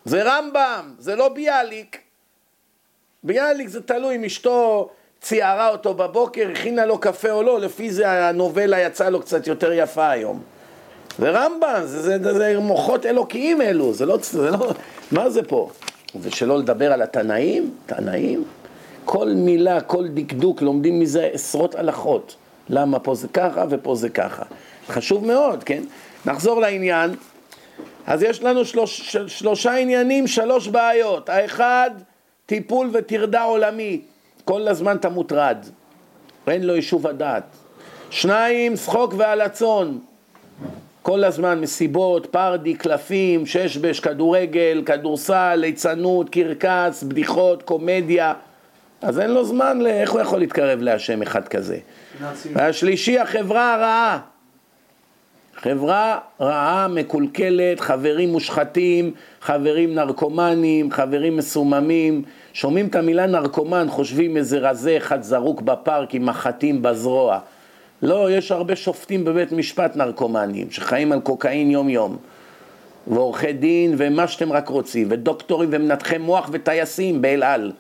זה 0.06 0.24
רמב"ם, 0.24 0.94
זה 1.00 1.16
לא 1.16 1.30
ביאליק. 1.30 1.98
ביאליק 3.24 3.68
זה 3.68 3.82
תלוי 3.82 4.16
אם 4.16 4.24
אשתו 4.24 4.90
ציערה 5.24 5.70
אותו 5.70 5.94
בבוקר, 5.94 6.50
הכינה 6.52 6.86
לו 6.86 6.98
קפה 6.98 7.32
או 7.32 7.44
לא, 7.44 7.60
לפי 7.60 7.92
זה 7.92 8.28
הנובלה 8.28 8.80
יצאה 8.80 9.10
לו 9.10 9.22
קצת 9.22 9.48
יותר 9.48 9.74
יפה 9.74 10.10
היום. 10.10 10.42
זה 11.20 11.30
רמב"ם, 11.30 11.82
זה, 11.86 12.02
זה, 12.02 12.18
זה, 12.24 12.34
זה 12.34 12.60
מוחות 12.60 13.06
אלוקיים 13.06 13.62
אלו, 13.62 13.94
זה 13.94 14.06
לא, 14.06 14.18
זה 14.22 14.52
לא, 14.52 14.72
מה 15.12 15.30
זה 15.30 15.44
פה? 15.44 15.70
ושלא 16.22 16.60
לדבר 16.60 16.94
על 16.94 17.02
התנאים, 17.02 17.72
תנאים, 17.86 18.44
כל 19.06 19.30
מילה, 19.36 19.82
כל 19.82 20.08
דקדוק, 20.08 20.62
לומדים 20.62 21.00
מזה 21.00 21.30
עשרות 21.34 21.76
הלכות. 21.76 22.36
למה 22.70 23.00
פה 23.00 23.16
זה 23.16 23.28
ככה 23.28 23.66
ופה 23.70 23.96
זה 23.96 24.10
ככה. 24.10 24.44
חשוב 24.88 25.26
מאוד, 25.26 25.64
כן? 25.64 25.84
נחזור 26.26 26.62
לעניין. 26.62 27.16
אז 28.08 28.24
יש 28.24 28.44
לנו 28.44 28.66
שלוש, 28.66 29.12
של, 29.12 29.28
שלושה 29.28 29.76
עניינים, 29.76 30.28
שלוש 30.28 30.68
בעיות. 30.68 31.30
האחד, 31.30 31.92
טיפול 32.46 32.90
וטרדה 32.94 33.44
עולמית. 33.44 34.13
כל 34.46 34.68
הזמן 34.68 34.96
אתה 34.96 35.10
מוטרד. 35.10 35.58
אין 36.48 36.64
לו 36.64 36.76
יישוב 36.76 37.08
הדעת. 37.08 37.44
שניים, 38.10 38.76
שחוק 38.76 39.14
והלצון. 39.18 40.00
כל 41.02 41.24
הזמן 41.24 41.62
מסיבות, 41.62 42.26
פרדי, 42.26 42.74
קלפים, 42.74 43.46
ששבש, 43.46 44.00
כדורגל, 44.00 44.84
כדורסל, 44.86 45.56
ליצנות, 45.56 46.30
קרקס, 46.30 47.04
בדיחות, 47.04 47.64
קומדיה. 47.64 48.34
אז 49.02 49.20
אין 49.20 49.32
לו 49.32 49.46
זמן, 49.46 49.82
ל... 49.82 49.88
איך 49.88 50.12
הוא 50.12 50.22
יכול 50.22 50.40
להתקרב 50.40 50.82
להשם 50.82 51.22
אחד 51.22 51.48
כזה? 51.48 51.78
והשלישי, 52.54 53.20
החברה 53.20 53.74
הרעה. 53.74 54.20
חברה 55.56 56.20
רעה, 56.42 56.88
מקולקלת, 56.88 57.80
חברים 57.80 58.32
מושחתים, 58.32 59.12
חברים 59.42 59.96
נרקומנים, 59.96 60.92
חברים 60.92 61.38
מסוממים. 61.38 62.24
שומעים 62.54 62.88
את 62.88 62.96
המילה 62.96 63.26
נרקומן, 63.26 63.88
חושבים 63.90 64.38
איזה 64.38 64.60
רזה 64.60 64.98
אחד 64.98 65.22
זרוק 65.24 65.62
בפארק 65.62 66.16
עם 66.16 66.26
מחטים 66.26 66.82
בזרוע. 66.82 67.40
לא, 68.02 68.32
יש 68.32 68.52
הרבה 68.52 68.76
שופטים 68.76 69.26
בבית 69.26 69.52
משפט 69.52 69.96
נרקומנים, 69.96 70.72
שחיים 70.72 71.12
על 71.12 71.20
קוקאין 71.20 71.72
יום-יום. 71.72 72.18
ועורכי 73.08 73.54
דין 73.54 73.96
ומה 73.98 74.28
שאתם 74.28 74.54
רק 74.54 74.70
רוצים, 74.70 75.08
ודוקטורים 75.10 75.70
ומנתחי 75.72 76.18
מוח 76.18 76.50
וטייסים 76.52 77.22
באל 77.22 77.44
על, 77.44 77.72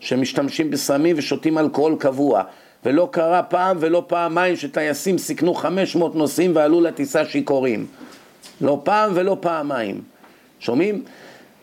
שמשתמשים 0.00 0.70
בסמים 0.70 1.16
ושותים 1.18 1.58
אלכוהול 1.58 1.96
קבוע. 1.98 2.42
ולא 2.84 3.08
קרה 3.10 3.42
פעם 3.42 3.76
ולא 3.80 4.04
פעמיים 4.06 4.56
שטייסים 4.56 5.18
סיכנו 5.18 5.54
500 5.54 6.14
נוסעים 6.14 6.56
ועלו 6.56 6.80
לטיסה 6.80 7.24
שיכורים. 7.24 7.86
לא 8.60 8.80
פעם 8.84 9.10
ולא 9.14 9.36
פעמיים. 9.40 10.00
שומעים? 10.60 11.02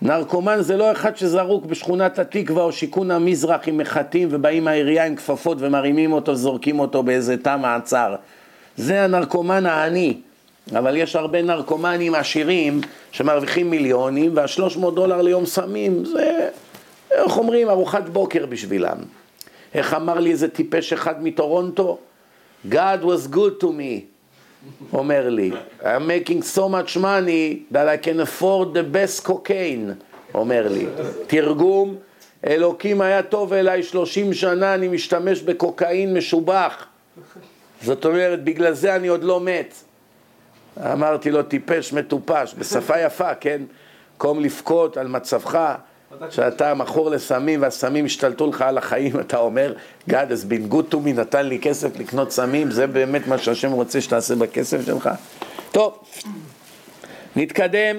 נרקומן 0.01 0.61
זה 0.61 0.77
לא 0.77 0.91
אחד 0.91 1.17
שזרוק 1.17 1.65
בשכונת 1.65 2.19
התקווה 2.19 2.63
או 2.63 2.71
שיכון 2.71 3.11
המזרח 3.11 3.61
עם 3.67 3.77
מחטים 3.77 4.27
ובאים 4.31 4.63
מהעירייה 4.63 5.05
עם 5.05 5.15
כפפות 5.15 5.57
ומרימים 5.61 6.13
אותו, 6.13 6.35
זורקים 6.35 6.79
אותו 6.79 7.03
באיזה 7.03 7.37
תא 7.37 7.57
מעצר. 7.57 8.15
זה 8.77 9.03
הנרקומן 9.03 9.65
העני. 9.65 10.17
אבל 10.75 10.97
יש 10.97 11.15
הרבה 11.15 11.41
נרקומנים 11.41 12.15
עשירים 12.15 12.81
שמרוויחים 13.11 13.69
מיליונים 13.69 14.31
והשלוש 14.35 14.77
מאות 14.77 14.95
דולר 14.95 15.21
ליום 15.21 15.45
סמים 15.45 16.05
זה, 16.05 16.49
איך 17.11 17.37
אומרים, 17.37 17.69
ארוחת 17.69 18.09
בוקר 18.09 18.45
בשבילם. 18.45 18.97
איך 19.73 19.93
אמר 19.93 20.19
לי 20.19 20.31
איזה 20.31 20.47
טיפש 20.47 20.93
אחד 20.93 21.23
מטורונטו? 21.23 21.97
God 22.69 23.01
was 23.01 23.33
good 23.33 23.63
to 23.63 23.65
me. 23.65 24.16
אומר 24.93 25.29
לי, 25.29 25.51
I'm 25.81 25.85
making 25.85 26.41
so 26.55 26.69
much 26.69 26.97
money 26.97 27.73
that 27.73 27.87
I 27.87 27.97
can 27.97 28.19
afford 28.19 28.73
the 28.73 28.83
best 28.95 29.27
cocaine, 29.27 29.93
אומר 30.33 30.67
לי. 30.67 30.85
תרגום, 31.27 31.95
אלוקים 32.47 33.01
היה 33.01 33.23
טוב 33.23 33.53
אליי 33.53 33.83
30 33.83 34.33
שנה, 34.33 34.73
אני 34.73 34.87
משתמש 34.87 35.41
בקוקאין 35.41 36.13
משובח. 36.13 36.85
זאת 37.81 38.05
אומרת, 38.05 38.43
בגלל 38.43 38.73
זה 38.73 38.95
אני 38.95 39.07
עוד 39.07 39.23
לא 39.23 39.39
מת. 39.39 39.73
אמרתי 40.91 41.31
לו, 41.31 41.43
טיפש, 41.43 41.93
מטופש, 41.93 42.55
בשפה 42.57 42.99
יפה, 42.99 43.35
כן? 43.35 43.61
קום 44.17 44.39
לבכות 44.39 44.97
על 44.97 45.07
מצבך, 45.07 45.75
שאתה 46.29 46.73
מכור 46.73 47.09
לסמים 47.09 47.61
והסמים 47.61 48.05
השתלטו 48.05 48.47
לך 48.47 48.61
על 48.61 48.77
החיים, 48.77 49.19
אתה 49.25 49.37
אומר, 49.37 49.73
God 50.09 50.13
has 50.13 50.45
been 50.49 50.73
good 50.73 50.93
to 50.93 50.95
me, 50.95 51.13
נתן 51.15 51.45
לי 51.45 51.59
כסף 51.59 51.99
לקנות 51.99 52.31
סמים, 52.31 52.71
זה 52.71 52.87
באמת 52.87 53.27
מה 53.27 53.37
שהשם 53.37 53.71
רוצה 53.71 54.01
שתעשה 54.01 54.35
בכסף 54.35 54.85
שלך? 54.85 55.09
טוב, 55.71 55.97
נתקדם. 57.35 57.95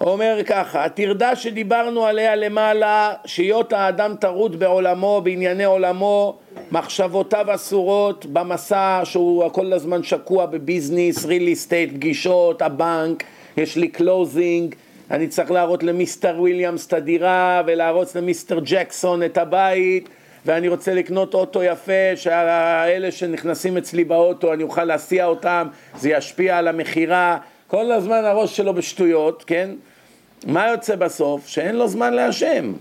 אומר 0.00 0.38
ככה, 0.46 0.84
הטרדה 0.84 1.36
שדיברנו 1.36 2.06
עליה 2.06 2.36
למעלה, 2.36 3.12
שהיות 3.24 3.72
האדם 3.72 4.14
טרוד 4.20 4.58
בעולמו, 4.58 5.20
בענייני 5.24 5.64
עולמו, 5.64 6.38
מחשבותיו 6.72 7.54
אסורות, 7.54 8.26
במסע 8.26 9.00
שהוא 9.04 9.48
כל 9.48 9.72
הזמן 9.72 10.02
שקוע 10.02 10.46
ב 10.46 10.54
business, 10.54 11.24
real 11.24 11.52
estate, 11.52 11.92
פגישות, 11.94 12.62
הבנק, 12.62 13.24
יש 13.56 13.76
לי 13.76 13.88
closing, 13.88 14.74
אני 15.10 15.28
צריך 15.28 15.50
להראות 15.50 15.82
ל 15.82 15.89
mister 15.89 16.34
וויליאמס 16.38 16.86
את 16.86 16.92
הדירה 16.92 17.62
ולהרוס 17.66 18.16
ל 18.16 18.22
mister 18.22 18.58
ג'קסון 18.64 19.22
את 19.22 19.38
הבית 19.38 20.08
ואני 20.46 20.68
רוצה 20.68 20.94
לקנות 20.94 21.34
אוטו 21.34 21.62
יפה 21.62 22.16
שהאלה 22.16 23.10
שנכנסים 23.10 23.76
אצלי 23.76 24.04
באוטו 24.04 24.52
אני 24.52 24.62
אוכל 24.62 24.84
להסיע 24.84 25.26
אותם, 25.26 25.68
זה 25.98 26.10
ישפיע 26.10 26.58
על 26.58 26.68
המכירה 26.68 27.38
כל 27.66 27.92
הזמן 27.92 28.24
הראש 28.24 28.56
שלו 28.56 28.74
בשטויות, 28.74 29.44
כן? 29.46 29.70
מה 30.46 30.68
יוצא 30.68 30.96
בסוף? 30.96 31.46
שאין 31.46 31.76
לו 31.76 31.88
זמן 31.88 32.14
להשם. 32.14 32.72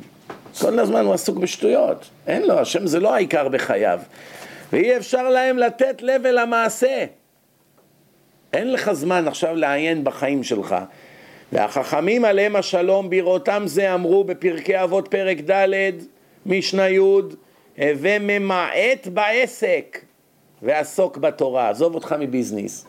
כל 0.59 0.79
הזמן 0.79 1.05
הוא 1.05 1.13
עסוק 1.13 1.37
בשטויות. 1.37 2.09
אין 2.27 2.47
לו, 2.47 2.59
השם 2.59 2.87
זה 2.87 2.99
לא 2.99 3.15
העיקר 3.15 3.47
בחייו. 3.47 3.99
ואי 4.73 4.97
אפשר 4.97 5.29
להם 5.29 5.57
לתת 5.57 6.01
לב 6.01 6.25
אל 6.25 6.37
המעשה. 6.37 7.05
אין 8.53 8.73
לך 8.73 8.91
זמן 8.91 9.27
עכשיו 9.27 9.55
לעיין 9.55 10.03
בחיים 10.03 10.43
שלך. 10.43 10.75
והחכמים 11.51 12.25
עליהם 12.25 12.55
השלום 12.55 13.09
בראותם 13.09 13.63
זה 13.65 13.93
אמרו 13.93 14.23
בפרקי 14.23 14.83
אבות 14.83 15.07
פרק 15.07 15.37
ד' 15.49 15.91
משנה 16.45 16.89
י' 16.89 16.99
וממעט 17.79 19.07
בעסק 19.13 20.01
ועסוק 20.61 21.17
בתורה. 21.17 21.69
עזוב 21.69 21.95
אותך 21.95 22.15
מ 22.19 22.26
business. 22.26 22.85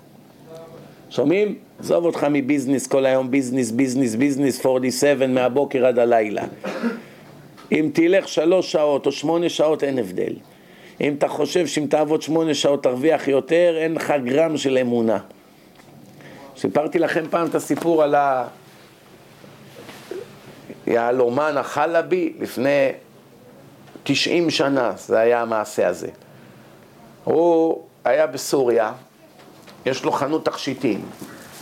שומעים? 1.11 1.54
עזוב 1.80 2.04
אותך 2.04 2.26
מ 2.30 2.37
business 2.37 2.86
כל 2.86 3.06
היום, 3.06 3.30
business, 3.30 3.70
business, 3.70 4.14
business, 4.14 4.66
24/7 4.66 5.26
מהבוקר 5.26 5.86
עד 5.86 5.98
הלילה. 5.98 6.44
אם 7.72 7.90
תלך 7.92 8.28
שלוש 8.28 8.72
שעות 8.72 9.06
או 9.06 9.12
שמונה 9.12 9.48
שעות 9.48 9.84
אין 9.84 9.98
הבדל. 9.98 10.32
אם 11.00 11.14
אתה 11.18 11.28
חושב 11.28 11.66
שאם 11.66 11.86
תעבוד 11.86 12.22
שמונה 12.22 12.54
שעות 12.54 12.82
תרוויח 12.82 13.28
יותר, 13.28 13.74
אין 13.78 13.94
לך 13.94 14.12
גרם 14.24 14.56
של 14.56 14.78
אמונה. 14.78 15.18
סיפרתי 16.61 16.98
לכם 16.98 17.24
פעם 17.30 17.46
את 17.46 17.54
הסיפור 17.54 18.02
על 18.02 18.14
היהלומן 20.86 21.56
החלבי 21.56 22.32
לפני 22.40 22.92
90 24.02 24.50
שנה, 24.50 24.92
זה 24.96 25.18
היה 25.18 25.42
המעשה 25.42 25.88
הזה. 25.88 26.09
הוא 27.24 27.82
היה 28.04 28.26
בסוריה, 28.26 28.92
יש 29.86 30.04
לו 30.04 30.12
חנות 30.12 30.44
תכשיטים. 30.44 31.00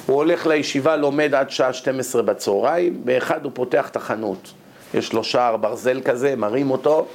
הוא 0.07 0.17
הולך 0.17 0.47
לישיבה, 0.47 0.97
לומד 0.97 1.35
עד 1.35 1.51
שעה 1.51 1.73
12 1.73 2.23
בצהריים, 2.23 3.01
באחד 3.05 3.45
הוא 3.45 3.53
פותח 3.55 3.89
את 3.89 3.97
החנות. 3.97 4.53
יש 4.95 5.13
לו 5.13 5.25
שער 5.25 5.57
ברזל 5.57 6.01
כזה, 6.05 6.37
מרים 6.37 6.71
אותו. 6.71 7.07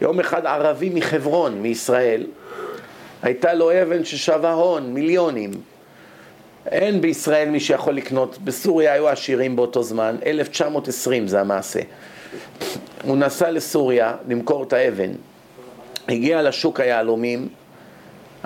יום 0.00 0.20
אחד 0.20 0.46
ערבי 0.46 0.90
מחברון, 0.94 1.62
מישראל, 1.62 2.26
הייתה 3.22 3.54
לו 3.54 3.82
אבן 3.82 4.04
ששווה 4.04 4.52
הון, 4.52 4.94
מיליונים. 4.94 5.50
אין 6.70 7.00
בישראל 7.00 7.48
מי 7.50 7.60
שיכול 7.60 7.94
לקנות, 7.94 8.38
בסוריה 8.44 8.92
היו 8.92 9.08
עשירים 9.08 9.56
באותו 9.56 9.82
זמן, 9.82 10.16
1920 10.26 11.28
זה 11.28 11.40
המעשה. 11.40 11.80
הוא 13.04 13.16
נסע 13.16 13.50
לסוריה 13.50 14.16
למכור 14.28 14.62
את 14.62 14.72
האבן, 14.72 15.10
הגיע 16.08 16.42
לשוק 16.42 16.80
היהלומים, 16.80 17.48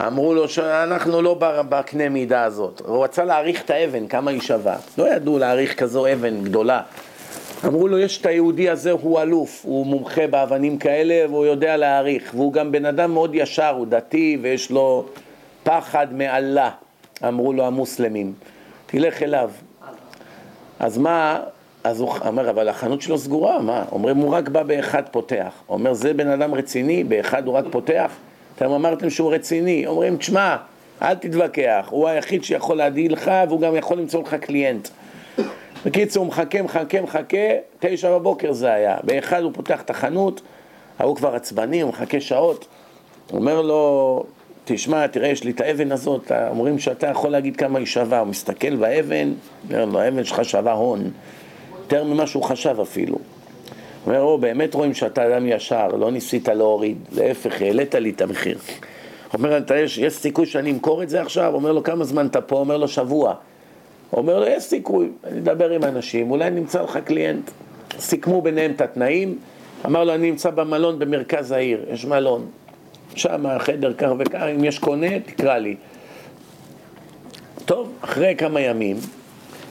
אמרו 0.07 0.35
לו 0.35 0.49
שאנחנו 0.49 1.23
לא 1.23 1.37
בקנה 1.69 2.09
מידה 2.09 2.45
הזאת. 2.45 2.83
הוא 2.85 3.05
רצה 3.05 3.25
להעריך 3.25 3.65
את 3.65 3.71
האבן, 3.71 4.07
כמה 4.07 4.31
היא 4.31 4.41
שווה. 4.41 4.77
לא 4.99 5.15
ידעו 5.15 5.39
להעריך 5.39 5.75
כזו 5.75 6.13
אבן 6.13 6.45
גדולה. 6.45 6.83
אמרו 7.67 7.89
לו, 7.89 7.99
יש 7.99 8.21
את 8.21 8.27
היהודי 8.27 8.69
הזה, 8.69 8.91
הוא 8.91 9.23
אלוף, 9.23 9.61
הוא 9.65 9.87
מומחה 9.87 10.27
באבנים 10.27 10.79
כאלה 10.79 11.31
והוא 11.31 11.47
יודע 11.47 11.77
להעריך. 11.77 12.31
והוא 12.35 12.53
גם 12.53 12.73
בן 12.73 12.85
אדם 12.85 13.13
מאוד 13.13 13.35
ישר, 13.35 13.69
הוא 13.69 13.87
דתי 13.87 14.39
ויש 14.43 14.71
לו 14.71 15.07
פחד 15.63 16.07
מאללה, 16.13 16.71
אמרו 17.25 17.53
לו 17.53 17.67
המוסלמים. 17.67 18.33
תלך 18.87 19.23
אליו. 19.23 19.51
אז 20.81 20.99
מה, 20.99 21.41
אז 21.85 22.01
הוא 22.01 22.11
אומר, 22.27 22.51
אבל 22.51 22.69
החנות 22.69 23.03
שלו 23.03 23.19
סגורה, 23.19 23.59
מה? 23.59 23.85
אומרים, 23.93 24.17
הוא 24.17 24.35
רק 24.35 24.49
בא 24.49 24.63
באחד 24.63 25.03
פותח. 25.11 25.53
אומר, 25.69 25.95
זה 25.95 26.15
בן 26.15 26.29
אדם 26.29 26.55
רציני, 26.55 27.05
באחד 27.05 27.47
הוא 27.47 27.55
רק 27.55 27.65
פותח? 27.71 28.13
אתם 28.57 28.71
אמרתם 28.71 29.11
שהוא 29.11 29.35
רציני, 29.35 29.87
אומרים, 29.87 30.17
תשמע, 30.17 30.57
אל 31.03 31.15
תתווכח, 31.15 31.89
הוא 31.91 32.09
היחיד 32.09 32.45
שיכול 32.45 32.77
להדאיג 32.77 33.13
לך 33.13 33.31
והוא 33.49 33.61
גם 33.61 33.77
יכול 33.77 33.99
למצוא 33.99 34.23
לך 34.23 34.35
קליינט. 34.35 34.89
בקיצור, 35.87 36.23
הוא 36.23 36.29
מחכה, 36.29 36.63
מחכה, 36.63 37.01
מחכה, 37.01 37.37
תשע 37.79 38.19
בבוקר 38.19 38.53
זה 38.53 38.73
היה. 38.73 38.97
באחד 39.05 39.43
הוא 39.43 39.53
פותח 39.55 39.83
את 39.83 39.91
החנות, 39.91 40.41
ההוא 40.99 41.17
כבר 41.17 41.35
עצבני, 41.35 41.81
הוא 41.81 41.89
מחכה 41.89 42.21
שעות. 42.21 42.67
הוא 43.31 43.39
אומר 43.41 43.63
לו, 43.63 44.25
תשמע, 44.75 45.07
תראה, 45.07 45.29
יש 45.29 45.45
לי 45.45 45.51
את 45.51 45.61
האבן 45.61 45.93
הזאת, 45.93 46.33
אומרים 46.51 46.79
שאתה 46.79 47.07
יכול 47.07 47.31
להגיד 47.31 47.57
כמה 47.57 47.79
היא 47.79 47.87
שווה. 47.87 48.19
הוא 48.19 48.27
מסתכל 48.27 48.77
באבן, 48.77 49.33
אומר 49.71 49.85
לו, 49.85 50.01
האבן 50.01 50.25
שלך 50.25 50.45
שווה 50.45 50.73
הון, 50.73 51.11
יותר 51.81 52.05
ממה 52.05 52.27
שהוא 52.27 52.43
חשב 52.43 52.81
אפילו. 52.83 53.19
אומר, 54.07 54.21
או, 54.21 54.39
באמת 54.39 54.75
רואים 54.75 54.95
שאתה 54.95 55.27
אדם 55.27 55.47
ישר, 55.47 55.89
לא 55.89 56.11
ניסית 56.11 56.49
להוריד, 56.49 56.99
להפך, 57.13 57.63
העלית 57.63 57.95
לי 57.95 58.11
את 58.11 58.21
המחיר. 58.21 58.59
אומר, 59.35 59.59
אתה, 59.59 59.77
יש, 59.77 59.99
יש 59.99 60.13
סיכוי 60.13 60.47
שאני 60.47 60.71
אמכור 60.71 61.03
את 61.03 61.09
זה 61.09 61.23
עכשיו? 61.23 61.55
אומר 61.55 61.73
לו, 61.73 61.83
כמה 61.83 62.05
זמן 62.05 62.27
אתה 62.27 62.41
פה? 62.41 62.57
אומר 62.57 62.77
לו, 62.77 62.89
שבוע. 62.89 63.35
אומר 64.13 64.41
לו, 64.41 64.47
יש 64.47 64.63
סיכוי, 64.63 65.09
אני 65.25 65.39
אדבר 65.39 65.71
עם 65.71 65.85
אנשים, 65.85 66.31
אולי 66.31 66.51
נמצא 66.51 66.83
לך 66.83 66.99
קליינט. 67.05 67.51
סיכמו 67.99 68.43
ביניהם 68.43 68.71
את 68.71 68.81
התנאים, 68.81 69.39
אמר 69.87 70.05
לו, 70.05 70.15
אני 70.15 70.31
נמצא 70.31 70.51
במלון 70.51 70.99
במרכז 70.99 71.53
העיר, 71.53 71.85
יש 71.93 72.05
מלון. 72.05 72.47
שם 73.19 73.47
החדר 73.47 73.93
כך 73.93 74.09
וכך, 74.19 74.43
אם 74.55 74.65
יש 74.65 74.79
קונה, 74.79 75.21
תקרא 75.27 75.59
לי. 75.59 75.77
טוב, 77.65 77.93
אחרי 78.01 78.35
כמה 78.39 78.61
ימים, 78.61 78.97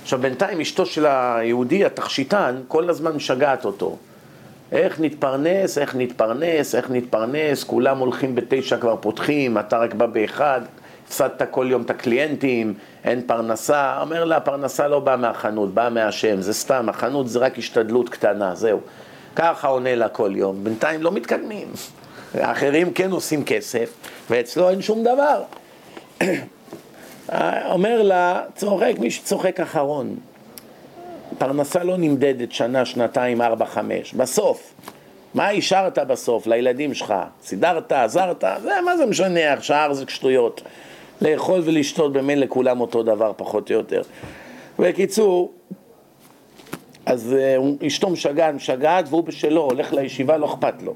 עכשיו 0.04 0.20
בינתיים 0.20 0.62
אשתו 0.62 0.86
של 0.86 1.06
היהודי, 1.06 1.86
התכשיטן, 1.86 2.56
כל 2.68 2.90
הזמן 2.90 3.12
משגעת 3.12 3.66
אותו. 3.66 3.98
איך 4.72 5.00
נתפרנס, 5.00 5.78
איך 5.78 5.96
נתפרנס, 5.96 6.76
איך 6.76 6.92
נתפרנס, 6.92 7.64
כולם 7.64 7.98
הולכים 7.98 8.36
בתשע 8.36 8.78
כבר 8.78 8.96
פותחים, 8.96 9.58
אתה 9.58 9.78
רק 9.78 9.94
בא 9.94 10.06
באחד, 10.06 10.62
הפסדת 11.08 11.42
כל 11.52 11.68
יום 11.70 11.82
את 11.82 11.90
הקליינטים, 11.90 12.74
אין 13.04 13.22
פרנסה, 13.26 14.02
אומר 14.02 14.26
לה, 14.26 14.38
הפרנסה 14.38 14.88
לא 14.88 15.00
באה 15.00 15.18
מהחנות, 15.18 15.74
באה 15.74 15.90
מהשם, 15.90 16.42
זה 16.42 16.54
סתם, 16.54 16.90
החנות 16.90 17.30
זה 17.30 17.40
רק 17.40 17.58
השתדלות 17.58 18.10
קטנה, 18.10 18.56
זהו. 18.56 18.80
ככה 19.36 19.68
עונה 19.68 19.96
לה 19.96 20.10
כל 20.10 20.32
יום, 20.36 20.64
בינתיים 20.64 21.04
לא 21.04 21.12
מתקדמים. 21.12 21.68
האחרים 22.34 22.94
כן 22.94 23.12
עושים 23.12 23.44
כסף, 23.44 23.94
ואצלו 24.30 24.70
אין 24.70 24.82
שום 24.82 25.04
דבר. 25.04 25.44
אומר 27.70 28.02
לה, 28.02 28.42
צוחק 28.56 28.94
מי 29.00 29.12
שצוחק 29.12 29.60
אחרון. 29.60 30.16
פרנסה 31.38 31.84
לא 31.84 31.98
נמדדת 31.98 32.52
שנה, 32.52 32.86
שנתיים, 32.86 33.42
ארבע, 33.42 33.66
חמש. 33.66 34.14
בסוף. 34.14 34.74
מה 35.34 35.50
השארת 35.50 36.00
בסוף 36.00 36.48
לילדים 36.48 36.94
שלך? 36.94 37.14
סידרת, 37.44 37.92
עזרת? 37.92 38.44
זה, 38.62 38.72
מה 38.86 38.98
זה 38.98 39.06
משנה, 39.06 39.54
השאר 39.54 39.94
זה 39.94 40.06
שטויות. 40.08 40.62
לאכול 41.22 41.62
ולשתות 41.64 42.14
במילא 42.14 42.46
כולם 42.50 42.82
אותו 42.82 43.04
דבר, 43.04 43.32
פחות 43.38 43.72
או 43.72 43.76
יותר. 43.76 44.02
בקיצור, 44.80 45.54
אז 47.06 47.36
uh, 47.82 47.88
אשתו 47.88 48.10
משגעת, 48.10 48.56
משגעת, 48.56 49.06
והוא 49.10 49.24
בשלו, 49.24 49.62
הולך 49.62 49.94
לישיבה, 49.94 50.38
לא 50.38 50.46
אכפת 50.46 50.82
לו. 50.82 50.94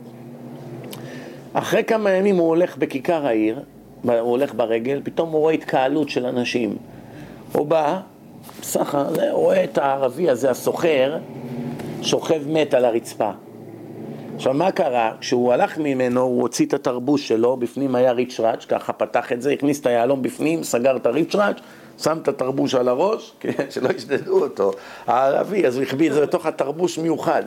אחרי 1.54 1.84
כמה 1.84 2.12
ימים 2.12 2.36
הוא 2.36 2.48
הולך 2.48 2.78
בכיכר 2.78 3.26
העיר, 3.26 3.60
הוא 4.04 4.14
הולך 4.14 4.54
ברגל, 4.54 5.02
פתאום 5.04 5.32
הוא 5.32 5.40
רואה 5.40 5.54
התקהלות 5.54 6.10
של 6.10 6.26
אנשים. 6.26 6.76
הוא 7.54 7.68
בא, 7.68 8.00
סחה, 8.64 9.06
רואה 9.32 9.64
את 9.64 9.78
הערבי 9.78 10.30
הזה, 10.30 10.52
הסוחר, 10.52 11.18
שוכב 12.02 12.42
מת 12.48 12.74
על 12.74 12.86
הרצפה. 12.86 13.32
עכשיו, 14.36 14.54
מה 14.54 14.72
קרה? 14.72 15.12
כשהוא 15.20 15.54
הלך 15.54 15.78
ממנו, 15.78 16.22
הוא 16.22 16.42
הוציא 16.42 16.66
את 16.66 16.74
התרבוש 16.74 17.28
שלו, 17.28 17.58
בפנים 17.58 17.96
היה 17.96 18.12
ריצ'ראץ', 18.12 18.66
ככה 18.66 18.94
פתח 18.94 19.32
את 19.32 19.42
זה, 19.42 19.52
הכניס 19.52 19.82
את 19.82 19.86
היהלום 19.86 20.22
בפנים, 20.22 20.64
סגר 20.64 20.96
את 20.96 21.06
הריצ'ראץ', 21.06 21.58
שם 22.04 22.18
את 22.22 22.28
התרבוש 22.28 22.76
על 22.76 22.88
הראש, 22.88 23.34
כן, 23.40 23.52
שלא 23.70 23.90
ישדדו 23.90 24.44
אותו, 24.44 24.72
הערבי, 25.08 25.68
אז 25.68 25.76
הוא 25.78 25.84
החביא 25.84 26.10
את 26.10 26.14
זה 26.14 26.22
לתוך 26.22 26.46
התרבוש 26.46 26.98
מיוחד. 26.98 27.44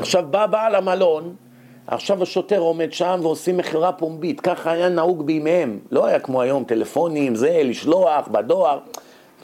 עכשיו 0.00 0.24
בא 0.30 0.46
בעל 0.46 0.74
המלון, 0.74 1.34
עכשיו 1.86 2.22
השוטר 2.22 2.58
עומד 2.58 2.92
שם 2.92 3.20
ועושים 3.22 3.56
מכירה 3.56 3.92
פומבית, 3.92 4.40
ככה 4.40 4.72
היה 4.72 4.88
נהוג 4.88 5.26
בימיהם, 5.26 5.78
לא 5.90 6.06
היה 6.06 6.18
כמו 6.18 6.42
היום 6.42 6.64
טלפונים, 6.64 7.34
זה, 7.34 7.60
לשלוח, 7.64 8.28
בדואר, 8.28 8.78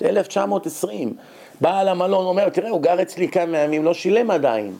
1920. 0.03 1.14
בעל 1.61 1.88
המלון 1.88 2.26
אומר, 2.26 2.49
תראה, 2.49 2.70
הוא 2.70 2.82
גר 2.82 3.03
אצלי 3.03 3.28
כמה 3.28 3.59
ימים, 3.59 3.84
לא 3.84 3.95
שילם 3.95 4.30
עדיין. 4.30 4.76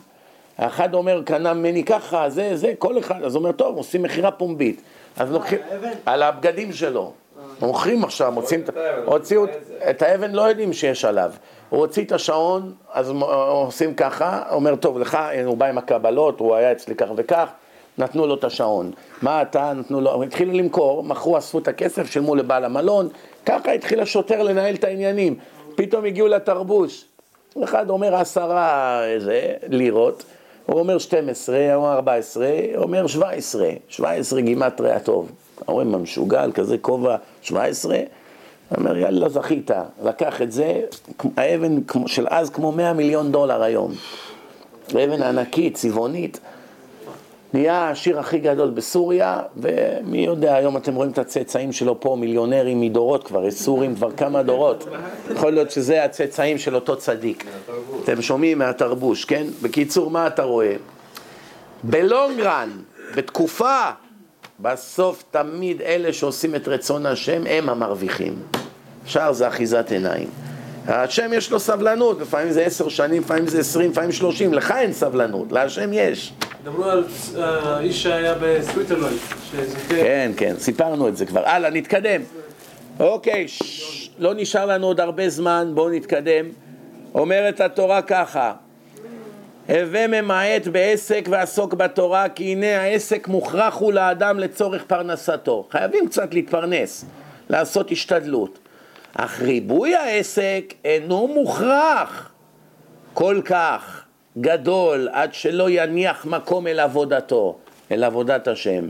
האחד 0.57 0.93
אומר, 0.93 1.21
קנה 1.25 1.53
ממני 1.53 1.83
ככה, 1.83 2.29
זה, 2.29 2.55
זה, 2.55 2.73
כל 2.77 2.99
אחד, 2.99 3.23
אז 3.23 3.35
הוא 3.35 3.41
אומר, 3.41 3.51
טוב, 3.51 3.77
עושים 3.77 4.03
מכירה 4.03 4.31
פומבית. 4.31 4.81
אז 5.17 5.31
לוקחים, 5.31 5.59
על 6.05 6.23
הבגדים 6.23 6.73
שלו. 6.73 7.13
מוכרים 7.61 8.03
עכשיו, 8.03 8.31
מוצאים, 8.31 8.63
הוציאו, 9.05 9.45
את 9.89 10.01
האבן 10.01 10.31
לא 10.31 10.41
יודעים 10.41 10.73
שיש 10.73 11.05
עליו. 11.05 11.31
הוא 11.73 11.81
הוציא 11.81 12.03
את 12.03 12.11
השעון, 12.11 12.73
אז 12.91 13.11
עושים 13.49 13.93
ככה, 13.93 14.43
אומר, 14.51 14.75
טוב, 14.75 14.99
לך, 14.99 15.17
הוא 15.45 15.57
בא 15.57 15.65
עם 15.65 15.77
הקבלות, 15.77 16.39
הוא 16.39 16.55
היה 16.55 16.71
אצלי 16.71 16.95
כך 16.95 17.07
וכך, 17.15 17.49
נתנו 17.97 18.27
לו 18.27 18.35
את 18.35 18.43
השעון. 18.43 18.91
מה 19.21 19.41
אתה, 19.41 19.73
נתנו 19.73 20.01
לו, 20.01 20.23
התחילו 20.23 20.53
למכור, 20.53 21.03
מכרו, 21.03 21.37
אספו 21.37 21.59
את 21.59 21.67
הכסף, 21.67 22.11
שילמו 22.11 22.35
לבעל 22.35 22.65
המלון, 22.65 23.09
ככה 23.45 23.71
התחיל 23.71 23.99
השוטר 23.99 24.43
לנהל 24.43 24.75
את 24.75 24.83
העניינים. 24.83 25.35
פתאום 25.75 26.05
הגיעו 26.05 26.27
לתרבוש. 26.27 27.05
אחד 27.63 27.89
אומר 27.89 28.15
עשרה 28.15 29.05
איזה, 29.05 29.53
לירות, 29.69 30.23
הוא 30.65 30.79
אומר 30.79 30.97
12, 30.97 31.57
הוא 31.57 31.75
אומר 31.75 31.93
14, 31.95 32.47
הוא 32.75 32.83
אומר 32.83 33.07
17, 33.07 33.69
17 33.87 34.41
גימטרי 34.41 34.91
הטוב. 34.91 35.31
אומרים, 35.67 35.91
מה 35.91 35.97
משוגע, 35.97 36.45
כזה 36.53 36.77
כובע 36.77 37.15
17? 37.41 37.97
אומר, 38.77 38.97
יאללה, 38.97 39.29
זכית. 39.29 39.71
לקח 40.03 40.41
את 40.41 40.51
זה, 40.51 40.81
האבן 41.37 41.79
של 42.05 42.27
אז 42.29 42.49
כמו 42.49 42.71
100 42.71 42.93
מיליון 42.93 43.31
דולר 43.31 43.63
היום. 43.63 43.91
אבן 44.89 45.23
ענקית, 45.23 45.75
צבעונית. 45.75 46.39
נהיה 47.53 47.75
העשיר 47.75 48.19
הכי 48.19 48.39
גדול 48.39 48.69
בסוריה, 48.69 49.41
ומי 49.57 50.17
יודע, 50.17 50.55
היום 50.55 50.77
אתם 50.77 50.95
רואים 50.95 51.11
את 51.11 51.17
הצאצאים 51.17 51.71
שלו 51.71 51.99
פה, 51.99 52.15
מיליונרים 52.19 52.81
מדורות 52.81 53.23
כבר, 53.23 53.45
יש 53.45 53.53
סורים 53.53 53.95
כבר 53.95 54.11
כמה 54.11 54.43
דורות. 54.43 54.87
יכול 55.31 55.51
להיות 55.51 55.71
שזה 55.71 56.03
הצאצאים 56.03 56.57
של 56.57 56.75
אותו 56.75 56.95
צדיק. 56.95 57.45
אתם 58.03 58.21
שומעים 58.21 58.57
מהתרבוש, 58.57 59.25
כן? 59.25 59.43
בקיצור, 59.61 60.11
מה 60.11 60.27
אתה 60.27 60.43
רואה? 60.43 60.75
בלונגרן, 61.83 62.69
בתקופה, 63.15 63.79
בסוף 64.59 65.23
תמיד 65.31 65.81
אלה 65.81 66.13
שעושים 66.13 66.55
את 66.55 66.67
רצון 66.67 67.05
השם 67.05 67.41
הם 67.47 67.69
המרוויחים. 67.69 68.33
שאר 69.05 69.33
זה 69.33 69.47
אחיזת 69.47 69.91
עיניים. 69.91 70.27
השם 70.87 71.31
יש 71.33 71.51
לו 71.51 71.59
סבלנות, 71.59 72.21
לפעמים 72.21 72.51
זה 72.51 72.65
עשר 72.65 72.89
שנים, 72.89 73.21
לפעמים 73.21 73.47
זה 73.47 73.59
עשרים, 73.59 73.91
לפעמים 73.91 74.11
שלושים, 74.11 74.53
לך 74.53 74.73
אין 74.77 74.93
סבלנות, 74.93 75.51
להשם 75.51 75.89
יש. 75.93 76.33
דברו 76.63 76.83
על 76.83 77.03
האיש 77.37 78.03
שהיה 78.03 78.35
בסוויטרלנד. 78.41 79.17
כן, 79.89 80.31
כן, 80.37 80.55
סיפרנו 80.57 81.07
את 81.07 81.17
זה 81.17 81.25
כבר. 81.25 81.45
הלאה, 81.45 81.69
נתקדם. 81.69 82.21
אוקיי, 82.99 83.45
לא 84.19 84.33
נשאר 84.33 84.65
לנו 84.65 84.87
עוד 84.87 84.99
הרבה 84.99 85.29
זמן, 85.29 85.71
בואו 85.73 85.89
נתקדם. 85.89 86.45
אומרת 87.15 87.61
התורה 87.61 88.01
ככה, 88.01 88.53
הווה 89.69 90.07
ממעט 90.07 90.67
בעסק 90.67 91.27
ועסוק 91.31 91.73
בתורה, 91.73 92.29
כי 92.29 92.43
הנה 92.51 92.81
העסק 92.81 93.27
מוכרח 93.27 93.75
הוא 93.75 93.93
לאדם 93.93 94.39
לצורך 94.39 94.83
פרנסתו. 94.83 95.67
חייבים 95.71 96.07
קצת 96.07 96.33
להתפרנס, 96.33 97.05
לעשות 97.49 97.91
השתדלות. 97.91 98.59
אך 99.15 99.41
ריבוי 99.41 99.95
העסק 99.95 100.73
אינו 100.85 101.27
מוכרח 101.27 102.31
כל 103.13 103.41
כך 103.45 104.05
גדול 104.37 105.09
עד 105.11 105.33
שלא 105.33 105.69
יניח 105.69 106.25
מקום 106.25 106.67
אל 106.67 106.79
עבודתו, 106.79 107.57
אל 107.91 108.03
עבודת 108.03 108.47
השם. 108.47 108.87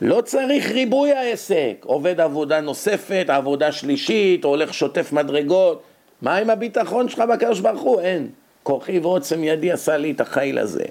לא 0.00 0.20
צריך 0.20 0.70
ריבוי 0.70 1.12
העסק, 1.12 1.74
עובד 1.84 2.20
עבודה 2.20 2.60
נוספת, 2.60 3.26
עבודה 3.28 3.72
שלישית, 3.72 4.44
הולך 4.44 4.74
שוטף 4.74 5.12
מדרגות. 5.12 5.82
מה 6.22 6.36
עם 6.36 6.50
הביטחון 6.50 7.08
שלך 7.08 7.18
בקדוש 7.18 7.60
ברוך 7.60 7.82
הוא? 7.82 8.00
אין. 8.00 8.28
כוחי 8.62 8.98
ועוצם 8.98 9.44
ידי 9.44 9.72
עשה 9.72 9.96
לי 9.96 10.10
את 10.10 10.20
החיל 10.20 10.58
הזה. 10.58 10.84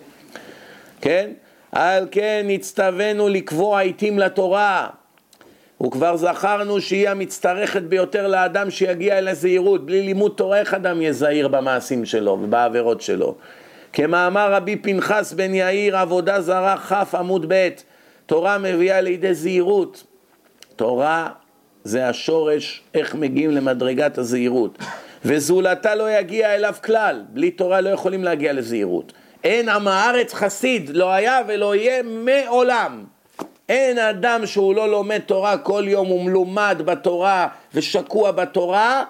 כן? 1.01 1.31
על 1.71 2.07
כן 2.11 2.45
נצטווינו 2.47 3.27
לקבוע 3.27 3.79
עיתים 3.79 4.19
לתורה. 4.19 4.87
וכבר 5.83 6.17
זכרנו 6.17 6.81
שהיא 6.81 7.09
המצטרכת 7.09 7.81
ביותר 7.81 8.27
לאדם 8.27 8.71
שיגיע 8.71 9.17
אל 9.17 9.27
הזהירות. 9.27 9.85
בלי 9.85 10.01
לימוד 10.01 10.33
תורה 10.35 10.59
איך 10.59 10.73
אדם 10.73 11.01
יהיה 11.01 11.13
זהיר 11.13 11.47
במעשים 11.47 12.05
שלו 12.05 12.37
ובעבירות 12.41 13.01
שלו. 13.01 13.35
כמאמר 13.93 14.53
רבי 14.53 14.75
פנחס 14.75 15.33
בן 15.33 15.53
יאיר, 15.53 15.97
עבודה 15.97 16.41
זרה 16.41 16.77
כ' 16.77 17.15
עמוד 17.15 17.45
ב', 17.53 17.69
תורה 18.25 18.57
מביאה 18.57 19.01
לידי 19.01 19.33
זהירות. 19.33 20.03
תורה 20.75 21.29
זה 21.83 22.07
השורש 22.07 22.83
איך 22.93 23.15
מגיעים 23.15 23.51
למדרגת 23.51 24.17
הזהירות. 24.17 24.77
וזולתה 25.25 25.95
לא 25.95 26.11
יגיע 26.11 26.55
אליו 26.55 26.75
כלל, 26.85 27.23
בלי 27.29 27.51
תורה 27.51 27.81
לא 27.81 27.89
יכולים 27.89 28.23
להגיע 28.23 28.53
לזהירות. 28.53 29.13
אין 29.43 29.69
עם 29.69 29.87
הארץ 29.87 30.33
חסיד, 30.33 30.89
לא 30.89 31.11
היה 31.11 31.41
ולא 31.47 31.75
יהיה 31.75 32.03
מעולם. 32.03 33.03
אין 33.69 33.97
אדם 33.97 34.45
שהוא 34.45 34.75
לא 34.75 34.89
לומד 34.89 35.19
תורה 35.19 35.57
כל 35.57 35.83
יום 35.87 36.11
ומלומד 36.11 36.81
בתורה 36.85 37.47
ושקוע 37.73 38.31
בתורה, 38.31 39.03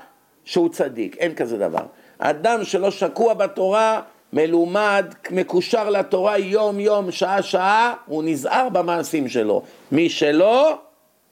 שהוא 0.46 0.70
צדיק, 0.70 1.18
אין 1.18 1.36
כזה 1.36 1.58
דבר. 1.58 1.84
אדם 2.20 2.64
שלא 2.64 2.92
שקוע 2.92 3.34
בתורה, 3.34 4.02
מלומד, 4.34 5.06
מקושר 5.32 5.90
לתורה 5.90 6.38
יום 6.38 6.80
יום, 6.80 7.12
שעה 7.12 7.42
שעה, 7.42 7.94
הוא 8.06 8.24
נזהר 8.24 8.70
במעשים 8.70 9.28
שלו. 9.28 9.62
מי 9.92 10.10
שלא, 10.10 10.78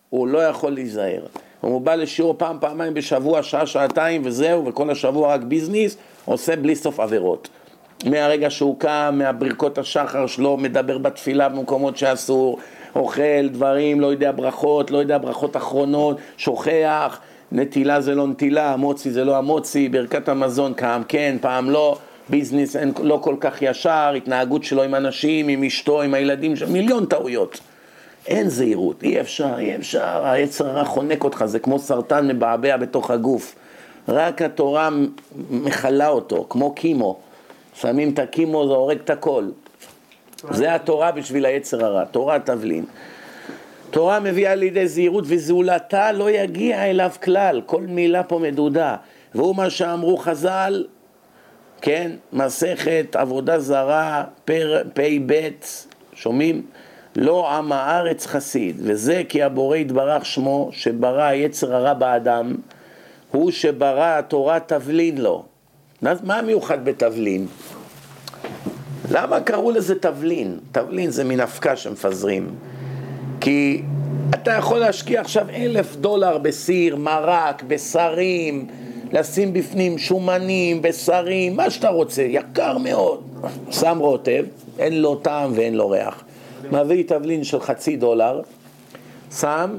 הוא 0.10 0.28
לא 0.28 0.40
יכול 0.40 0.72
להיזהר. 0.72 1.22
הוא 1.62 1.82
בא 1.82 1.96
לשיעור 1.96 2.36
פעם, 2.38 2.58
פעמיים 2.62 2.94
בשבוע, 2.94 3.44
שעה, 3.44 3.66
שעתיים 3.66 4.22
וזהו, 4.26 4.66
וכל 4.66 4.90
השבוע 4.90 5.34
רק 5.34 5.42
ביזנס, 5.42 5.98
עושה 6.26 6.56
בלי 6.56 6.76
סוף 6.76 7.00
עבירות. 7.00 7.50
מהרגע 8.06 8.50
שהוא 8.50 8.80
קם, 8.80 9.16
מהברכות 9.18 9.78
השחר 9.78 10.28
שלו, 10.28 10.58
מדבר 10.58 10.98
בתפילה 10.98 11.50
במקומות 11.50 11.98
שאסור, 11.98 12.60
אוכל 12.98 13.48
דברים, 13.52 14.02
לא 14.02 14.08
יודע 14.08 14.32
ברכות, 14.32 14.92
לא 14.92 14.98
יודע 14.98 15.18
ברכות 15.18 15.58
אחרונות, 15.58 16.18
שוכח, 16.38 17.20
נטילה 17.52 18.02
זה 18.02 18.16
לא 18.16 18.28
נטילה, 18.28 18.74
המוצי 18.74 19.12
זה 19.12 19.26
לא 19.26 19.38
המוצי, 19.38 19.90
ברכת 19.90 20.30
המזון 20.30 20.74
פעם 20.78 21.04
כן, 21.08 21.38
פעם 21.42 21.70
לא, 21.70 21.98
ביזנס 22.30 22.76
אין, 22.76 22.92
לא 23.04 23.20
כל 23.24 23.36
כך 23.40 23.62
ישר, 23.62 24.14
התנהגות 24.18 24.64
שלו 24.64 24.84
עם 24.84 24.96
אנשים, 24.96 25.48
עם 25.48 25.64
אשתו, 25.64 26.02
עם 26.02 26.14
הילדים, 26.14 26.54
מיליון 26.68 27.06
טעויות. 27.06 27.60
אין 28.28 28.50
זהירות, 28.50 29.04
אי 29.04 29.22
אפשר, 29.22 29.60
אי 29.60 29.76
אפשר, 29.76 30.26
היצר 30.26 30.70
הרע 30.70 30.86
חונק 30.86 31.24
אותך, 31.24 31.46
זה 31.46 31.60
כמו 31.60 31.80
סרטן 31.80 32.28
מבעבע 32.28 32.78
בתוך 32.78 33.12
הגוף. 33.12 33.56
רק 34.08 34.42
התורה 34.42 34.90
מכלה 35.50 36.08
אותו, 36.08 36.46
כמו 36.50 36.72
קימו. 36.72 37.20
שמים 37.74 38.10
את 38.10 38.20
הקימו, 38.20 38.68
זה 38.68 38.74
הורג 38.74 38.98
את 39.04 39.10
הכל. 39.10 39.44
זה 40.52 40.76
התורה 40.76 41.12
בשביל 41.12 41.46
היצר 41.46 41.86
הרע, 41.86 42.06
תורה 42.06 42.40
תבלין. 42.40 42.86
תורה 43.90 44.20
מביאה 44.20 44.56
לידי 44.56 44.88
זהירות 44.88 45.24
וזולתה 45.28 46.12
לא 46.12 46.32
יגיע 46.32 46.86
אליו 46.86 47.12
כלל, 47.24 47.62
כל 47.66 47.82
מילה 47.82 48.24
פה 48.24 48.40
מדודה. 48.40 48.96
והוא 49.36 49.56
מה 49.56 49.70
שאמרו 49.70 50.18
חז"ל, 50.18 50.86
כן, 51.82 52.12
מסכת 52.34 53.16
עבודה 53.16 53.60
זרה, 53.60 54.24
פ"ב, 54.46 55.50
שומעים? 56.14 56.66
לא 57.16 57.52
עם 57.52 57.72
הארץ 57.72 58.26
חסיד, 58.26 58.76
וזה 58.80 59.22
כי 59.30 59.44
הבורא 59.44 59.78
יתברך 59.78 60.26
שמו, 60.26 60.70
שברא 60.72 61.22
היצר 61.22 61.76
הרע 61.76 61.94
באדם, 61.94 62.56
הוא 63.32 63.52
שברא 63.52 64.18
התורה 64.20 64.60
תבלין 64.60 65.18
לו. 65.18 65.46
מה 66.02 66.42
מיוחד 66.42 66.86
בתבלין? 66.86 67.48
למה 69.12 69.40
קראו 69.40 69.72
לזה 69.72 70.00
תבלין? 70.00 70.60
תבלין 70.72 71.12
זה 71.12 71.24
מן 71.24 71.40
אבקה 71.40 71.76
שמפזרים. 71.76 72.50
כי 73.42 73.82
אתה 74.30 74.52
יכול 74.52 74.80
להשקיע 74.80 75.22
עכשיו 75.22 75.50
אלף 75.50 75.96
דולר 75.96 76.38
בסיר, 76.38 76.96
מרק, 76.96 77.64
בשרים, 77.68 78.68
לשים 79.12 79.54
בפנים 79.54 79.98
שומנים, 79.98 80.82
בשרים, 80.82 81.56
מה 81.56 81.70
שאתה 81.70 81.90
רוצה, 81.90 82.22
יקר 82.22 82.78
מאוד. 82.78 83.24
שם 83.72 83.98
רוטב, 84.00 84.46
אין 84.80 85.02
לו 85.02 85.16
טעם 85.16 85.52
ואין 85.56 85.76
לו 85.76 85.90
ריח. 85.90 86.24
מביא 86.72 87.04
תבלין 87.08 87.44
של 87.44 87.60
חצי 87.60 87.96
דולר, 87.96 88.42
שם 89.40 89.76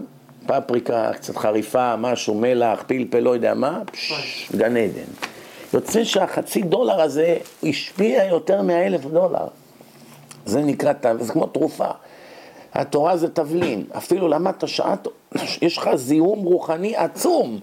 פפריקה 0.46 1.12
קצת 1.12 1.36
חריפה, 1.36 1.96
משהו, 1.96 2.34
מלח, 2.34 2.84
פלפל, 2.86 3.20
לא 3.20 3.30
יודע 3.30 3.54
מה, 3.54 3.80
פשש, 3.92 4.48
גן 4.56 4.76
עדן. 4.76 5.27
יוצא 5.74 6.04
שהחצי 6.04 6.62
דולר 6.62 7.00
הזה 7.00 7.36
השפיע 7.62 8.24
יותר 8.24 8.62
מהאלף 8.62 9.04
דולר. 9.04 9.46
זה 10.46 10.60
נקרא, 10.60 10.92
זה 11.20 11.32
כמו 11.32 11.46
תרופה. 11.46 11.88
התורה 12.74 13.16
זה 13.16 13.28
תבלין, 13.28 13.84
אפילו 13.96 14.28
למדת 14.28 14.68
שעה, 14.68 14.94
יש 15.62 15.78
לך 15.78 15.90
זיהום 15.94 16.44
רוחני 16.44 16.96
עצום. 16.96 17.60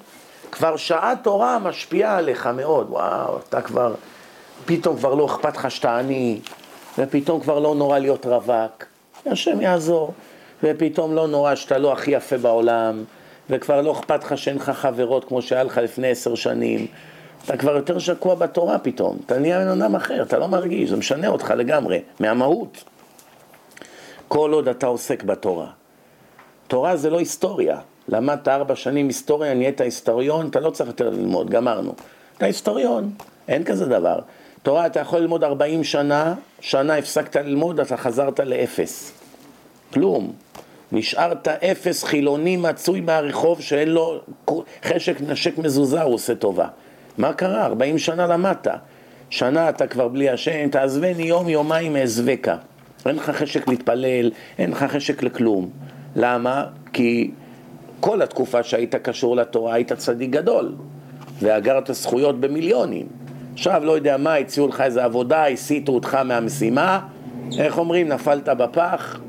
כבר 0.52 0.78
שעה 0.78 1.14
תורה 1.22 1.60
משפיעה 1.60 2.18
עליך 2.18 2.48
מאוד, 2.48 2.88
וואו, 2.90 3.38
אתה 3.50 3.62
כבר, 3.62 3.94
פתאום 4.66 4.98
כבר 4.98 5.16
לא 5.16 5.26
אכפת 5.26 5.58
לך 5.58 5.72
שאתה 5.72 5.98
עני, 5.98 6.40
ופתאום 6.98 7.40
כבר 7.40 7.60
לא 7.60 7.76
נורא 7.76 8.00
להיות 8.00 8.26
רווק, 8.26 8.86
השם 9.26 9.62
יעזור, 9.62 10.14
ופתאום 10.64 11.16
לא 11.16 11.28
נורא 11.28 11.56
שאתה 11.56 11.78
לא 11.78 11.94
הכי 11.94 12.12
יפה 12.12 12.38
בעולם, 12.38 13.04
וכבר 13.50 13.82
לא 13.82 13.92
אכפת 13.92 14.24
לך 14.24 14.38
שאין 14.38 14.56
לך 14.56 14.70
חברות 14.70 15.26
כמו 15.26 15.42
שהיה 15.42 15.64
לך 15.64 15.78
לפני 15.78 16.08
עשר 16.08 16.36
שנים, 16.36 16.88
אתה 17.46 17.58
כבר 17.58 17.76
יותר 17.76 18.00
שקוע 18.00 18.36
בתורה 18.36 18.80
פתאום, 18.80 19.18
אתה 19.26 19.40
נהיה 19.40 19.60
בן 19.60 19.82
אדם 19.82 19.96
אחר, 19.96 20.22
אתה 20.22 20.38
לא 20.38 20.48
מרגיש, 20.48 20.90
זה 20.90 20.96
משנה 20.96 21.28
אותך 21.28 21.54
לגמרי, 21.58 22.00
מהמהות. 22.20 22.84
כל 24.28 24.54
עוד 24.54 24.68
אתה 24.68 24.88
עוסק 24.88 25.24
בתורה. 25.24 25.68
תורה 26.68 26.96
זה 26.96 27.10
לא 27.10 27.20
היסטוריה. 27.20 27.80
למדת 28.08 28.48
ארבע 28.48 28.76
שנים 28.76 29.08
היסטוריה, 29.08 29.54
נהיית 29.54 29.82
היסטוריון, 29.82 30.48
אתה 30.48 30.60
לא 30.60 30.70
צריך 30.70 30.88
יותר 30.88 31.10
ללמוד, 31.10 31.50
גמרנו. 31.50 31.94
אתה 32.38 32.46
היסטוריון, 32.46 33.12
אין 33.48 33.64
כזה 33.64 33.86
דבר. 33.86 34.20
תורה 34.64 34.86
אתה 34.86 35.00
יכול 35.00 35.20
ללמוד 35.20 35.44
ארבעים 35.44 35.84
שנה, 35.84 36.34
שנה 36.60 36.98
הפסקת 36.98 37.36
ללמוד, 37.36 37.80
אתה 37.80 37.98
חזרת 37.98 38.40
לאפס. 38.40 39.12
כלום. 39.94 40.34
נשארת 40.92 41.48
אפס 41.48 42.04
חילוני 42.04 42.58
מצוי 42.58 43.02
מהרחוב 43.02 43.62
שאין 43.62 43.90
לו 43.90 44.20
חשק 44.86 45.22
נשק 45.22 45.58
מזוזה, 45.58 46.02
הוא 46.02 46.14
עושה 46.14 46.36
טובה. 46.36 46.68
מה 47.18 47.34
קרה? 47.34 47.66
ארבעים 47.66 47.98
שנה 47.98 48.28
למדת. 48.28 48.68
שנה 49.30 49.70
אתה 49.70 49.88
כבר 49.88 50.08
בלי 50.08 50.30
השם, 50.30 50.70
תעזבני 50.70 51.24
יום 51.24 51.50
יומיים 51.50 51.96
אעזבקה. 51.96 52.56
אין 53.06 53.16
לך 53.16 53.30
חשק 53.30 53.68
להתפלל, 53.68 54.32
אין 54.58 54.72
לך 54.72 54.84
חשק 54.84 55.24
לכלום. 55.24 55.70
למה? 56.16 56.66
כי 56.94 57.32
כל 58.00 58.22
התקופה 58.22 58.64
שהיית 58.64 58.96
קשור 58.96 59.36
לתורה 59.36 59.74
היית 59.74 59.94
צדיק 59.94 60.30
גדול, 60.30 60.76
ואגרת 61.40 61.90
זכויות 61.94 62.40
במיליונים. 62.40 63.08
עכשיו 63.54 63.86
לא 63.86 63.92
יודע 63.92 64.18
מה, 64.18 64.36
הציעו 64.36 64.68
לך 64.68 64.82
איזה 64.82 65.04
עבודה, 65.04 65.48
הסיטו 65.48 65.92
אותך 65.92 66.16
מהמשימה, 66.16 67.00
איך 67.60 67.78
אומרים, 67.78 68.08
נפלת 68.08 68.50
בפח, 68.50 69.20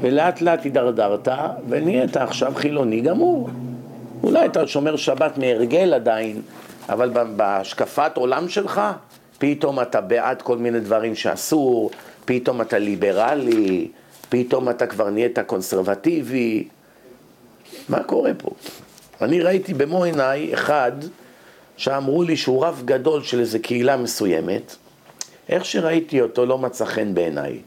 ולאט 0.00 0.40
לאט 0.40 0.64
הידרדרת, 0.64 1.28
ונהיית 1.68 2.16
עכשיו 2.16 2.52
חילוני 2.54 3.00
גמור. 3.00 3.48
אולי 4.22 4.46
אתה 4.46 4.66
שומר 4.66 4.96
שבת 4.96 5.38
מהרגל 5.38 5.94
עדיין, 5.94 6.42
אבל 6.88 7.10
בהשקפת 7.36 8.12
עולם 8.16 8.48
שלך, 8.48 8.80
פתאום 9.38 9.80
אתה 9.80 10.00
בעד 10.00 10.42
כל 10.42 10.58
מיני 10.58 10.80
דברים 10.80 11.14
שאסור, 11.14 11.90
פתאום 12.24 12.60
אתה 12.60 12.78
ליברלי, 12.78 13.88
פתאום 14.28 14.70
אתה 14.70 14.86
כבר 14.86 15.10
נהיית 15.10 15.38
קונסרבטיבי. 15.38 16.68
מה 17.88 18.02
קורה 18.02 18.30
פה? 18.38 18.50
אני 19.20 19.40
ראיתי 19.40 19.74
במו 19.74 20.04
עיניי 20.04 20.54
אחד 20.54 20.92
שאמרו 21.76 22.22
לי 22.22 22.36
שהוא 22.36 22.64
רב 22.64 22.82
גדול 22.84 23.22
של 23.22 23.40
איזו 23.40 23.58
קהילה 23.62 23.96
מסוימת, 23.96 24.76
איך 25.48 25.64
שראיתי 25.64 26.20
אותו 26.20 26.46
לא 26.46 26.58
מצא 26.58 26.84
חן 26.84 27.14
בעיניי. 27.14 27.58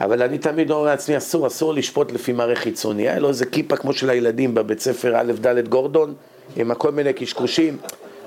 אבל 0.00 0.22
אני 0.22 0.38
תמיד 0.38 0.70
אומר 0.70 0.84
לעצמי, 0.84 1.16
אסור, 1.16 1.46
אסור 1.46 1.74
לשפוט 1.74 2.12
לפי 2.12 2.32
מראה 2.32 2.56
חיצוני. 2.56 3.08
היה 3.08 3.18
לו 3.18 3.28
איזה 3.28 3.46
כיפה 3.46 3.76
כמו 3.76 3.92
של 3.92 4.10
הילדים 4.10 4.54
בבית 4.54 4.80
ספר 4.80 5.16
א' 5.16 5.32
ד' 5.32 5.68
גורדון, 5.68 6.14
עם 6.56 6.74
כל 6.74 6.90
מיני 6.90 7.12
קשקושים. 7.12 7.76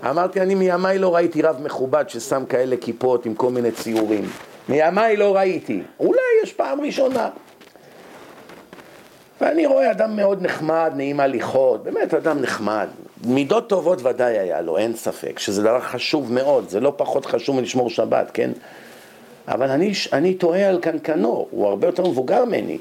אמרתי, 0.03 0.41
אני 0.41 0.55
מימיי 0.55 0.99
לא 0.99 1.15
ראיתי 1.15 1.41
רב 1.41 1.61
מכובד 1.63 2.05
ששם 2.07 2.45
כאלה 2.49 2.75
כיפות 2.81 3.25
עם 3.25 3.35
כל 3.35 3.49
מיני 3.49 3.71
ציורים. 3.71 4.29
מימיי 4.69 5.17
לא 5.17 5.35
ראיתי. 5.35 5.81
אולי 5.99 6.21
יש 6.43 6.53
פעם 6.53 6.81
ראשונה. 6.81 7.29
ואני 9.41 9.65
רואה 9.65 9.91
אדם 9.91 10.15
מאוד 10.15 10.41
נחמד, 10.41 10.91
נעים 10.95 11.19
הליכות, 11.19 11.83
באמת 11.83 12.13
אדם 12.13 12.41
נחמד. 12.41 12.87
מידות 13.25 13.69
טובות 13.69 14.05
ודאי 14.05 14.39
היה 14.39 14.61
לו, 14.61 14.77
אין 14.77 14.95
ספק, 14.95 15.39
שזה 15.39 15.63
דבר 15.63 15.79
חשוב 15.79 16.33
מאוד, 16.33 16.69
זה 16.69 16.79
לא 16.79 16.93
פחות 16.97 17.25
חשוב 17.25 17.55
מלשמור 17.55 17.89
שבת, 17.89 18.31
כן? 18.33 18.51
אבל 19.47 19.69
אני, 19.69 19.91
אני 20.13 20.33
תוהה 20.33 20.69
על 20.69 20.79
קנקנו, 20.79 21.47
הוא 21.51 21.67
הרבה 21.67 21.87
יותר 21.87 22.03
מבוגר 22.03 22.45
ממני. 22.45 22.77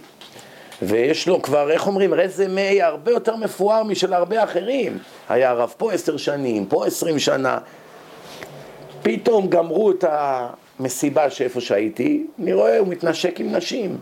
ויש 0.87 1.29
לו 1.29 1.43
כבר, 1.43 1.71
איך 1.71 1.87
אומרים, 1.87 2.15
רזמי 2.15 2.83
הרבה 2.83 3.11
יותר 3.11 3.37
מפואר 3.37 3.83
משל 3.83 4.13
הרבה 4.13 4.45
אחרים. 4.45 4.99
היה 5.29 5.51
הרב 5.51 5.75
פה 5.77 5.93
עשר 5.93 6.17
שנים, 6.17 6.67
פה 6.67 6.87
עשרים 6.87 7.19
שנה. 7.19 7.59
פתאום 9.03 9.49
גמרו 9.49 9.91
את 9.91 10.05
המסיבה 10.09 11.31
שאיפה 11.31 11.61
שהייתי, 11.61 12.27
אני 12.43 12.53
רואה, 12.53 12.79
הוא 12.79 12.89
מתנשק 12.89 13.41
עם 13.41 13.53
נשים. 13.53 13.97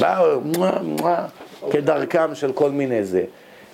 באו, 0.00 0.40
מואה, 0.40 0.82
מואה, 0.82 1.26
כדרכם 1.70 2.34
של 2.34 2.52
כל 2.52 2.70
מיני 2.70 3.04
זה. 3.04 3.24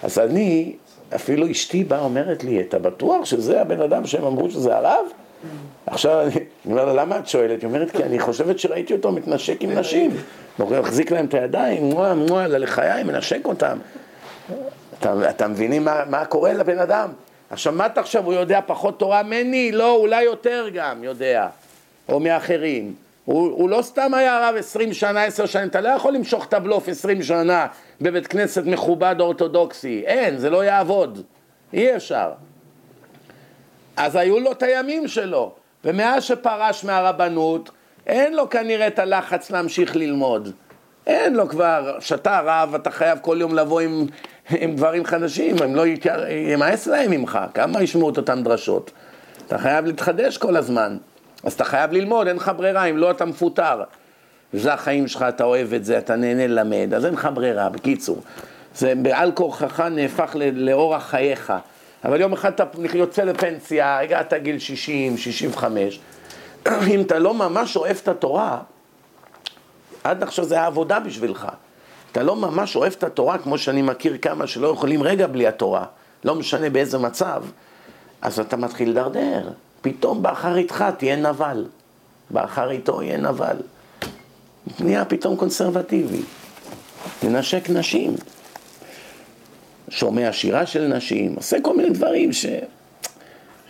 אז 0.03 0.19
אני, 0.19 0.73
אפילו 1.15 1.51
אשתי 1.51 1.85
באה 1.85 2.01
אומרת 2.01 2.45
לי, 2.45 2.61
אתה 2.61 2.79
בטוח 2.79 3.25
שזה 3.25 3.61
הבן 3.61 3.81
אדם 3.81 4.07
שהם 4.07 4.25
אמרו 4.25 4.51
שזה 4.51 4.77
הרב? 4.77 5.05
עכשיו 5.87 6.21
אני 6.21 6.31
אומר 6.67 6.85
לה, 6.85 6.93
למה 6.93 7.19
את 7.19 7.29
שואלת? 7.29 7.61
היא 7.61 7.69
אומרת, 7.69 7.91
כי 7.91 8.03
אני 8.03 8.19
חושבת 8.19 8.59
שראיתי 8.59 8.93
אותו 8.93 9.13
מתנשק 9.13 9.63
עם 9.63 9.71
נשים. 9.71 10.11
הוא 10.57 10.79
מחזיק 10.79 11.11
להם 11.11 11.27
את 11.27 11.35
הידיים, 11.35 11.85
מואה, 11.85 12.15
מואה, 12.15 12.49
ללחיי, 12.49 13.03
מנשק 13.03 13.47
אותם. 13.47 13.79
אתה, 15.31 15.49
מבינים 15.49 15.85
מה, 15.85 16.25
קורה 16.25 16.53
לבן 16.53 16.79
אדם? 16.79 17.09
עכשיו, 17.51 17.73
מה 17.73 17.87
אתה 17.87 18.03
חושב, 18.03 18.25
הוא 18.25 18.35
יודע 18.35 18.61
פחות 18.67 18.99
תורה 18.99 19.23
ממני? 19.23 19.73
לא, 19.73 19.95
אולי 19.95 20.23
יותר 20.23 20.67
גם 20.75 21.05
יודע, 21.05 21.49
או 22.09 22.21
מאחרים. 22.21 22.95
הוא, 23.25 23.53
הוא 23.53 23.71
לא 23.71 23.83
סתם 23.83 24.15
היה 24.15 24.49
רב 24.49 24.55
עשרים 24.59 24.93
שנה, 24.93 25.25
עשר 25.25 25.47
שנים, 25.47 25.69
אתה 25.69 25.81
לא 25.81 25.89
יכול 25.89 26.13
למשוך 26.13 26.47
את 26.47 26.55
הבלוף 26.55 26.89
עשרים 26.89 27.23
שנה 27.23 27.67
בבית 28.01 28.27
כנסת 28.27 28.63
מכובד 28.67 29.17
אורתודוקסי, 29.21 30.03
אין, 30.07 30.39
זה 30.39 30.51
לא 30.51 30.65
יעבוד, 30.65 31.23
אי 31.73 31.97
אפשר. 31.97 32.31
אז 33.97 34.17
היו 34.17 34.41
לו 34.41 34.53
את 34.53 34.63
הימים 34.63 35.09
שלו, 35.09 35.53
ומאז 35.85 36.25
שפרש 36.25 36.85
מהרבנות, 36.85 37.71
אין 38.07 38.37
לו 38.37 38.51
כנראה 38.51 38.87
את 38.87 38.99
הלחץ 38.99 39.51
להמשיך 39.51 39.97
ללמוד. 39.97 40.53
אין 41.07 41.35
לו 41.35 41.49
כבר, 41.49 41.97
שאתה 42.01 42.41
רב, 42.45 42.75
אתה 42.75 42.91
חייב 42.91 43.19
כל 43.23 43.37
יום 43.41 43.55
לבוא 43.55 43.81
עם, 43.81 44.07
עם 44.51 44.77
דברים 44.77 45.05
חדשים, 45.05 45.57
הם 45.63 45.75
לא 45.75 45.83
ימאס 46.53 46.87
להם 46.87 47.11
ממך, 47.11 47.39
כמה 47.55 47.83
ישמעו 47.83 48.11
את 48.11 48.17
אותן 48.17 48.43
דרשות. 48.43 48.91
אתה 49.47 49.59
חייב 49.59 49.85
להתחדש 49.85 50.39
כל 50.39 50.57
הזמן. 50.57 50.97
אז 51.45 51.53
אתה 51.53 51.65
חייב 51.65 51.93
ללמוד, 51.93 52.27
אין 52.27 52.37
לך 52.37 52.53
ברירה, 52.57 52.85
אם 52.85 52.97
לא 52.97 53.11
אתה 53.11 53.25
מפוטר. 53.25 53.83
זה 54.53 54.73
החיים 54.73 55.09
שלך, 55.09 55.25
אתה 55.29 55.45
אוהב 55.45 55.75
את 55.75 55.85
זה, 55.85 55.99
אתה 55.99 56.17
נהנה 56.17 56.47
ללמד, 56.47 56.95
אז 56.95 57.07
אין 57.07 57.15
לך 57.15 57.29
ברירה, 57.35 57.69
בקיצור. 57.69 58.21
זה 58.75 58.93
בעל 59.03 59.33
כורחך 59.33 59.81
נהפך 59.81 60.37
לאורח 60.53 61.07
חייך. 61.07 61.53
אבל 62.05 62.21
יום 62.21 62.33
אחד 62.33 62.53
אתה 62.53 62.65
יוצא 62.95 63.23
לפנסיה, 63.23 63.99
הגעת 63.99 64.33
גיל 64.35 64.59
60, 64.59 65.17
65, 65.17 66.01
אם 66.95 67.01
אתה 67.01 67.19
לא 67.19 67.35
ממש 67.35 67.77
אוהב 67.77 67.97
את 68.03 68.09
התורה, 68.09 68.59
עד 70.05 70.23
עכשיו 70.23 70.45
זה 70.45 70.55
היה 70.55 70.67
עבודה 70.67 71.01
בשבילך. 71.01 71.49
אתה 72.13 72.23
לא 72.23 72.37
ממש 72.37 72.77
אוהב 72.77 72.93
את 72.99 73.05
התורה, 73.05 73.39
כמו 73.39 73.59
שאני 73.59 73.83
מכיר 73.83 74.19
כמה 74.23 74.47
שלא 74.47 74.69
יכולים 74.69 75.03
רגע 75.03 75.27
בלי 75.27 75.47
התורה, 75.47 75.85
לא 76.25 76.35
משנה 76.35 76.71
באיזה 76.71 76.99
מצב, 76.99 77.43
אז 78.23 78.41
אתה 78.41 78.57
מתחיל 78.57 78.91
לדרדר. 78.91 79.49
פתאום 79.83 80.23
באחריתך 80.23 80.85
תהיה 80.99 81.17
נבל. 81.17 81.65
באחריתו 82.31 83.03
יהיה 83.03 83.19
נבל. 83.19 83.57
נהיה 84.81 85.05
פתאום 85.05 85.37
קונסרבטיבי. 85.37 86.23
מנשק 87.23 87.71
נשים. 87.71 88.15
שומע 89.89 90.33
שירה 90.33 90.67
של 90.67 90.87
נשים, 90.87 91.35
עושה 91.37 91.57
כל 91.63 91.77
מיני 91.77 91.91
דברים 91.91 92.33
ש... 92.33 92.47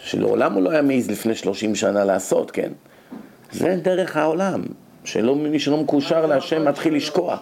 שלעולם 0.05 0.53
הוא 0.53 0.63
לא 0.63 0.71
היה 0.71 0.83
מעז 0.83 1.11
לפני 1.11 1.35
30 1.35 1.75
שנה 1.75 2.05
לעשות, 2.05 2.51
כן? 2.51 2.73
זה 3.53 3.77
דרך 3.83 4.17
העולם, 4.17 4.63
שלא, 5.05 5.37
מי 5.37 5.59
שלא 5.59 5.77
מקושר 5.77 6.27
להשם 6.27 6.69
מתחיל 6.69 6.95
לשקוע. 6.97 7.37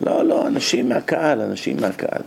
לא, 0.00 0.24
לא, 0.24 0.46
אנשים 0.46 0.88
מהקהל, 0.88 1.40
אנשים 1.40 1.76
מהקהל. 1.80 2.22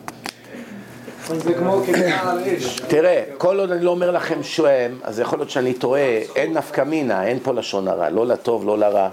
זה 1.28 1.54
כמו 1.54 1.82
כיכר 1.86 2.30
על 2.30 2.40
אש. 2.40 2.80
תראה, 2.80 3.24
כל 3.38 3.60
עוד 3.60 3.72
אני 3.72 3.86
לא 3.86 3.92
אומר 3.92 4.12
לכם 4.12 4.44
שואם, 4.44 4.92
אז 5.04 5.20
יכול 5.20 5.40
להיות 5.40 5.50
שאני 5.50 5.74
טועה, 5.74 6.18
אין 6.36 6.58
נפקא 6.58 6.82
מינה, 6.82 7.26
אין 7.26 7.40
פה 7.44 7.54
לשון 7.54 7.88
הרע, 7.88 8.10
לא 8.10 8.28
לטוב, 8.28 8.68
לא 8.68 8.78
לרע. 8.80 9.10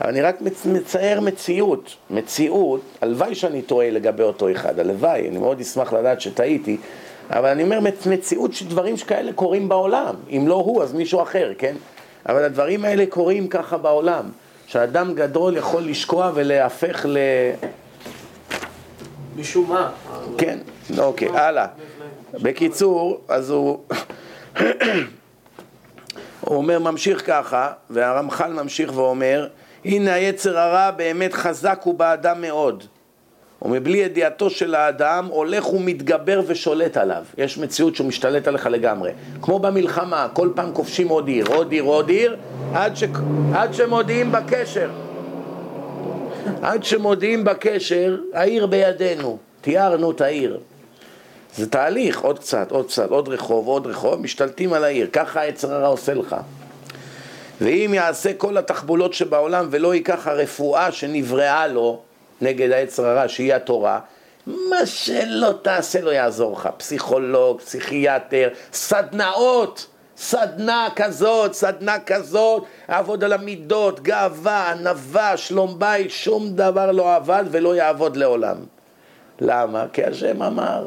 אבל 0.00 0.08
אני 0.10 0.22
רק 0.22 0.36
מצייר 0.64 1.20
מציאות, 1.20 1.96
מציאות, 2.10 2.80
הלוואי 3.00 3.34
שאני 3.34 3.62
טועה 3.62 3.90
לגבי 3.90 4.22
אותו 4.22 4.52
אחד, 4.52 4.78
הלוואי, 4.78 5.28
אני 5.28 5.38
מאוד 5.38 5.60
אשמח 5.60 5.92
לדעת 5.92 6.20
שטעיתי, 6.20 6.76
אבל 7.30 7.48
אני 7.48 7.62
אומר 7.62 7.78
מציאות 8.06 8.52
שדברים 8.52 8.96
שכאלה 8.96 9.32
קורים 9.32 9.68
בעולם, 9.68 10.14
אם 10.30 10.44
לא 10.48 10.54
הוא 10.54 10.82
אז 10.82 10.92
מישהו 10.92 11.22
אחר, 11.22 11.52
כן? 11.58 11.74
אבל 12.26 12.44
הדברים 12.44 12.84
האלה 12.84 13.06
קורים 13.06 13.48
ככה 13.48 13.76
בעולם, 13.76 14.24
שאדם 14.66 15.14
גדול 15.14 15.56
יכול 15.56 15.82
לשקוע 15.82 16.30
ולהפך 16.34 17.06
ל... 17.08 17.18
משום 19.36 19.68
מה. 19.68 19.90
כן, 20.38 20.58
אוקיי, 20.98 21.28
הלאה. 21.28 21.66
בקיצור, 22.34 23.20
אז 23.28 23.50
הוא... 23.50 23.78
הוא 26.40 26.56
אומר, 26.56 26.78
ממשיך 26.78 27.26
ככה, 27.26 27.72
והרמח"ל 27.90 28.52
ממשיך 28.52 28.92
ואומר, 28.94 29.48
הנה 29.84 30.14
היצר 30.14 30.58
הרע 30.58 30.90
באמת 30.90 31.34
חזק 31.34 31.80
הוא 31.84 31.94
באדם 31.94 32.40
מאוד. 32.40 32.84
ומבלי 33.62 33.98
ידיעתו 33.98 34.50
של 34.50 34.74
האדם 34.74 35.26
הולך 35.30 35.72
ומתגבר 35.72 36.40
ושולט 36.46 36.96
עליו. 36.96 37.24
יש 37.38 37.58
מציאות 37.58 37.96
שהוא 37.96 38.06
משתלט 38.06 38.48
עליך 38.48 38.66
לגמרי. 38.66 39.10
כמו 39.42 39.58
במלחמה, 39.58 40.28
כל 40.32 40.48
פעם 40.54 40.72
כובשים 40.72 41.08
עוד 41.08 41.28
עיר, 41.28 41.46
עוד 41.46 41.72
עיר, 41.72 41.82
עוד 41.82 42.08
עיר, 42.08 42.36
עד, 42.74 42.96
ש... 42.96 43.04
עד 43.54 43.74
שמודיעים 43.74 44.32
בקשר. 44.32 44.90
עד 46.62 46.84
שמודיעים 46.84 47.44
בקשר, 47.44 48.16
העיר 48.32 48.66
בידינו, 48.66 49.38
תיארנו 49.60 50.10
את 50.10 50.20
העיר. 50.20 50.60
זה 51.56 51.70
תהליך, 51.70 52.20
עוד 52.20 52.38
קצת, 52.38 52.70
עוד 52.70 52.86
קצת, 52.86 53.10
עוד 53.10 53.28
רחוב, 53.28 53.66
עוד 53.66 53.86
רחוב, 53.86 54.20
משתלטים 54.20 54.72
על 54.72 54.84
העיר, 54.84 55.08
ככה 55.12 55.40
היצר 55.40 55.74
הרע 55.74 55.88
עושה 55.88 56.14
לך. 56.14 56.36
ואם 57.62 57.94
יעשה 57.94 58.34
כל 58.34 58.56
התחבולות 58.56 59.14
שבעולם 59.14 59.66
ולא 59.70 59.94
ייקח 59.94 60.26
הרפואה 60.26 60.92
שנבראה 60.92 61.66
לו 61.66 62.00
נגד 62.40 62.70
היצר 62.70 63.06
הרע, 63.06 63.28
שהיא 63.28 63.54
התורה, 63.54 64.00
מה 64.46 64.86
שלא 64.86 65.52
תעשה 65.62 66.00
לא 66.00 66.10
יעזור 66.10 66.52
לך, 66.52 66.68
פסיכולוג, 66.76 67.60
פסיכיאטר, 67.60 68.48
סדנאות, 68.72 69.86
סדנה 70.16 70.88
כזאת, 70.96 71.54
סדנה 71.54 71.98
כזאת, 72.00 72.64
עבוד 72.88 73.24
על 73.24 73.32
המידות, 73.32 74.00
גאווה, 74.00 74.70
ענווה, 74.70 75.36
שלום 75.36 75.78
בית, 75.78 76.10
שום 76.10 76.48
דבר 76.48 76.92
לא 76.92 77.14
עבד 77.14 77.44
ולא 77.50 77.76
יעבוד 77.76 78.16
לעולם. 78.16 78.56
למה? 79.40 79.84
כי 79.92 80.04
השם 80.04 80.42
אמר, 80.42 80.86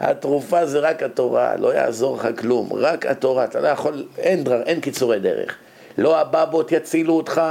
התרופה 0.00 0.66
זה 0.66 0.78
רק 0.78 1.02
התורה, 1.02 1.56
לא 1.56 1.74
יעזור 1.74 2.16
לך 2.16 2.28
כלום, 2.38 2.72
רק 2.72 3.06
התורה, 3.06 3.44
אתה 3.44 3.60
לא 3.60 3.68
יכול, 3.68 4.06
אין, 4.18 4.44
דבר, 4.44 4.62
אין 4.62 4.80
קיצורי 4.80 5.20
דרך. 5.20 5.56
לא 5.98 6.20
הבבות 6.20 6.72
יצילו 6.72 7.14
אותך, 7.14 7.42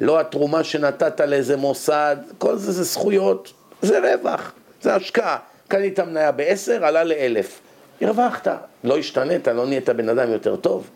לא 0.00 0.20
התרומה 0.20 0.64
שנתת 0.64 1.20
לאיזה 1.20 1.56
מוסד, 1.56 2.16
כל 2.38 2.56
זה 2.56 2.72
זה 2.72 2.82
זכויות, 2.82 3.52
זה 3.82 3.98
רווח, 3.98 4.52
זה 4.82 4.94
השקעה. 4.94 5.36
קנית 5.68 6.00
מניה 6.00 6.32
בעשר, 6.32 6.84
עלה 6.84 7.04
לאלף. 7.04 7.60
הרווחת, 8.00 8.48
לא 8.84 8.98
השתנית, 8.98 9.48
לא 9.48 9.66
נהיית 9.66 9.90
בן 9.90 10.08
אדם 10.08 10.32
יותר 10.32 10.56
טוב. 10.56 10.90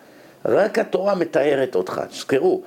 רק 0.44 0.78
התורה 0.78 1.14
מתארת 1.14 1.74
אותך, 1.74 2.00
תזכרו, 2.10 2.62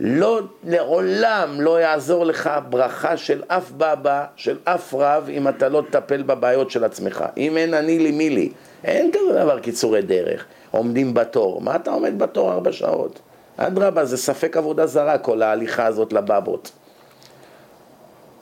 לא, 0.00 0.40
לעולם 0.64 1.60
לא 1.60 1.80
יעזור 1.80 2.24
לך 2.24 2.50
ברכה 2.68 3.16
של 3.16 3.42
אף 3.48 3.70
בבא, 3.70 4.24
של 4.36 4.56
אף 4.64 4.94
רב, 4.94 5.28
אם 5.30 5.48
אתה 5.48 5.68
לא 5.68 5.82
תטפל 5.90 6.22
בבעיות 6.22 6.70
של 6.70 6.84
עצמך. 6.84 7.24
אם 7.36 7.56
אין 7.56 7.74
אני 7.74 7.98
לי 7.98 8.10
מי 8.10 8.30
לי, 8.30 8.52
אין 8.84 9.10
כזה 9.12 9.38
דבר 9.38 9.60
קיצורי 9.60 10.02
דרך. 10.02 10.44
עומדים 10.70 11.14
בתור. 11.14 11.60
מה 11.60 11.76
אתה 11.76 11.90
עומד 11.90 12.18
בתור 12.18 12.52
ארבע 12.52 12.72
שעות? 12.72 13.20
אדרבה, 13.56 14.04
זה 14.04 14.16
ספק 14.16 14.56
עבודה 14.56 14.86
זרה 14.86 15.18
כל 15.18 15.42
ההליכה 15.42 15.86
הזאת 15.86 16.12
לבבות. 16.12 16.70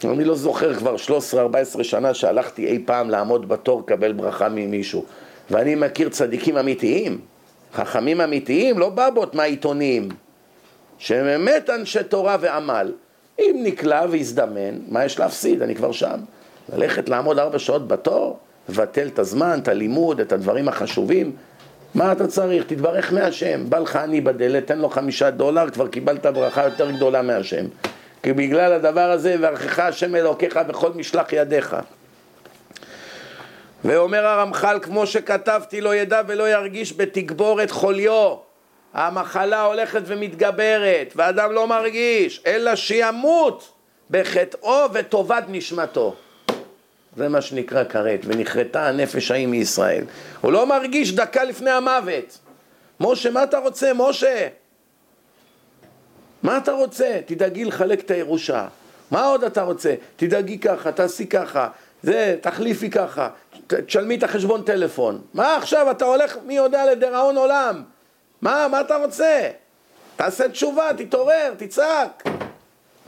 אני 0.05 0.25
לא 0.25 0.35
זוכר 0.35 0.75
כבר 0.75 0.97
13-14 1.79 1.83
שנה 1.83 2.15
שהלכתי 2.15 2.67
אי 2.67 2.83
פעם 2.85 3.11
לעמוד 3.11 3.49
בתור 3.49 3.81
לקבל 3.81 4.13
ברכה 4.13 4.49
ממישהו. 4.49 5.05
ואני 5.51 5.75
מכיר 5.75 6.09
צדיקים 6.09 6.57
אמיתיים, 6.57 7.21
חכמים 7.75 8.21
אמיתיים, 8.21 8.79
לא 8.79 8.89
בבות 8.89 9.35
מהעיתונים. 9.35 10.09
שהם 10.99 11.25
באמת 11.25 11.71
אנשי 11.71 12.05
תורה 12.05 12.37
ועמל. 12.41 12.93
אם 13.39 13.61
נקלע 13.63 14.05
והזדמן, 14.11 14.79
מה 14.89 15.05
יש 15.05 15.19
להפסיד? 15.19 15.63
אני 15.63 15.75
כבר 15.75 15.93
שם. 15.93 16.21
ללכת 16.77 17.09
לעמוד 17.09 17.39
ארבע 17.39 17.59
שעות 17.59 17.89
בתור, 17.89 18.39
לבטל 18.69 19.07
את 19.07 19.19
הזמן, 19.19 19.59
את 19.63 19.69
הלימוד, 19.69 20.21
את 20.21 20.33
הדברים 20.33 20.69
החשובים. 20.69 21.33
מה 21.95 22.13
אתה 22.13 22.27
צריך? 22.27 22.65
תתברך 22.67 23.13
מהשם. 23.13 23.71
בא 23.71 23.79
לך 23.79 23.97
עני 23.97 24.21
בדלת, 24.21 24.67
תן 24.67 24.79
לו 24.79 24.89
חמישה 24.89 25.31
דולר, 25.31 25.71
כבר 25.71 25.89
קיבלת 25.89 26.27
ברכה 26.27 26.65
יותר 26.65 26.91
גדולה 26.91 27.23
מהשם. 27.23 27.65
כי 28.23 28.33
בגלל 28.33 28.73
הדבר 28.73 29.11
הזה, 29.11 29.37
וערכך 29.41 29.79
השם 29.79 30.15
אלוקיך 30.15 30.57
בכל 30.57 30.91
משלח 30.95 31.33
ידיך. 31.33 31.77
ואומר 33.85 34.27
הרמח"ל, 34.27 34.79
כמו 34.83 35.07
שכתבתי, 35.07 35.81
לא 35.81 35.95
ידע 35.95 36.21
ולא 36.27 36.51
ירגיש 36.51 36.93
בתגבורת 36.97 37.71
חוליו. 37.71 38.48
המחלה 38.95 39.63
הולכת 39.63 40.03
ומתגברת, 40.07 41.13
ואדם 41.17 41.53
לא 41.53 41.67
מרגיש, 41.67 42.43
אלא 42.47 42.77
שימות 42.77 43.73
בחטאו 44.11 44.85
וטובת 44.93 45.45
נשמתו. 45.49 46.15
זה 47.17 47.29
מה 47.29 47.43
שנקרא 47.43 47.85
כרת, 47.85 48.21
ונכרתה 48.25 48.89
הנפש 48.89 49.31
ההיא 49.31 49.47
מישראל. 49.47 50.05
הוא 50.41 50.53
לא 50.53 50.67
מרגיש 50.67 51.13
דקה 51.13 51.45
לפני 51.45 51.71
המוות. 51.71 52.39
משה, 53.01 53.31
מה 53.31 53.43
אתה 53.43 53.59
רוצה, 53.59 53.93
משה? 53.95 54.49
מה 56.43 56.57
אתה 56.57 56.73
רוצה? 56.73 57.19
תדאגי 57.27 57.65
לחלק 57.65 58.01
את 58.01 58.11
הירושה. 58.11 58.67
מה 59.11 59.27
עוד 59.27 59.45
אתה 59.45 59.63
רוצה? 59.63 59.95
תדאגי 60.17 60.59
ככה, 60.59 60.93
תעשי 60.93 61.27
ככה, 61.27 61.69
זה, 62.03 62.37
תחליפי 62.41 62.91
ככה, 62.91 63.29
תשלמי 63.67 64.17
את 64.17 64.23
החשבון 64.23 64.63
טלפון. 64.63 65.21
מה 65.35 65.57
עכשיו, 65.57 65.91
אתה 65.91 66.05
הולך 66.05 66.37
מי 66.47 66.57
יודע 66.57 66.93
לדיראון 66.93 67.37
עולם. 67.37 67.83
מה, 68.43 68.67
מה 68.71 68.81
אתה 68.81 68.97
רוצה? 68.97 69.49
תעשה 70.17 70.49
תשובה, 70.49 70.89
תתעורר, 70.97 71.55
תצעק. 71.57 72.25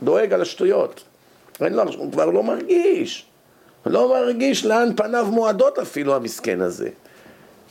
דואג 0.03 0.33
על 0.33 0.41
השטויות. 0.41 1.03
אין 1.61 1.73
לו, 1.73 1.83
הוא 1.97 2.11
כבר 2.11 2.25
לא 2.25 2.43
מרגיש. 2.43 3.25
לא 3.85 4.09
מרגיש 4.09 4.65
לאן 4.65 4.95
פניו 4.95 5.25
מועדות 5.25 5.79
אפילו 5.79 6.15
המסכן 6.15 6.61
הזה. 6.61 6.89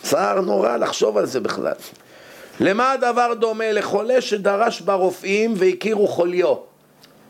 צער 0.03 0.41
נורא 0.41 0.77
לחשוב 0.77 1.19
על 1.19 1.27
זה 1.27 1.41
בכלל. 1.41 1.73
למה 2.61 2.93
הדבר 2.93 3.35
דומה? 3.35 3.73
לחולה 3.73 4.21
שדרש 4.21 4.81
ברופאים 4.81 5.55
והכירו 5.57 6.09
חוליו. 6.09 6.55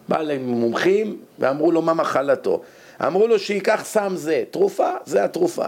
בא 0.09 0.19
למומחים 0.19 1.17
ואמרו 1.39 1.73
לו 1.73 1.83
מה 1.83 1.95
מחלתו. 1.95 2.63
אמרו 3.07 3.27
לו 3.27 3.39
שייקח 3.39 3.81
סם 3.85 4.13
זה, 4.17 4.45
תרופה, 4.51 4.91
זה 5.07 5.25
התרופה. 5.25 5.67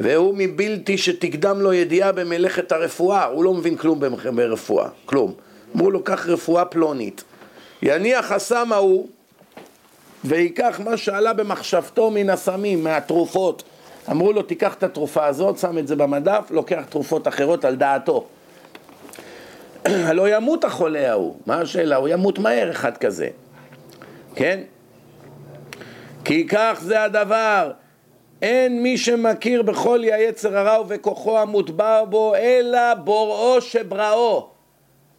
והוא 0.00 0.34
מבלתי 0.36 0.98
שתקדם 0.98 1.60
לו 1.60 1.72
ידיעה 1.72 2.12
במלאכת 2.12 2.72
הרפואה, 2.72 3.24
הוא 3.24 3.44
לא 3.44 3.54
מבין 3.54 3.76
כלום 3.76 4.00
ברפואה, 4.34 4.88
כלום. 5.06 5.34
אמרו 5.76 5.90
לו, 5.90 6.04
קח 6.04 6.26
רפואה 6.26 6.64
פלונית. 6.64 7.24
יניח 7.82 8.32
הסם 8.32 8.72
ההוא 8.72 9.08
ויקח 10.24 10.80
מה 10.84 10.96
שעלה 10.96 11.32
במחשבתו 11.32 12.10
מן 12.10 12.30
הסמים, 12.30 12.84
מהתרופות. 12.84 13.62
אמרו 14.10 14.32
לו, 14.32 14.42
תיקח 14.42 14.74
את 14.74 14.82
התרופה 14.82 15.26
הזאת, 15.26 15.58
שם 15.58 15.78
את 15.78 15.88
זה 15.88 15.96
במדף, 15.96 16.46
לוקח 16.50 16.82
תרופות 16.88 17.28
אחרות 17.28 17.64
על 17.64 17.76
דעתו. 17.76 18.26
הלא 20.06 20.36
ימות 20.36 20.64
החולה 20.64 21.10
ההוא, 21.10 21.36
מה 21.46 21.60
השאלה? 21.60 21.96
הוא 21.96 22.08
ימות 22.08 22.38
מהר 22.38 22.70
אחד 22.70 22.96
כזה, 22.96 23.28
כן? 24.34 24.60
כי 26.24 26.46
כך 26.48 26.78
זה 26.82 27.02
הדבר, 27.02 27.70
אין 28.42 28.82
מי 28.82 28.98
שמכיר 28.98 29.62
בחולי 29.62 30.12
היצר 30.12 30.58
הרע 30.58 30.80
ובכוחו 30.80 31.38
המוטבע 31.38 32.04
בו, 32.04 32.34
אלא 32.34 32.94
בוראו 32.94 33.60
שבראו. 33.60 34.48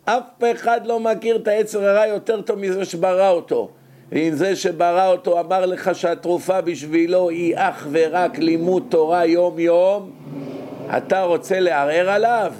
אף 0.05 0.43
אחד 0.51 0.85
לא 0.85 0.99
מכיר 0.99 1.35
את 1.35 1.47
היצר 1.47 1.83
הרע 1.83 2.07
יותר 2.07 2.41
טוב 2.41 2.59
מזה 2.59 2.85
שברא 2.85 3.29
אותו. 3.29 3.69
ואם 4.11 4.33
זה 4.33 4.55
שברא 4.55 5.07
אותו 5.07 5.39
אמר 5.39 5.65
לך 5.65 5.95
שהתרופה 5.95 6.61
בשבילו 6.61 7.29
היא 7.29 7.53
אך 7.57 7.87
ורק 7.91 8.37
לימוד 8.37 8.83
תורה 8.89 9.25
יום 9.25 9.59
יום, 9.59 10.11
אתה 10.97 11.23
רוצה 11.23 11.59
לערער 11.59 12.09
עליו? 12.09 12.53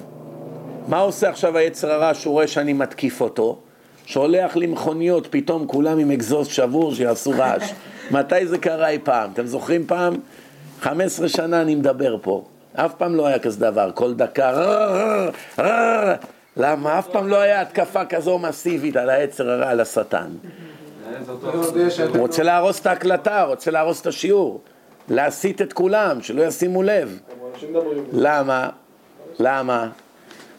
מה 0.88 0.99
עושה 0.99 1.30
עכשיו 1.30 1.57
היצר 1.57 1.91
הרע 1.91 2.14
שהוא 2.14 2.32
רואה 2.32 2.47
שאני 2.47 2.74
מתקיף 2.74 3.22
אותו? 3.22 3.57
שולח 4.05 4.55
לי 4.55 4.68
מכוניות 4.68 5.28
פתאום 5.30 5.68
כולם 5.68 5.99
עם 5.99 6.12
אגזוז 6.12 6.47
שבור 6.47 6.95
שיעשו 6.95 7.32
רעש. 7.32 7.72
מתי 8.12 8.47
זה 8.47 8.57
קרה 8.57 8.89
אי 8.89 8.99
פעם? 8.99 9.32
אתם 9.34 9.45
זוכרים 9.45 9.84
פעם? 9.88 10.14
15 10.82 11.30
שנה 11.30 11.61
אני 11.61 11.75
מדבר 11.75 12.17
פה, 12.21 12.43
אף 12.73 12.93
פעם 12.97 13.15
לא 13.15 13.27
היה 13.27 13.39
כזה 13.39 13.59
דבר, 13.59 13.91
כל 13.93 14.13
דקה 14.13 14.51
למה? 16.57 16.99
אף 16.99 17.07
פעם 17.07 17.27
לא 17.27 17.36
היה 17.36 17.61
התקפה 17.61 18.05
כזו 18.05 18.39
מסיבית 18.39 18.95
על 18.95 19.09
העצר 19.09 19.49
הרע, 19.49 19.69
על 19.69 19.80
השטן. 19.80 20.27
הוא 22.07 22.17
רוצה 22.17 22.43
להרוס 22.43 22.80
את 22.82 22.86
ההקלטה, 22.86 23.43
רוצה 23.43 23.71
להרוס 23.71 24.01
את 24.01 24.07
השיעור, 24.07 24.61
להסיט 25.09 25.61
את 25.61 25.73
כולם, 25.73 26.21
שלא 26.21 26.41
ישימו 26.41 26.84
לב. 26.84 27.19
למה? 28.13 28.69
למה? 29.39 29.89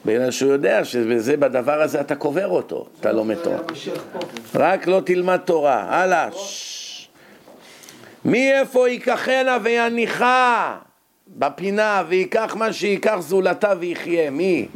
בגלל 0.04 0.30
שהוא 0.30 0.52
יודע 0.52 0.84
שבזה, 0.84 1.36
בדבר 1.36 1.82
הזה 1.82 2.00
אתה 2.00 2.14
קובר 2.14 2.48
אותו, 2.48 2.86
אתה 3.00 3.12
לומד 3.12 3.34
תורה. 3.34 3.58
רק 4.54 4.86
לא 4.86 5.00
תלמד 5.04 5.36
תורה. 5.36 5.84
הלאה. 5.88 6.28
מי 8.24 8.52
איפה 8.52 8.88
ייקחנה 8.88 9.58
ויניחה? 9.62 10.76
בפינה 11.28 12.02
ויקח 12.08 12.56
מה 12.56 12.72
שייקח 12.72 13.16
זולתה 13.20 13.72
ויחיה, 13.80 14.30
מי? 14.30 14.66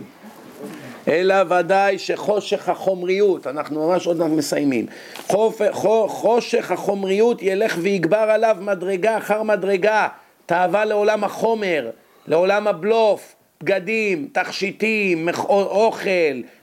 אלא 1.09 1.35
ודאי 1.51 1.99
שחושך 1.99 2.69
החומריות, 2.69 3.47
אנחנו 3.47 3.89
ממש 3.89 4.07
עוד 4.07 4.17
מעט 4.17 4.31
מסיימים, 4.31 4.87
חופ, 5.27 5.61
חושך 6.07 6.71
החומריות 6.71 7.43
ילך 7.43 7.77
ויגבר 7.81 8.17
עליו 8.17 8.57
מדרגה 8.61 9.19
אחר 9.19 9.43
מדרגה, 9.43 10.09
תאווה 10.47 10.85
לעולם 10.85 11.25
החומר, 11.25 11.91
לעולם 12.27 12.67
הבלוף, 12.69 13.35
בגדים, 13.63 14.29
תכשיטים, 14.33 15.29
אוכל, 15.49 16.09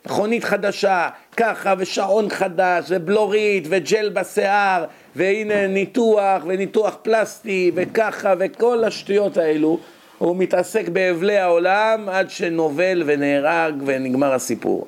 מכונית 0.06 0.44
חדשה, 0.44 1.10
ככה, 1.38 1.74
ושעון 1.78 2.30
חדש, 2.30 2.86
ובלורית, 2.90 3.64
וג'ל 3.70 4.10
בשיער, 4.10 4.86
והנה 5.16 5.68
ניתוח, 5.68 6.44
וניתוח 6.48 6.98
פלסטי, 7.02 7.72
וככה, 7.76 8.34
וכל 8.40 8.84
השטויות 8.84 9.38
האלו. 9.38 9.80
הוא 10.18 10.36
מתעסק 10.36 10.90
באבלי 10.90 11.38
העולם 11.38 12.10
עד 12.10 12.30
שנובל 12.30 13.04
ונהרג 13.06 13.74
ונגמר 13.86 14.34
הסיפור. 14.34 14.88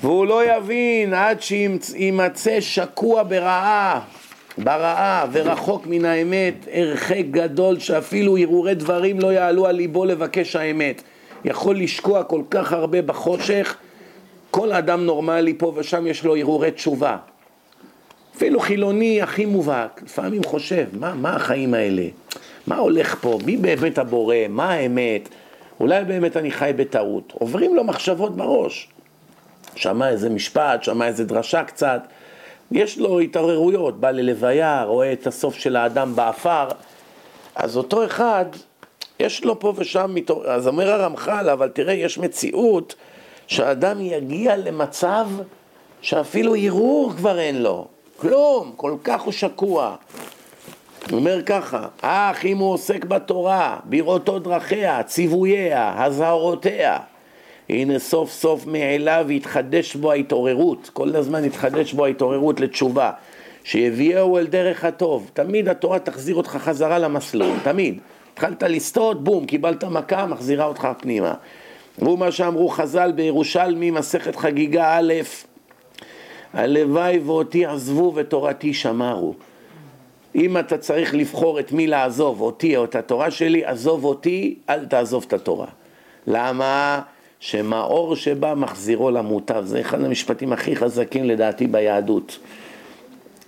והוא 0.00 0.26
לא 0.26 0.56
יבין 0.56 1.14
עד 1.14 1.42
שימצא 1.42 2.60
שקוע 2.60 3.22
ברעה, 3.22 4.00
ברעה 4.58 5.26
ורחוק 5.32 5.86
מן 5.86 6.04
האמת, 6.04 6.54
הרחק 6.72 7.24
גדול 7.30 7.78
שאפילו 7.78 8.38
הרהורי 8.38 8.74
דברים 8.74 9.20
לא 9.20 9.32
יעלו 9.32 9.66
על 9.66 9.76
ליבו 9.76 10.04
לבקש 10.04 10.56
האמת. 10.56 11.02
יכול 11.44 11.76
לשקוע 11.76 12.24
כל 12.24 12.42
כך 12.50 12.72
הרבה 12.72 13.02
בחושך, 13.02 13.76
כל 14.50 14.72
אדם 14.72 15.06
נורמלי 15.06 15.54
פה 15.58 15.72
ושם 15.76 16.06
יש 16.06 16.24
לו 16.24 16.36
הרהורי 16.36 16.70
תשובה. 16.70 17.16
אפילו 18.42 18.60
חילוני 18.60 19.22
הכי 19.22 19.46
מובהק, 19.46 20.02
לפעמים 20.04 20.44
חושב, 20.44 20.86
מה, 20.92 21.14
מה 21.14 21.36
החיים 21.36 21.74
האלה? 21.74 22.02
מה 22.66 22.76
הולך 22.76 23.16
פה? 23.20 23.38
מי 23.44 23.56
באמת 23.56 23.98
הבורא? 23.98 24.36
מה 24.48 24.70
האמת? 24.70 25.28
אולי 25.80 26.04
באמת 26.04 26.36
אני 26.36 26.50
חי 26.50 26.72
בטעות. 26.76 27.32
עוברים 27.38 27.76
לו 27.76 27.84
מחשבות 27.84 28.36
בראש. 28.36 28.88
שמע 29.76 30.08
איזה 30.08 30.30
משפט, 30.30 30.82
שמע 30.82 31.06
איזה 31.06 31.24
דרשה 31.24 31.64
קצת, 31.64 32.02
יש 32.72 32.98
לו 32.98 33.20
התעוררויות, 33.20 34.00
בא 34.00 34.10
ללוויה, 34.10 34.84
רואה 34.84 35.12
את 35.12 35.26
הסוף 35.26 35.54
של 35.54 35.76
האדם 35.76 36.16
באפר, 36.16 36.68
אז 37.54 37.76
אותו 37.76 38.04
אחד, 38.04 38.46
יש 39.20 39.44
לו 39.44 39.60
פה 39.60 39.72
ושם, 39.76 40.14
אז 40.46 40.68
אומר 40.68 40.90
הרמח"ל, 40.90 41.50
אבל 41.52 41.68
תראה, 41.68 41.94
יש 41.94 42.18
מציאות 42.18 42.94
שהאדם 43.46 44.00
יגיע 44.00 44.56
למצב 44.56 45.26
שאפילו 46.00 46.54
ערעור 46.54 47.12
כבר 47.16 47.38
אין 47.38 47.62
לו, 47.62 47.88
כלום, 48.16 48.72
כל 48.76 48.94
כך 49.04 49.22
הוא 49.22 49.32
שקוע. 49.32 49.96
הוא 51.10 51.18
אומר 51.18 51.42
ככה, 51.42 51.86
אך 52.00 52.44
אם 52.44 52.58
הוא 52.58 52.72
עוסק 52.72 53.04
בתורה, 53.04 53.78
בראותו 53.84 54.38
דרכיה, 54.38 55.02
ציווייה, 55.02 56.04
אזהרותיה, 56.04 56.98
הנה 57.68 57.98
סוף 57.98 58.32
סוף 58.32 58.66
מאליו 58.66 59.26
יתחדש 59.30 59.96
בו 59.96 60.12
ההתעוררות, 60.12 60.90
כל 60.92 61.16
הזמן 61.16 61.44
יתחדש 61.44 61.92
בו 61.92 62.04
ההתעוררות 62.04 62.60
לתשובה, 62.60 63.10
שיביאהו 63.64 64.38
אל 64.38 64.46
דרך 64.46 64.84
הטוב, 64.84 65.30
תמיד 65.34 65.68
התורה 65.68 65.98
תחזיר 65.98 66.34
אותך 66.34 66.50
חזרה 66.50 66.98
למסלול, 66.98 67.56
תמיד. 67.62 67.98
התחלת 68.32 68.62
לסטות, 68.62 69.24
בום, 69.24 69.46
קיבלת 69.46 69.84
מכה, 69.84 70.26
מחזירה 70.26 70.64
אותך 70.64 70.88
פנימה. 71.00 71.34
והוא 71.98 72.18
מה 72.18 72.32
שאמרו 72.32 72.68
חז"ל 72.68 73.12
בירושלמי, 73.12 73.90
מסכת 73.90 74.36
חגיגה 74.36 74.98
א', 74.98 75.12
הלוואי 76.52 77.18
ואותי 77.18 77.66
עזבו 77.66 78.12
ותורתי 78.14 78.74
שמרו. 78.74 79.34
אם 80.34 80.58
אתה 80.58 80.78
צריך 80.78 81.14
לבחור 81.14 81.60
את 81.60 81.72
מי 81.72 81.86
לעזוב, 81.86 82.40
אותי 82.40 82.76
או 82.76 82.84
את 82.84 82.96
התורה 82.96 83.30
שלי, 83.30 83.64
עזוב 83.64 84.04
אותי, 84.04 84.54
אל 84.68 84.84
תעזוב 84.84 85.24
את 85.28 85.32
התורה. 85.32 85.66
למה? 86.26 87.02
שמאור 87.40 88.16
שבא 88.16 88.54
מחזירו 88.56 89.10
למוטב. 89.10 89.64
זה 89.64 89.80
אחד 89.80 90.04
המשפטים 90.04 90.52
הכי 90.52 90.76
חזקים 90.76 91.24
לדעתי 91.24 91.66
ביהדות. 91.66 92.38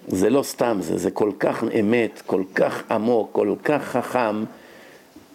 זה 0.09 0.31
לא 0.31 0.43
סתם 0.43 0.79
זה, 0.81 0.99
זה 0.99 1.11
כל 1.11 1.31
כך 1.39 1.65
אמת, 1.81 2.23
כל 2.27 2.43
כך 2.55 2.83
עמוק, 2.91 3.29
כל 3.33 3.55
כך 3.65 3.83
חכם, 3.83 4.45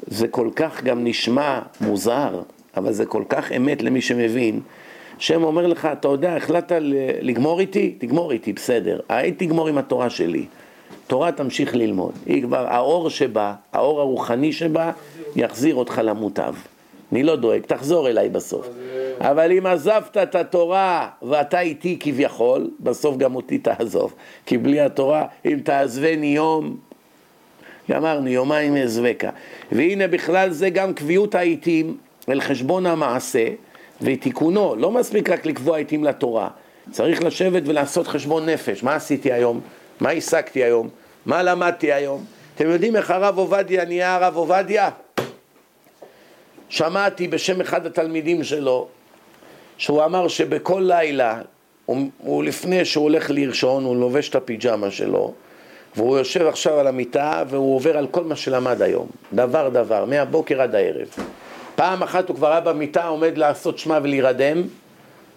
זה 0.07 0.27
כל 0.27 0.49
כך 0.55 0.83
גם 0.83 1.03
נשמע 1.03 1.59
מוזר, 1.81 2.41
אבל 2.77 2.93
זה 2.93 3.05
כל 3.05 3.23
כך 3.29 3.51
אמת 3.51 3.81
למי 3.81 4.01
שמבין. 4.01 4.59
שם 5.19 5.43
אומר 5.43 5.67
לך, 5.67 5.87
אתה 5.91 6.07
יודע, 6.07 6.35
החלטת 6.35 6.77
לגמור 7.21 7.59
איתי? 7.59 7.95
תגמור 7.97 8.31
איתי, 8.31 8.53
בסדר. 8.53 8.99
הייתי 9.09 9.45
תגמור 9.45 9.67
עם 9.67 9.77
התורה 9.77 10.09
שלי. 10.09 10.45
תורה 11.07 11.31
תמשיך 11.31 11.75
ללמוד. 11.75 12.11
היא 12.25 12.43
כבר, 12.43 12.67
האור 12.67 13.09
שבה, 13.09 13.53
האור 13.73 13.99
הרוחני 13.99 14.53
שבה, 14.53 14.91
יחזיר 15.35 15.75
אותך 15.75 16.01
למוטב. 16.03 16.53
אני 17.11 17.23
לא 17.23 17.35
דואג, 17.35 17.61
תחזור 17.61 18.09
אליי 18.09 18.29
בסוף. 18.29 18.69
אבל 19.19 19.51
אם 19.51 19.65
עזבת 19.65 20.17
את 20.17 20.35
התורה 20.35 21.09
ואתה 21.21 21.59
איתי 21.59 21.97
כביכול, 21.99 22.69
בסוף 22.79 23.17
גם 23.17 23.35
אותי 23.35 23.57
תעזוב. 23.57 24.13
כי 24.45 24.57
בלי 24.57 24.79
התורה, 24.79 25.25
אם 25.45 25.59
תעזבני 25.63 26.35
יום, 26.35 26.77
גמרנו, 27.91 28.27
יומיים 28.27 28.77
אעזבקה. 28.77 29.29
והנה 29.71 30.07
בכלל 30.07 30.49
זה 30.49 30.69
גם 30.69 30.93
קביעות 30.93 31.35
העיתים 31.35 31.97
אל 32.29 32.41
חשבון 32.41 32.85
המעשה 32.85 33.47
ותיקונו. 34.01 34.75
לא 34.75 34.91
מספיק 34.91 35.29
רק 35.29 35.45
לקבוע 35.45 35.77
עיתים 35.77 36.03
לתורה, 36.03 36.49
צריך 36.91 37.23
לשבת 37.23 37.63
ולעשות 37.65 38.07
חשבון 38.07 38.49
נפש. 38.49 38.83
מה 38.83 38.95
עשיתי 38.95 39.31
היום? 39.31 39.61
מה 39.99 40.09
השגתי 40.09 40.63
היום? 40.63 40.89
מה 41.25 41.43
למדתי 41.43 41.93
היום? 41.93 42.25
אתם 42.55 42.69
יודעים 42.69 42.95
איך 42.95 43.11
הרב 43.11 43.37
עובדיה 43.37 43.85
נהיה 43.85 44.15
הרב 44.15 44.35
עובדיה? 44.35 44.89
שמעתי 46.69 47.27
בשם 47.27 47.61
אחד 47.61 47.85
התלמידים 47.85 48.43
שלו, 48.43 48.87
שהוא 49.77 50.05
אמר 50.05 50.27
שבכל 50.27 50.83
לילה, 50.85 51.41
הוא, 51.85 51.97
הוא 52.17 52.43
לפני 52.43 52.85
שהוא 52.85 53.03
הולך 53.03 53.29
לירשון, 53.29 53.83
הוא 53.83 53.95
לובש 53.95 54.29
את 54.29 54.35
הפיג'מה 54.35 54.91
שלו, 54.91 55.33
והוא 55.95 56.17
יושב 56.17 56.47
עכשיו 56.47 56.79
על 56.79 56.87
המיטה 56.87 57.43
והוא 57.49 57.75
עובר 57.75 57.97
על 57.97 58.07
כל 58.07 58.23
מה 58.23 58.35
שלמד 58.35 58.81
היום, 58.81 59.07
דבר 59.33 59.69
דבר, 59.69 60.05
מהבוקר 60.05 60.61
עד 60.61 60.75
הערב. 60.75 61.07
פעם 61.79 62.03
אחת 62.03 62.29
הוא 62.29 62.35
כבר 62.35 62.51
היה 62.51 62.59
במיטה, 62.59 63.07
עומד 63.07 63.37
לעשות 63.37 63.77
שמע 63.77 63.99
ולהירדם, 64.03 64.61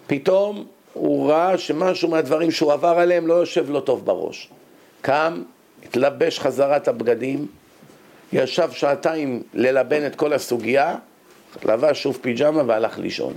פתאום 0.07 0.65
הוא 0.93 1.29
ראה 1.29 1.57
שמשהו 1.57 2.09
מהדברים 2.09 2.51
שהוא 2.51 2.73
עבר 2.73 2.99
עליהם 2.99 3.27
לא 3.27 3.33
יושב 3.33 3.69
לו 3.69 3.81
טוב 3.81 4.05
בראש. 4.05 4.49
קם, 5.01 5.41
התלבש 5.85 6.39
חזרה 6.39 6.77
את 6.77 6.87
הבגדים, 6.87 7.47
ישב 8.33 8.71
שעתיים 8.71 9.43
ללבן 9.53 10.05
את 10.05 10.15
כל 10.15 10.33
הסוגיה, 10.33 10.95
לבש 11.65 12.03
שוב 12.03 12.19
פיג'מה 12.21 12.63
והלך 12.65 12.99
לישון. 12.99 13.33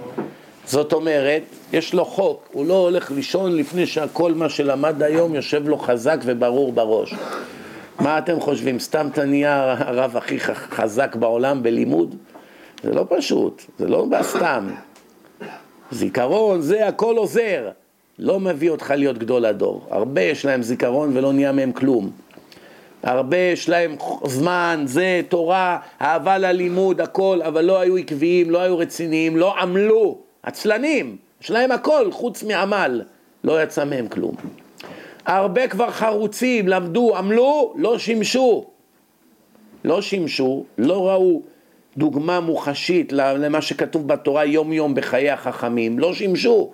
זאת 0.64 0.92
אומרת, 0.92 1.42
יש 1.72 1.94
לו 1.94 2.04
חוק, 2.04 2.48
הוא 2.52 2.66
לא 2.66 2.74
הולך 2.74 3.10
לישון 3.10 3.56
לפני 3.56 3.86
שהכל 3.86 4.34
מה 4.34 4.48
שלמד 4.48 5.02
היום 5.02 5.34
יושב 5.34 5.68
לו 5.68 5.78
חזק 5.78 6.18
וברור 6.24 6.72
בראש. 6.72 7.14
מה 8.00 8.18
אתם 8.18 8.40
חושבים, 8.40 8.78
סתם 8.78 9.08
אתה 9.12 9.24
נהיה 9.24 9.74
הרב 9.78 10.16
הכי 10.16 10.38
חזק 10.70 11.16
בעולם 11.16 11.62
בלימוד? 11.62 12.16
זה 12.86 12.92
לא 12.92 13.04
פשוט, 13.08 13.62
זה 13.78 13.88
לא 13.88 14.04
בא 14.04 14.22
סתם. 14.22 14.68
זיכרון, 15.90 16.60
זה 16.60 16.88
הכל 16.88 17.16
עוזר. 17.16 17.70
לא 18.18 18.40
מביא 18.40 18.70
אותך 18.70 18.94
להיות 18.96 19.18
גדול 19.18 19.44
הדור. 19.44 19.86
הרבה 19.90 20.20
יש 20.20 20.44
להם 20.44 20.62
זיכרון 20.62 21.16
ולא 21.16 21.32
נהיה 21.32 21.52
מהם 21.52 21.72
כלום. 21.72 22.10
הרבה 23.02 23.36
יש 23.36 23.68
להם 23.68 23.96
זמן, 24.24 24.82
זה, 24.84 25.20
תורה, 25.28 25.78
אהבה 26.00 26.38
ללימוד, 26.38 27.00
הכל, 27.00 27.42
אבל 27.42 27.64
לא 27.64 27.80
היו 27.80 27.96
עקביים, 27.96 28.50
לא 28.50 28.58
היו 28.58 28.78
רציניים, 28.78 29.36
לא 29.36 29.58
עמלו, 29.58 30.18
עצלנים, 30.42 31.16
יש 31.42 31.50
להם 31.50 31.72
הכל 31.72 32.12
חוץ 32.12 32.42
מעמל, 32.42 33.02
לא 33.44 33.62
יצא 33.62 33.84
מהם 33.84 34.08
כלום. 34.08 34.34
הרבה 35.26 35.68
כבר 35.68 35.90
חרוצים, 35.90 36.68
למדו, 36.68 37.16
עמלו, 37.16 37.74
לא 37.76 37.98
שימשו. 37.98 38.66
לא 39.84 40.02
שימשו, 40.02 40.64
לא 40.78 41.08
ראו 41.08 41.42
דוגמה 41.96 42.40
מוחשית 42.40 43.12
למה 43.12 43.62
שכתוב 43.62 44.08
בתורה 44.08 44.44
יום 44.44 44.72
יום 44.72 44.94
בחיי 44.94 45.30
החכמים, 45.30 45.98
לא 45.98 46.14
שימשו, 46.14 46.70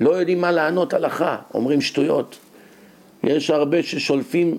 לא 0.00 0.10
יודעים 0.10 0.40
מה 0.40 0.52
לענות 0.52 0.94
הלכה, 0.94 1.36
אומרים 1.54 1.80
שטויות. 1.80 2.38
יש 3.24 3.50
הרבה 3.50 3.82
ששולפים 3.82 4.58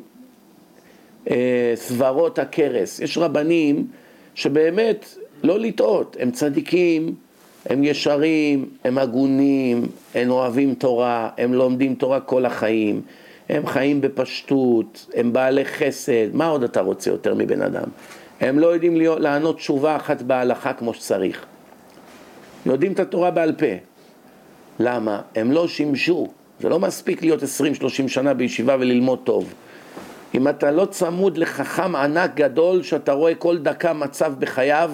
אה, 1.32 1.74
סברות 1.76 2.40
הכרס. 2.40 3.00
יש 3.00 3.18
רבנים 3.18 3.88
שבאמת, 4.36 5.16
לא 5.44 5.60
לטעות, 5.60 6.18
הם 6.20 6.32
צדיקים, 6.32 7.16
הם 7.66 7.84
ישרים, 7.84 8.70
הם 8.84 8.98
הגונים, 8.98 9.88
הם 10.16 10.32
אוהבים 10.32 10.74
תורה, 10.74 11.30
הם 11.38 11.54
לומדים 11.54 11.96
תורה 11.96 12.20
כל 12.20 12.46
החיים, 12.46 13.02
הם 13.50 13.68
חיים 13.68 14.02
בפשטות, 14.02 15.06
הם 15.14 15.34
בעלי 15.34 15.66
חסד, 15.66 16.36
מה 16.36 16.48
עוד 16.48 16.64
אתה 16.64 16.82
רוצה 16.82 17.10
יותר 17.10 17.34
מבן 17.34 17.62
אדם? 17.62 17.88
הם 18.44 18.60
לא 18.60 18.68
יודעים 18.68 18.98
לענות 18.98 19.58
תשובה 19.58 19.96
אחת 19.96 20.22
בהלכה 20.22 20.74
כמו 20.74 20.94
שצריך. 20.94 21.46
יודעים 22.66 22.92
את 22.92 23.00
התורה 23.00 23.32
בעל 23.32 23.52
פה. 23.52 23.66
למה? 24.80 25.22
הם 25.36 25.52
לא 25.52 25.68
שימשו. 25.68 26.28
זה 26.60 26.70
לא 26.70 26.80
מספיק 26.80 27.22
להיות 27.22 27.44
20-30 27.44 27.46
שנה 28.08 28.34
בישיבה 28.34 28.76
וללמוד 28.80 29.20
טוב. 29.24 29.54
אם 30.36 30.48
אתה 30.48 30.72
לא 30.72 30.86
צמוד 30.86 31.38
לחכם 31.38 31.96
ענק 31.96 32.36
גדול, 32.36 32.84
שאתה 32.84 33.12
רואה 33.12 33.36
כל 33.36 33.58
דקה 33.58 33.94
מצב 33.94 34.34
בחייו, 34.40 34.92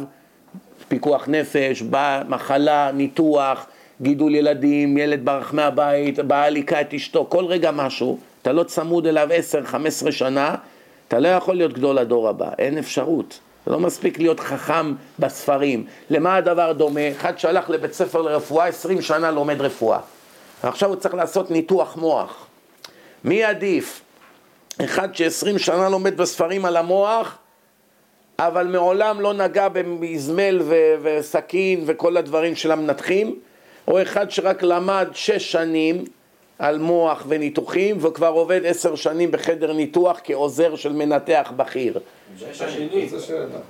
פיקוח 0.88 1.28
נפש, 1.28 1.84
מחלה, 2.28 2.92
ניתוח, 2.92 3.68
גידול 4.02 4.36
ילדים, 4.36 4.98
ילד 4.98 5.26
ברח 5.26 5.54
מהבית, 5.54 6.20
בעל 6.20 6.56
היכה 6.56 6.82
את 6.82 6.94
אשתו, 6.94 7.26
כל 7.30 7.46
רגע 7.46 7.72
משהו, 7.72 8.18
אתה 8.42 8.52
לא 8.52 8.64
צמוד 8.64 9.08
אליו 9.08 9.30
10-15 10.08 10.12
שנה, 10.12 10.56
אתה 11.10 11.20
לא 11.20 11.28
יכול 11.28 11.56
להיות 11.56 11.74
גדול 11.74 11.98
הדור 11.98 12.30
הבא, 12.30 12.50
אין 12.58 12.78
אפשרות. 12.78 13.40
זה 13.66 13.72
לא 13.72 13.80
מספיק 13.80 14.20
להיות 14.20 14.40
חכם 14.40 14.94
בספרים. 15.20 15.86
למה 16.10 16.36
הדבר 16.36 16.72
דומה? 16.72 17.12
אחד 17.12 17.40
שהלך 17.40 17.70
לבית 17.70 17.94
ספר 17.94 18.22
לרפואה, 18.22 18.66
20 18.66 19.02
שנה 19.02 19.32
לומד 19.32 19.62
רפואה. 19.62 20.00
ועכשיו 20.64 20.90
הוא 20.90 20.96
צריך 20.96 21.16
לעשות 21.16 21.52
ניתוח 21.52 21.96
מוח. 21.98 22.48
מי 23.24 23.44
עדיף? 23.44 24.02
אחד 24.84 25.16
שעשרים 25.16 25.60
שנה 25.60 25.90
לומד 25.90 26.18
בספרים 26.18 26.66
על 26.66 26.78
המוח, 26.78 27.38
אבל 28.40 28.68
מעולם 28.68 29.22
לא 29.22 29.34
נגע 29.34 29.68
במזמל 29.70 30.62
ו- 30.64 30.96
וסכין 31.02 31.84
וכל 31.86 32.18
הדברים 32.18 32.56
של 32.56 32.72
המנתחים, 32.72 33.40
או 33.88 34.02
אחד 34.02 34.32
שרק 34.32 34.64
למד 34.64 35.08
שש 35.14 35.52
שנים 35.52 36.04
על 36.60 36.78
מוח 36.78 37.24
וניתוחים, 37.28 37.98
וכבר 38.00 38.28
עובד 38.28 38.62
עשר 38.66 38.96
שנים 38.96 39.32
בחדר 39.32 39.74
ניתוח 39.74 40.20
כעוזר 40.24 40.76
של 40.76 40.94
מנתח 40.94 41.52
בכיר. 41.56 42.00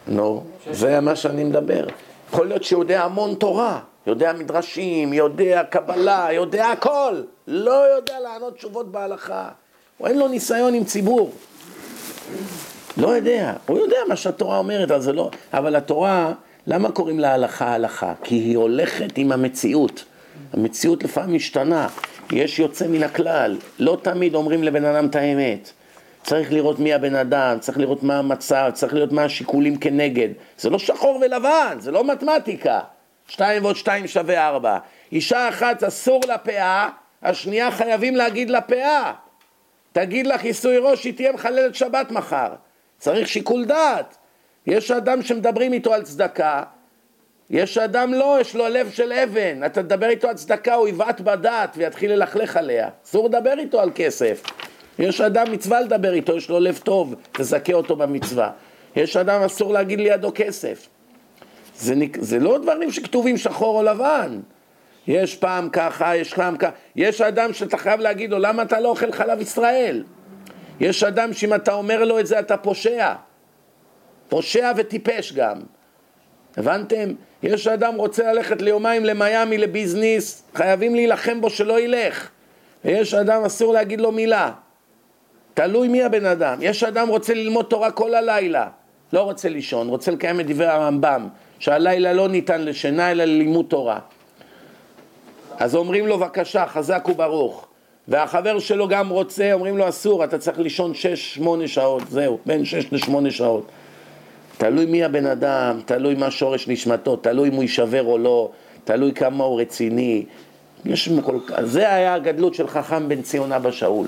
נו, 0.07 0.43
זה 0.71 0.99
מה 0.99 1.15
שאני 1.15 1.43
מדבר. 1.43 1.85
יכול 2.29 2.47
להיות 2.47 2.63
שיודע 2.63 3.03
המון 3.03 3.35
תורה, 3.35 3.79
יודע 4.07 4.33
מדרשים, 4.33 5.13
יודע 5.13 5.63
קבלה, 5.69 6.27
יודע 6.31 6.67
הכל, 6.67 7.21
לא 7.47 7.95
יודע 7.95 8.19
לענות 8.19 8.55
תשובות 8.55 8.91
בהלכה. 8.91 9.49
הוא 9.97 10.07
אין 10.07 10.19
לו 10.19 10.27
ניסיון 10.27 10.73
עם 10.73 10.83
ציבור. 10.83 11.31
לא 12.97 13.07
יודע, 13.07 13.53
הוא 13.65 13.77
יודע 13.77 13.97
מה 14.07 14.15
שהתורה 14.15 14.57
אומרת, 14.57 14.91
אבל 14.91 15.01
זה 15.01 15.13
לא... 15.13 15.29
אבל 15.53 15.75
התורה, 15.75 16.33
למה 16.67 16.91
קוראים 16.91 17.19
לה 17.19 17.33
הלכה 17.33 17.73
הלכה? 17.73 18.13
כי 18.23 18.35
היא 18.35 18.57
הולכת 18.57 19.17
עם 19.17 19.31
המציאות. 19.31 20.03
המציאות 20.53 21.03
לפעמים 21.03 21.35
משתנה, 21.35 21.87
יש 22.31 22.59
יוצא 22.59 22.87
מן 22.87 23.03
הכלל. 23.03 23.57
לא 23.79 23.97
תמיד 24.01 24.35
אומרים 24.35 24.63
לבן 24.63 24.85
אדם 24.85 25.05
את 25.05 25.15
האמת. 25.15 25.71
צריך 26.23 26.53
לראות 26.53 26.79
מי 26.79 26.93
הבן 26.93 27.15
אדם, 27.15 27.57
צריך 27.59 27.77
לראות 27.77 28.03
מה 28.03 28.17
המצב, 28.17 28.71
צריך 28.73 28.93
לראות 28.93 29.11
מה 29.11 29.23
השיקולים 29.23 29.77
כנגד. 29.77 30.29
זה 30.57 30.69
לא 30.69 30.79
שחור 30.79 31.19
ולבן, 31.21 31.77
זה 31.79 31.91
לא 31.91 32.03
מתמטיקה. 32.03 32.79
שתיים 33.27 33.63
ועוד 33.63 33.75
שתיים 33.75 34.07
שווה 34.07 34.47
ארבע. 34.47 34.77
אישה 35.11 35.49
אחת 35.49 35.83
אסור 35.83 36.21
לפאה, 36.33 36.89
השנייה 37.23 37.71
חייבים 37.71 38.15
להגיד 38.15 38.49
לפאה. 38.49 39.13
תגיד 39.91 40.27
לה 40.27 40.37
כיסוי 40.37 40.77
ראש, 40.77 41.03
היא 41.03 41.13
תהיה 41.13 41.31
מחללת 41.31 41.75
שבת 41.75 42.11
מחר. 42.11 42.49
צריך 42.97 43.27
שיקול 43.27 43.65
דעת. 43.65 44.17
יש 44.67 44.91
אדם 44.91 45.21
שמדברים 45.21 45.73
איתו 45.73 45.93
על 45.93 46.03
צדקה, 46.03 46.63
יש 47.49 47.77
אדם 47.77 48.13
לא, 48.13 48.37
יש 48.41 48.55
לו 48.55 48.67
לב 48.67 48.89
של 48.89 49.13
אבן. 49.13 49.65
אתה 49.65 49.83
תדבר 49.83 50.09
איתו 50.09 50.27
על 50.27 50.35
צדקה, 50.35 50.73
הוא 50.73 50.87
יבעט 50.87 51.21
בדעת 51.21 51.73
ויתחיל 51.77 52.13
ללכלך 52.13 52.57
עליה. 52.57 52.89
אסור 53.05 53.27
לדבר 53.27 53.53
איתו 53.59 53.81
על 53.81 53.91
כסף. 53.95 54.43
יש 54.99 55.21
אדם 55.21 55.51
מצווה 55.51 55.81
לדבר 55.81 56.13
איתו, 56.13 56.37
יש 56.37 56.49
לו 56.49 56.59
לב 56.59 56.79
טוב, 56.83 57.15
תזכה 57.31 57.73
אותו 57.73 57.95
במצווה. 57.95 58.51
יש 58.95 59.17
אדם 59.17 59.41
אסור 59.41 59.73
להגיד 59.73 59.99
לידו 59.99 60.31
כסף. 60.35 60.87
זה, 61.75 61.95
זה 62.19 62.39
לא 62.39 62.57
דברים 62.57 62.91
שכתובים 62.91 63.37
שחור 63.37 63.77
או 63.77 63.83
לבן. 63.83 64.39
יש 65.07 65.35
פעם 65.35 65.69
ככה, 65.69 66.15
יש 66.15 66.33
פעם 66.33 66.57
ככה. 66.57 66.71
יש 66.95 67.21
אדם 67.21 67.53
שאתה 67.53 67.77
חייב 67.77 67.99
להגיד 67.99 68.31
לו, 68.31 68.39
למה 68.39 68.63
אתה 68.63 68.79
לא 68.79 68.89
אוכל 68.89 69.11
חלב 69.11 69.41
ישראל? 69.41 70.03
יש 70.79 71.03
אדם 71.03 71.33
שאם 71.33 71.53
אתה 71.53 71.73
אומר 71.73 72.03
לו 72.03 72.19
את 72.19 72.27
זה 72.27 72.39
אתה 72.39 72.57
פושע. 72.57 73.13
פושע 74.29 74.71
וטיפש 74.77 75.33
גם. 75.33 75.61
הבנתם? 76.57 77.09
יש 77.43 77.67
אדם 77.67 77.95
רוצה 77.95 78.33
ללכת 78.33 78.61
ליומיים 78.61 79.05
למיאמי 79.05 79.57
לביזניס, 79.57 80.43
חייבים 80.55 80.95
להילחם 80.95 81.41
בו 81.41 81.49
שלא 81.49 81.79
ילך. 81.79 82.29
ויש 82.85 83.13
אדם 83.13 83.43
אסור 83.43 83.73
להגיד 83.73 84.01
לו 84.01 84.11
מילה. 84.11 84.51
תלוי 85.53 85.87
מי 85.87 86.03
הבן 86.03 86.25
אדם. 86.25 86.57
יש 86.61 86.83
אדם 86.83 87.07
רוצה 87.07 87.33
ללמוד 87.33 87.65
תורה 87.65 87.91
כל 87.91 88.15
הלילה, 88.15 88.67
לא 89.13 89.21
רוצה 89.21 89.49
לישון, 89.49 89.87
רוצה 89.87 90.11
לקיים 90.11 90.39
את 90.39 90.47
דברי 90.47 90.67
הרמב"ם, 90.67 91.27
שהלילה 91.59 92.13
לא 92.13 92.27
ניתן 92.27 92.61
לשינה 92.61 93.11
אלא 93.11 93.23
ללימוד 93.23 93.65
תורה. 93.69 93.99
אז 95.57 95.75
אומרים 95.75 96.07
לו 96.07 96.17
בבקשה, 96.17 96.65
חזק 96.67 97.07
וברוך. 97.09 97.67
והחבר 98.07 98.59
שלו 98.59 98.87
גם 98.87 99.09
רוצה, 99.09 99.53
אומרים 99.53 99.77
לו 99.77 99.89
אסור, 99.89 100.23
אתה 100.23 100.37
צריך 100.37 100.59
לישון 100.59 100.93
שש, 100.93 101.35
שמונה 101.35 101.67
שעות, 101.67 102.03
זהו, 102.09 102.39
בין 102.45 102.65
שש 102.65 102.93
לשמונה 102.93 103.31
שעות. 103.31 103.67
תלוי 104.59 104.85
מי 104.85 105.03
הבן 105.03 105.25
אדם, 105.25 105.79
תלוי 105.85 106.15
מה 106.15 106.31
שורש 106.31 106.67
נשמתו, 106.67 107.15
תלוי 107.15 107.49
אם 107.49 107.53
הוא 107.53 107.63
יישבר 107.63 108.03
או 108.03 108.17
לא, 108.17 108.49
תלוי 108.83 109.13
כמה 109.13 109.43
הוא 109.43 109.61
רציני. 109.61 110.25
יש 110.85 111.09
כל... 111.25 111.39
זה 111.63 111.93
היה 111.93 112.13
הגדלות 112.13 112.55
של 112.55 112.67
חכם 112.67 113.09
בן 113.09 113.21
ציון 113.21 113.51
אבא 113.51 113.71
שאול. 113.71 114.07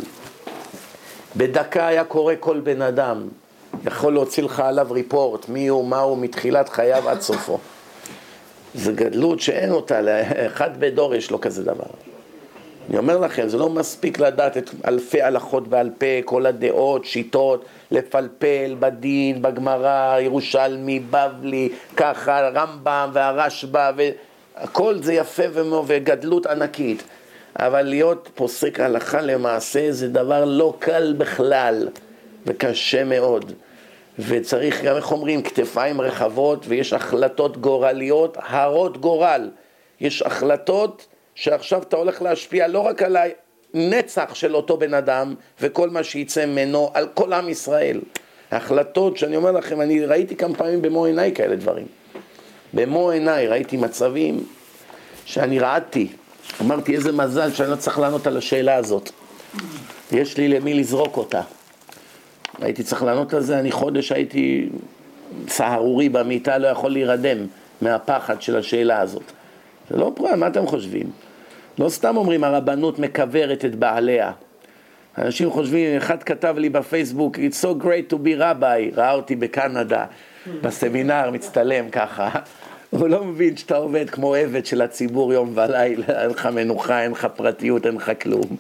בדקה 1.38 1.88
היה 1.88 2.04
קורא 2.04 2.34
כל 2.39 2.60
בן 2.60 2.82
אדם, 2.82 3.28
יכול 3.86 4.14
להוציא 4.14 4.43
לך 4.43 4.60
עליו 4.60 4.88
ריפורט, 4.91 5.49
מי 5.49 5.68
הוא, 5.68 5.88
מה 5.88 5.99
הוא, 5.99 6.18
מתחילת 6.18 6.70
חייו 6.70 7.10
עד 7.10 7.22
סופו. 7.22 7.58
זו 8.76 8.91
גדלות 8.95 9.39
שאין 9.39 9.72
אותה, 9.72 9.99
אחד 10.47 10.80
בדור 10.80 11.16
יש 11.16 11.32
לו 11.32 11.41
כזה 11.41 11.64
דבר. 11.64 12.11
אני 12.89 12.97
אומר 12.97 13.17
לכם, 13.17 13.49
זה 13.49 13.57
לא 13.57 13.69
מספיק 13.69 14.19
לדעת 14.19 14.57
את 14.57 14.69
אלפי 14.88 15.21
הלכות 15.21 15.67
בעל 15.67 15.89
פה, 15.97 16.05
כל 16.25 16.45
הדעות, 16.45 17.05
שיטות, 17.05 17.65
לפלפל 17.91 18.75
בדין, 18.79 19.41
בגמרא, 19.41 20.19
ירושלמי, 20.19 20.99
בבלי, 20.99 21.69
ככה, 21.97 22.49
רמב"ם 22.49 23.09
והרשב"א, 23.13 23.91
והכל 23.95 24.97
זה 25.01 25.13
יפה 25.13 25.43
וגדלות 25.88 26.45
ענקית. 26.45 27.03
אבל 27.55 27.82
להיות 27.82 28.29
פוסק 28.36 28.79
הלכה 28.79 29.21
למעשה 29.21 29.91
זה 29.91 30.07
דבר 30.07 30.45
לא 30.45 30.73
קל 30.79 31.13
בכלל, 31.17 31.88
וקשה 32.45 33.03
מאוד. 33.03 33.51
וצריך 34.19 34.84
גם, 34.84 34.95
איך 34.95 35.11
אומרים, 35.11 35.41
כתפיים 35.41 36.01
רחבות, 36.01 36.65
ויש 36.67 36.93
החלטות 36.93 37.57
גורליות, 37.57 38.38
הרות 38.41 38.97
גורל. 38.97 39.49
יש 40.01 40.21
החלטות 40.21 41.07
שעכשיו 41.36 41.82
אתה 41.82 41.97
הולך 41.97 42.21
להשפיע 42.21 42.67
לא 42.67 42.79
רק 42.79 43.03
על 43.03 43.17
הנצח 43.73 44.36
של 44.36 44.55
אותו 44.55 44.77
בן 44.77 44.93
אדם 44.93 45.36
וכל 45.61 45.89
מה 45.89 46.03
שיצא 46.03 46.45
ממנו, 46.45 46.91
על 46.93 47.07
כל 47.13 47.34
עם 47.34 47.49
ישראל. 47.49 48.01
החלטות 48.51 49.17
שאני 49.17 49.36
אומר 49.36 49.51
לכם, 49.51 49.82
אני 49.82 50.05
ראיתי 50.05 50.36
כמה 50.36 50.55
פעמים 50.55 50.82
במו 50.82 51.05
עיניי 51.05 51.32
כאלה 51.36 51.55
דברים. 51.55 51.86
במו 52.73 53.11
עיניי 53.11 53.47
ראיתי 53.47 53.77
מצבים 53.77 54.43
שאני 55.25 55.59
רעדתי. 55.59 56.07
אמרתי, 56.61 56.95
איזה 56.95 57.11
מזל 57.11 57.51
שאני 57.51 57.71
לא 57.71 57.75
צריך 57.75 57.99
לענות 57.99 58.27
על 58.27 58.38
השאלה 58.38 58.75
הזאת. 58.75 59.09
יש 60.11 60.38
לי 60.38 60.47
למי 60.47 60.73
לזרוק 60.73 61.17
אותה. 61.17 61.41
הייתי 62.61 62.84
צריך 62.84 63.03
לענות 63.03 63.34
על 63.34 63.41
זה, 63.41 63.59
אני 63.59 63.71
חודש 63.71 64.11
הייתי 64.11 64.69
סהרורי 65.47 66.09
במיטה, 66.09 66.57
לא 66.57 66.67
יכול 66.67 66.91
להירדם 66.91 67.38
מהפחד 67.82 68.41
של 68.41 68.57
השאלה 68.57 68.99
הזאת. 68.99 69.23
זה 69.91 69.97
לא 69.97 70.11
פרעה, 70.15 70.35
מה 70.35 70.47
אתם 70.47 70.67
חושבים? 70.67 71.11
לא 71.79 71.89
סתם 71.89 72.17
אומרים 72.17 72.43
הרבנות 72.43 72.99
מקברת 72.99 73.65
את 73.65 73.75
בעליה. 73.75 74.31
אנשים 75.17 75.49
חושבים, 75.49 75.97
אחד 75.97 76.23
כתב 76.23 76.55
לי 76.57 76.69
בפייסבוק, 76.69 77.38
It's 77.38 77.63
so 77.63 77.84
great 77.84 78.13
to 78.13 78.15
be 78.15 78.39
rabbi, 78.39 78.95
ראה 78.95 79.11
אותי 79.11 79.35
בקנדה, 79.35 80.05
בסמינר, 80.61 81.31
מצטלם 81.31 81.89
ככה. 81.89 82.30
הוא 82.89 83.07
לא 83.07 83.23
מבין 83.23 83.57
שאתה 83.57 83.76
עובד 83.76 84.09
כמו 84.09 84.35
עבד 84.35 84.65
של 84.65 84.81
הציבור 84.81 85.34
יום 85.34 85.51
ולילה, 85.55 86.22
אין 86.22 86.30
לך 86.30 86.45
מנוחה, 86.45 87.03
אין 87.03 87.11
לך 87.11 87.27
פרטיות, 87.35 87.85
אין 87.85 87.95
לך 87.95 88.11
כלום. 88.22 88.57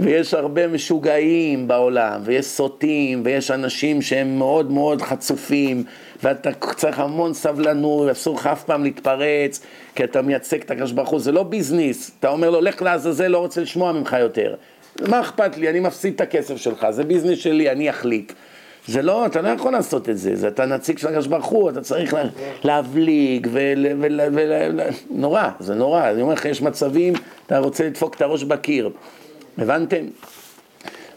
ויש 0.00 0.34
הרבה 0.34 0.66
משוגעים 0.66 1.68
בעולם, 1.68 2.20
ויש 2.24 2.46
סוטים, 2.46 3.22
ויש 3.24 3.50
אנשים 3.50 4.02
שהם 4.02 4.38
מאוד 4.38 4.70
מאוד 4.70 5.02
חצופים, 5.02 5.84
ואתה 6.22 6.50
צריך 6.76 6.98
המון 6.98 7.34
סבלנות, 7.34 8.10
אסור 8.10 8.36
לך 8.36 8.46
אף 8.46 8.64
פעם 8.64 8.84
להתפרץ, 8.84 9.60
כי 9.94 10.04
אתה 10.04 10.22
מייצג 10.22 10.60
את 10.60 10.70
הקדוש 10.70 10.92
ברוך 10.92 11.08
הוא, 11.08 11.20
זה 11.20 11.32
לא 11.32 11.42
ביזנס, 11.42 12.10
אתה 12.20 12.28
אומר 12.28 12.50
לו, 12.50 12.60
לך 12.60 12.82
לעזאזל, 12.82 13.28
לא 13.28 13.38
רוצה 13.38 13.60
לשמוע 13.60 13.92
ממך 13.92 14.16
יותר. 14.20 14.54
מה 15.08 15.20
אכפת 15.20 15.56
לי, 15.56 15.68
אני 15.68 15.80
מפסיד 15.80 16.14
את 16.14 16.20
הכסף 16.20 16.56
שלך, 16.56 16.86
זה 16.90 17.04
ביזנס 17.04 17.38
שלי, 17.38 17.70
אני 17.70 17.90
אחליט. 17.90 18.32
זה 18.86 19.02
לא, 19.02 19.26
אתה 19.26 19.40
לא 19.40 19.48
יכול 19.48 19.72
לעשות 19.72 20.08
את 20.08 20.18
זה, 20.18 20.36
זה 20.36 20.48
אתה 20.48 20.66
נציג 20.66 20.98
של 20.98 21.08
הקדוש 21.08 21.26
ברוך 21.26 21.46
הוא, 21.46 21.70
אתה 21.70 21.80
צריך 21.80 22.14
לה, 22.14 22.22
להבליג, 22.64 23.48
ול, 23.52 23.86
ול, 24.00 24.20
ול, 24.20 24.50
ול, 24.74 24.80
נורא, 25.10 25.48
זה 25.60 25.74
נורא, 25.74 26.10
אני 26.10 26.22
אומר 26.22 26.32
לך, 26.32 26.44
יש 26.44 26.62
מצבים, 26.62 27.14
אתה 27.46 27.58
רוצה 27.58 27.86
לדפוק 27.86 28.14
את 28.14 28.22
הראש 28.22 28.44
בקיר. 28.44 28.90
הבנתם? 29.58 30.04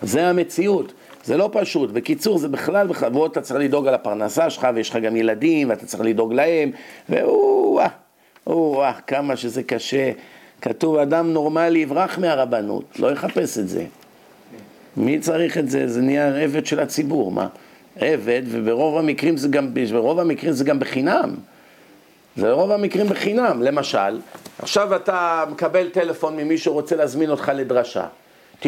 זה 0.02 0.28
המציאות, 0.28 0.94
זה 1.24 1.38
לא 1.38 1.50
פשוט. 1.54 1.90
בקיצור, 1.90 2.38
זה 2.38 2.48
בכלל, 2.48 2.88
בכלל, 2.88 3.14
ועוד 3.14 3.32
אתה 3.32 3.42
צריך 3.42 3.60
לדאוג 3.60 3.88
על 3.88 3.94
הפרנסה 3.94 4.50
שלך, 4.50 4.68
ויש 4.76 4.90
לך 4.90 4.96
גם 4.96 5.16
ילדים, 5.16 5.70
ואתה 5.70 5.86
צריך 5.86 6.04
לדאוג 6.04 6.34
להם, 6.34 6.72
ואו-אה, 7.10 7.88
או-אה, 8.48 8.94
כמה 9.08 9.36
שזה 9.36 9.64
קשה. 9.64 10.12
כתוב, 10.62 10.98
אדם 10.98 11.34
נורמלי 11.34 11.80
יברח 11.80 12.18
מהרבנות, 12.18 13.00
לא 13.00 13.12
יחפש 13.12 13.58
את 13.58 13.70
זה. 13.70 13.86
מי 14.98 15.20
צריך 15.20 15.58
את 15.58 15.70
זה? 15.70 15.88
זה 15.88 16.02
נהיה 16.02 16.38
עבד 16.38 16.66
של 16.66 16.80
הציבור, 16.80 17.32
מה? 17.32 17.48
עבד, 18.00 18.42
וברוב 18.46 18.98
המקרים 18.98 19.38
זה 19.38 19.48
גם, 19.48 19.74
ברוב 19.92 20.20
המקרים 20.20 20.52
זה 20.52 20.64
גם 20.64 20.80
בחינם. 20.80 21.36
זה 22.38 22.52
רוב 22.52 22.72
המקרים 22.72 23.08
בחינם. 23.08 23.64
למשל, 23.64 24.20
עכשיו 24.60 24.96
אתה 24.96 25.44
מקבל 25.52 25.90
טלפון 25.90 26.38
ממי 26.38 26.58
שרוצה 26.58 26.96
להזמין 26.96 27.30
אותך 27.30 27.52
לדרשה. 27.56 28.06
99% 28.62 28.66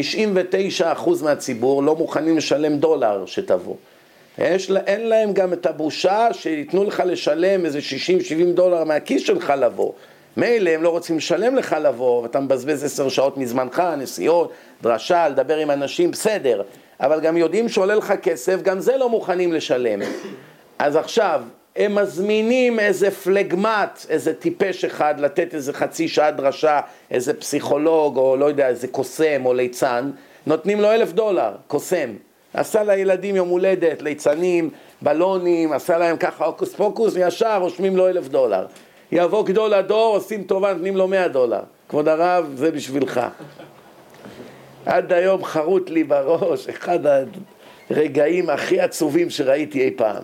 מהציבור 1.24 1.84
לא 1.84 1.95
מוכנים 1.95 2.38
לשלם 2.38 2.78
דולר 2.78 3.26
שתבוא. 3.26 3.76
יש, 4.38 4.72
אין 4.72 5.07
להם 5.07 5.34
גם 5.34 5.53
את 5.53 5.66
הבושה 5.66 6.28
שייתנו 6.32 6.84
לך 6.84 7.03
לשלם 7.06 7.66
איזה 7.66 7.80
60-70 7.80 7.82
דולר 8.53 8.84
מהכיס 8.84 9.22
שלך 9.22 9.53
לבוא. 9.57 9.91
מילא 10.38 10.70
הם 10.70 10.84
לא 10.84 10.90
רוצים 10.90 11.18
לשלם 11.18 11.56
לך 11.56 11.76
לבוא, 11.82 12.22
ואתה 12.22 12.40
מבזבז 12.40 12.84
עשר 12.84 13.10
שעות 13.10 13.38
מזמנך, 13.38 13.84
נסיעות, 13.98 14.52
דרשה, 14.82 15.30
לדבר 15.30 15.57
עם 15.57 15.72
אנשים, 15.72 16.11
בסדר. 16.11 16.61
אבל 16.99 17.20
גם 17.20 17.38
יודעים 17.38 17.70
שעולה 17.70 17.95
לך 17.95 18.14
כסף, 18.24 18.61
גם 18.61 18.80
זה 18.80 18.98
לא 18.98 19.10
מוכנים 19.10 19.53
לשלם. 19.53 19.99
אז 20.80 20.95
עכשיו, 20.95 21.41
הם 21.76 21.96
מזמינים 21.96 22.80
איזה 22.80 23.12
פלגמט, 23.12 24.06
איזה 24.10 24.34
טיפש 24.34 24.86
אחד, 24.86 25.20
לתת 25.20 25.54
איזה 25.54 25.74
חצי 25.74 26.08
שעה 26.08 26.32
דרשה, 26.32 26.80
איזה 27.12 27.34
פסיכולוג, 27.34 28.18
או 28.18 28.38
לא 28.38 28.46
יודע, 28.46 28.68
איזה 28.68 28.88
קוסם 28.88 29.46
או 29.46 29.54
ליצן, 29.54 30.12
נותנים 30.48 30.82
לו 30.82 30.91
אלף 30.91 31.12
דולר, 31.12 31.52
קוסם. 31.68 32.10
עשה 32.54 32.84
לילדים 32.84 33.36
יום 33.36 33.50
הולדת, 33.50 34.02
ליצנים, 34.02 34.70
בלונים, 35.02 35.74
עשה 35.74 35.98
להם 35.98 36.18
ככה 36.18 36.46
הוקוס 36.46 36.76
פוקוס, 36.76 37.14
וישר 37.16 37.58
רושמים 37.62 37.98
לו 37.98 38.08
אלף 38.08 38.28
דולר. 38.28 38.66
יבוא 39.12 39.46
גדול 39.46 39.74
הדור, 39.74 40.16
עושים 40.16 40.44
טובה, 40.44 40.74
נותנים 40.74 40.98
לו 40.98 41.08
מאה 41.08 41.28
דולר. 41.28 41.62
כבוד 41.90 42.08
הרב, 42.08 42.52
זה 42.56 42.72
בשבילך. 42.72 43.22
עד 44.86 45.14
היום 45.14 45.44
חרוט 45.44 45.90
לי 45.90 46.04
בראש, 46.04 46.70
אחד 46.70 47.00
הרגעים 47.90 48.50
הכי 48.50 48.80
עצובים 48.80 49.30
שראיתי 49.30 49.82
אי 49.82 49.91
פעם. 49.96 50.24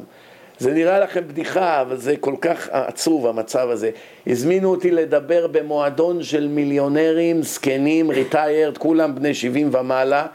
זה 0.60 0.74
נראה 0.74 1.00
לכם 1.00 1.28
בדיחה, 1.28 1.82
אבל 1.82 1.98
זה 1.98 2.18
כל 2.18 2.36
כך 2.42 2.70
עצוב 2.72 3.28
המצב 3.28 3.70
הזה. 3.70 3.90
הזמינו 4.28 4.70
אותי 4.70 4.92
לדבר 4.92 5.48
במועדון 5.48 6.24
של 6.24 6.48
מיליונרים, 6.48 7.44
זקנים, 7.44 8.12
retired, 8.12 8.78
כולם 8.78 9.16
בני 9.16 9.34
70 9.34 9.70
ומעלה. 9.74 10.26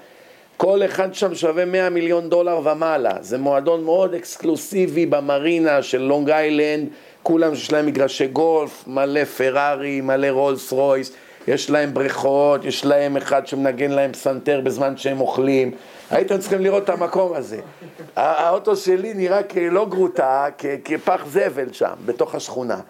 כל 0.56 0.84
אחד 0.84 1.14
שם 1.14 1.34
שווה 1.34 1.64
100 1.64 1.90
מיליון 1.90 2.28
דולר 2.28 2.60
ומעלה. 2.64 3.16
זה 3.20 3.38
מועדון 3.38 3.84
מאוד 3.84 4.14
אקסקלוסיבי 4.14 5.06
במרינה 5.06 5.82
של 5.82 5.98
לונג 5.98 6.30
איילנד, 6.30 6.88
כולם 7.22 7.52
יש 7.52 7.72
להם 7.72 7.86
מגרשי 7.86 8.26
גולף, 8.26 8.84
מלא 8.86 9.24
פרארי, 9.24 10.00
מלא 10.00 10.26
רולס 10.26 10.72
רויס, 10.72 11.12
יש 11.48 11.70
להם 11.70 11.94
בריכות, 11.94 12.64
יש 12.64 12.84
להם 12.84 13.16
אחד 13.16 13.46
שמנגן 13.46 13.90
להם 13.90 14.12
פסנתר 14.12 14.60
בזמן 14.60 14.96
שהם 14.96 15.20
אוכלים. 15.20 15.70
הייתם 16.10 16.38
צריכים 16.38 16.60
לראות 16.60 16.84
את 16.84 16.88
המקום 16.88 17.34
הזה. 17.34 17.60
האוטו 18.16 18.76
שלי 18.76 19.14
נראה 19.14 19.42
כלא 19.42 19.86
גרוטה, 19.88 20.46
כפח 20.84 21.24
זבל 21.26 21.72
שם, 21.72 21.92
בתוך 22.06 22.34
השכונה. 22.34 22.80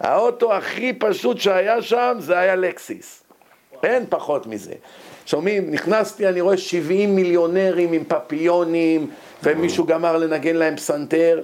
האוטו 0.00 0.54
הכי 0.54 0.92
פשוט 0.92 1.38
שהיה 1.38 1.82
שם 1.82 2.16
זה 2.18 2.38
היה 2.38 2.56
לקסיס. 2.56 3.22
אין 3.82 4.04
פחות 4.08 4.46
מזה. 4.46 4.72
שומעים, 5.26 5.70
נכנסתי, 5.70 6.28
אני 6.28 6.40
רואה 6.40 6.56
70 6.56 7.16
מיליונרים 7.16 7.92
עם 7.92 8.04
פפיונים, 8.04 9.10
ומישהו 9.42 9.84
גמר 9.86 10.16
לנגן 10.16 10.56
להם 10.56 10.76
פסנתר. 10.76 11.40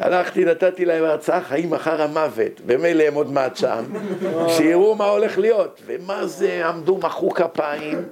הלכתי, 0.00 0.44
נתתי 0.44 0.84
להם 0.84 1.04
הרצאה 1.04 1.40
חיים 1.40 1.74
אחר 1.74 2.02
המוות, 2.02 2.60
במילא 2.66 3.02
הם 3.02 3.14
עוד 3.14 3.32
מעט 3.32 3.56
שם, 3.56 3.84
שיראו 4.48 4.94
מה 4.94 5.04
הולך 5.04 5.38
להיות. 5.38 5.80
ומה 5.86 6.26
זה, 6.26 6.66
עמדו, 6.68 6.96
מחאו 6.96 7.30
כפיים, 7.30 8.02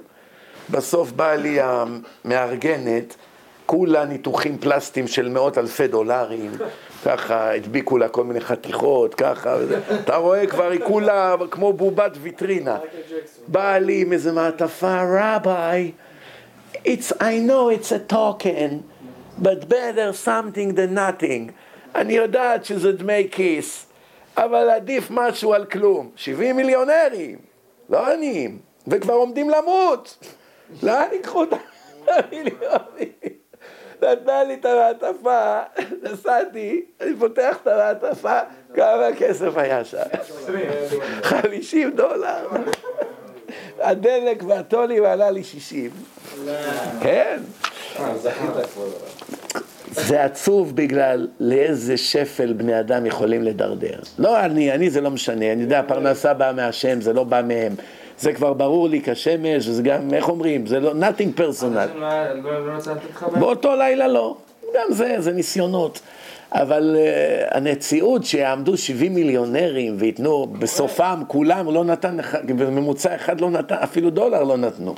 בסוף 0.69 1.11
באה 1.11 1.35
לי 1.35 1.59
המארגנת, 1.61 3.15
כולה 3.65 4.05
ניתוחים 4.05 4.57
פלסטיים 4.57 5.07
של 5.07 5.29
מאות 5.29 5.57
אלפי 5.57 5.87
דולרים, 5.87 6.51
ככה 7.05 7.51
הדביקו 7.51 7.97
לה 7.97 8.07
כל 8.07 8.23
מיני 8.23 8.41
חתיכות, 8.41 9.15
ככה. 9.15 9.57
אתה 10.03 10.15
רואה 10.15 10.47
כבר 10.47 10.69
היא 10.71 10.79
כולה 10.83 11.35
כמו 11.51 11.73
בובת 11.73 12.11
ויטרינה. 12.21 12.77
באה 13.47 13.79
לי 13.79 14.01
עם 14.01 14.13
איזה 14.13 14.31
מעטפה, 14.31 15.03
רביי, 15.03 15.91
it's, 16.75 17.11
I 17.19 17.39
know 17.47 17.69
it's 17.69 17.91
a 17.91 18.13
token, 18.13 18.83
but 19.43 19.69
better 19.69 20.13
something 20.13 20.75
than 20.75 20.93
nothing. 20.93 21.51
אני 21.95 22.13
יודעת 22.13 22.65
שזה 22.65 22.91
דמי 22.91 23.27
כיס, 23.31 23.85
אבל 24.37 24.69
עדיף 24.69 25.07
משהו 25.09 25.53
על 25.53 25.65
כלום. 25.65 26.11
70 26.15 26.55
מיליונרים, 26.55 27.37
לא 27.89 28.13
עניים, 28.13 28.59
וכבר 28.87 29.13
עומדים 29.13 29.49
למות. 29.49 30.17
לאן 30.83 31.07
ייקחו 31.11 31.43
את 31.43 31.49
המיליונים? 32.07 33.39
נתנה 34.01 34.43
לי 34.43 34.53
את 34.53 34.65
המעטפה, 34.65 35.59
נסעתי, 36.03 36.85
אני 37.01 37.15
פותח 37.19 37.57
את 37.61 37.67
המעטפה, 37.67 38.39
כמה 38.73 39.07
כסף 39.17 39.57
היה 39.57 39.85
שם? 39.85 40.03
50 41.23 41.91
דולר. 41.91 42.47
הדלק 43.79 44.43
והטונים 44.47 45.05
עלה 45.05 45.31
לי 45.31 45.43
60. 45.43 45.91
כן. 47.01 47.39
זה 49.91 50.23
עצוב 50.23 50.75
בגלל 50.75 51.27
לאיזה 51.39 51.97
שפל 51.97 52.53
בני 52.53 52.79
אדם 52.79 53.05
יכולים 53.05 53.43
לדרדר. 53.43 53.99
לא 54.19 54.39
אני, 54.39 54.71
אני 54.71 54.89
זה 54.89 55.01
לא 55.01 55.11
משנה, 55.11 55.51
אני 55.51 55.61
יודע, 55.61 55.79
הפרנסה 55.79 56.33
באה 56.33 56.53
מהשם, 56.53 57.01
זה 57.01 57.13
לא 57.13 57.23
בא 57.23 57.41
מהם. 57.47 57.75
זה 58.19 58.33
כבר 58.33 58.53
ברור 58.53 58.89
לי 58.89 59.01
כשמש, 59.03 59.65
זה 59.65 59.83
גם, 59.83 60.13
איך 60.13 60.29
אומרים, 60.29 60.65
זה 60.65 60.79
לא, 60.79 60.91
nothing 60.91 61.39
personal. 61.39 61.99
באותו 63.39 63.75
לילה 63.75 64.07
לא, 64.07 64.37
גם 64.75 64.93
זה, 64.93 65.15
זה 65.19 65.31
ניסיונות. 65.31 66.01
אבל 66.51 66.95
uh, 66.97 67.57
הנציאות 67.57 68.23
שיעמדו 68.23 68.77
70 68.77 69.15
מיליונרים 69.15 69.95
וייתנו 69.99 70.47
בסופם, 70.59 71.21
כולם, 71.27 71.73
לא 71.73 71.83
נתן, 71.83 72.17
בממוצע 72.47 73.15
אחד 73.15 73.41
לא 73.41 73.49
נתן, 73.49 73.75
אפילו 73.75 74.09
דולר 74.09 74.43
לא 74.43 74.57
נתנו. 74.57 74.95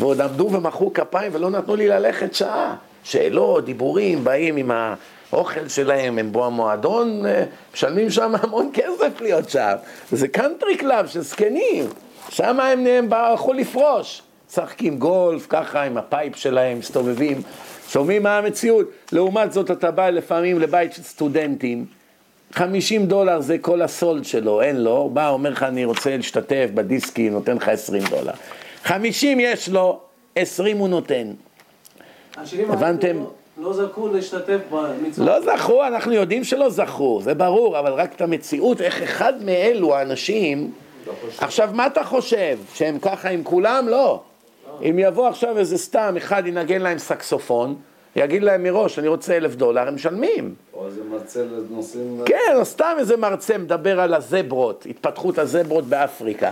ועוד 0.00 0.20
עמדו 0.20 0.48
ומחאו 0.52 0.92
כפיים 0.92 1.32
ולא 1.34 1.50
נתנו 1.50 1.76
לי 1.76 1.88
ללכת 1.88 2.34
שעה. 2.34 2.76
שאלות, 3.04 3.64
דיבורים, 3.64 4.24
באים 4.24 4.56
עם 4.56 4.70
האוכל 5.30 5.68
שלהם, 5.68 6.18
הם 6.18 6.32
בו 6.32 6.46
המועדון, 6.46 7.26
אה, 7.26 7.44
משלמים 7.74 8.10
שם 8.10 8.32
המון 8.42 8.70
כסף 8.74 9.20
להיות 9.20 9.50
שם. 9.50 9.74
זה 10.12 10.28
country 10.28 10.76
club 10.76 11.06
של 11.06 11.20
זקנים. 11.20 11.84
שם 12.28 12.60
הם, 12.60 12.86
הם 12.86 13.12
הלכו 13.12 13.52
לפרוש. 13.52 14.22
משחקים 14.50 14.98
גולף, 14.98 15.46
ככה 15.48 15.82
עם 15.82 15.96
ה 15.96 16.04
pipe 16.04 16.36
שלהם, 16.36 16.78
מסתובבים, 16.78 17.42
שומעים 17.88 18.22
מה 18.22 18.38
המציאות. 18.38 18.90
לעומת 19.12 19.52
זאת, 19.52 19.70
אתה 19.70 19.90
בא 19.90 20.10
לפעמים 20.10 20.58
לבית 20.58 20.92
של 20.92 21.02
סטודנטים, 21.02 21.86
50 22.52 23.06
דולר 23.06 23.40
זה 23.40 23.58
כל 23.58 23.82
הסאלד 23.82 24.24
שלו, 24.24 24.62
אין 24.62 24.76
לו, 24.76 25.10
בא, 25.12 25.28
אומר 25.28 25.50
לך, 25.50 25.62
אני 25.62 25.84
רוצה 25.84 26.16
להשתתף 26.16 26.68
בדיסקי, 26.74 27.30
נותן 27.30 27.56
לך 27.56 27.68
20 27.68 28.02
דולר. 28.10 28.32
50 28.84 29.40
יש 29.40 29.68
לו, 29.68 30.00
20 30.36 30.76
הוא 30.76 30.88
נותן. 30.88 31.32
הבנתם? 32.68 33.24
לא 33.58 33.72
זכו 33.72 34.08
להשתתף 34.08 34.58
במצוות. 34.70 35.28
לא 35.28 35.56
זכו, 35.56 35.86
אנחנו 35.86 36.12
יודעים 36.12 36.44
שלא 36.44 36.70
זכו, 36.70 37.20
זה 37.22 37.34
ברור, 37.34 37.78
אבל 37.78 37.92
רק 37.92 38.14
את 38.14 38.20
המציאות, 38.20 38.80
איך 38.80 39.02
אחד 39.02 39.32
מאלו 39.44 39.94
האנשים 39.94 40.70
עכשיו, 41.38 41.70
מה 41.72 41.86
אתה 41.86 42.04
חושב? 42.04 42.58
שהם 42.74 42.98
ככה 42.98 43.28
עם 43.28 43.44
כולם? 43.44 43.88
לא. 43.88 44.22
אם 44.82 44.98
יבוא 44.98 45.28
עכשיו 45.28 45.58
איזה 45.58 45.78
סתם, 45.78 46.14
אחד 46.16 46.46
ינגן 46.46 46.82
להם 46.82 46.98
סקסופון, 46.98 47.76
יגיד 48.16 48.42
להם 48.42 48.62
מראש, 48.62 48.98
אני 48.98 49.08
רוצה 49.08 49.36
אלף 49.36 49.54
דולר, 49.54 49.88
הם 49.88 49.94
משלמים. 49.94 50.54
או 50.74 50.86
איזה 50.86 51.00
מרצה 51.10 51.40
לנושאים... 51.42 52.20
כן, 52.26 52.54
או 52.56 52.64
סתם 52.64 52.96
איזה 52.98 53.16
מרצה 53.16 53.58
מדבר 53.58 54.00
על 54.00 54.14
הזברות, 54.14 54.86
התפתחות 54.90 55.38
הזברות 55.38 55.84
באפריקה. 55.84 56.50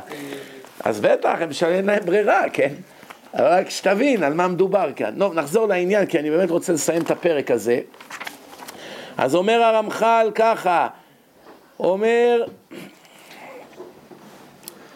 אז 0.84 1.00
בטח, 1.00 1.34
הם 1.40 1.50
משלמים 1.50 1.86
להם 1.86 2.04
ברירה, 2.04 2.42
כן? 2.52 2.72
רק 3.34 3.70
שתבין 3.70 4.22
על 4.22 4.34
מה 4.34 4.48
מדובר 4.48 4.90
כאן. 4.96 5.14
טוב, 5.18 5.34
נחזור 5.34 5.66
לעניין, 5.66 6.06
כי 6.06 6.18
אני 6.18 6.30
באמת 6.30 6.50
רוצה 6.50 6.72
לסיים 6.72 7.02
את 7.02 7.10
הפרק 7.10 7.50
הזה. 7.50 7.80
אז 9.16 9.34
אומר 9.34 9.62
הרמח"ל 9.62 10.30
ככה, 10.34 10.88
אומר, 11.80 12.44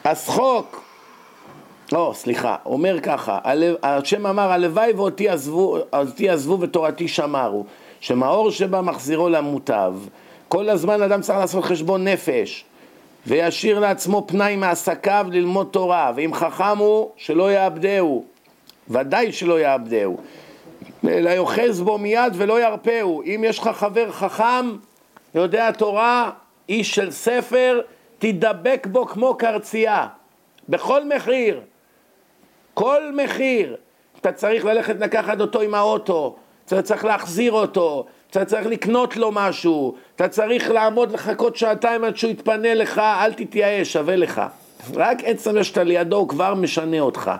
השחוק, 0.04 0.84
לא, 1.92 2.12
סליחה, 2.14 2.56
אומר 2.66 3.00
ככה, 3.00 3.38
השם 3.82 4.26
אמר, 4.26 4.52
הלוואי 4.52 4.92
ואותי 4.92 5.28
עזבו, 5.28 5.78
אותי 5.92 6.30
עזבו 6.30 6.60
ותורתי 6.60 7.08
שמרו, 7.08 7.64
שמאור 8.00 8.50
שבה 8.50 8.80
מחזירו 8.80 9.28
למוטב. 9.28 9.94
כל 10.48 10.68
הזמן 10.68 11.02
אדם 11.02 11.20
צריך 11.20 11.38
לעשות 11.38 11.64
חשבון 11.64 12.08
נפש, 12.08 12.64
וישאיר 13.26 13.78
לעצמו 13.78 14.24
פנאי 14.26 14.56
מעסקיו 14.56 15.26
ללמוד 15.30 15.68
תורה, 15.70 16.12
ואם 16.16 16.34
חכם 16.34 16.78
הוא, 16.78 17.10
שלא 17.16 17.52
יאבדהו, 17.52 18.24
ודאי 18.88 19.32
שלא 19.32 19.60
יאבדהו, 19.60 20.20
אלא 21.08 21.30
יאחז 21.30 21.80
בו 21.80 21.98
מיד 21.98 22.32
ולא 22.36 22.62
ירפהו. 22.62 23.22
אם 23.22 23.44
יש 23.46 23.58
לך 23.58 23.68
חבר 23.68 24.12
חכם, 24.12 24.76
יודע 25.34 25.70
תורה, 25.70 26.30
איש 26.68 26.94
של 26.94 27.10
ספר, 27.10 27.80
תדבק 28.18 28.86
בו 28.90 29.06
כמו 29.06 29.34
קרצייה, 29.34 30.06
בכל 30.68 31.04
מחיר, 31.16 31.60
כל 32.74 33.02
מחיר. 33.24 33.76
אתה 34.20 34.32
צריך 34.32 34.64
ללכת 34.64 34.96
לקחת 35.00 35.40
אותו 35.40 35.60
עם 35.60 35.74
האוטו, 35.74 36.36
אתה 36.66 36.82
צריך 36.82 37.04
להחזיר 37.04 37.52
אותו, 37.52 38.06
אתה 38.36 38.44
צריך 38.44 38.66
לקנות 38.66 39.16
לו 39.16 39.30
משהו, 39.32 39.94
אתה 40.16 40.28
צריך 40.28 40.70
לעמוד 40.70 41.12
לחכות 41.12 41.56
שעתיים 41.56 42.04
עד 42.04 42.16
שהוא 42.16 42.30
יתפנה 42.30 42.74
לך, 42.74 42.98
אל 42.98 43.32
תתייאש, 43.32 43.92
שווה 43.92 44.16
לך. 44.16 44.42
רק 44.94 45.18
עצם 45.24 45.62
שאתה 45.62 45.84
לידו 45.84 46.16
הוא 46.16 46.28
כבר 46.28 46.54
משנה 46.54 47.00
אותך. 47.00 47.30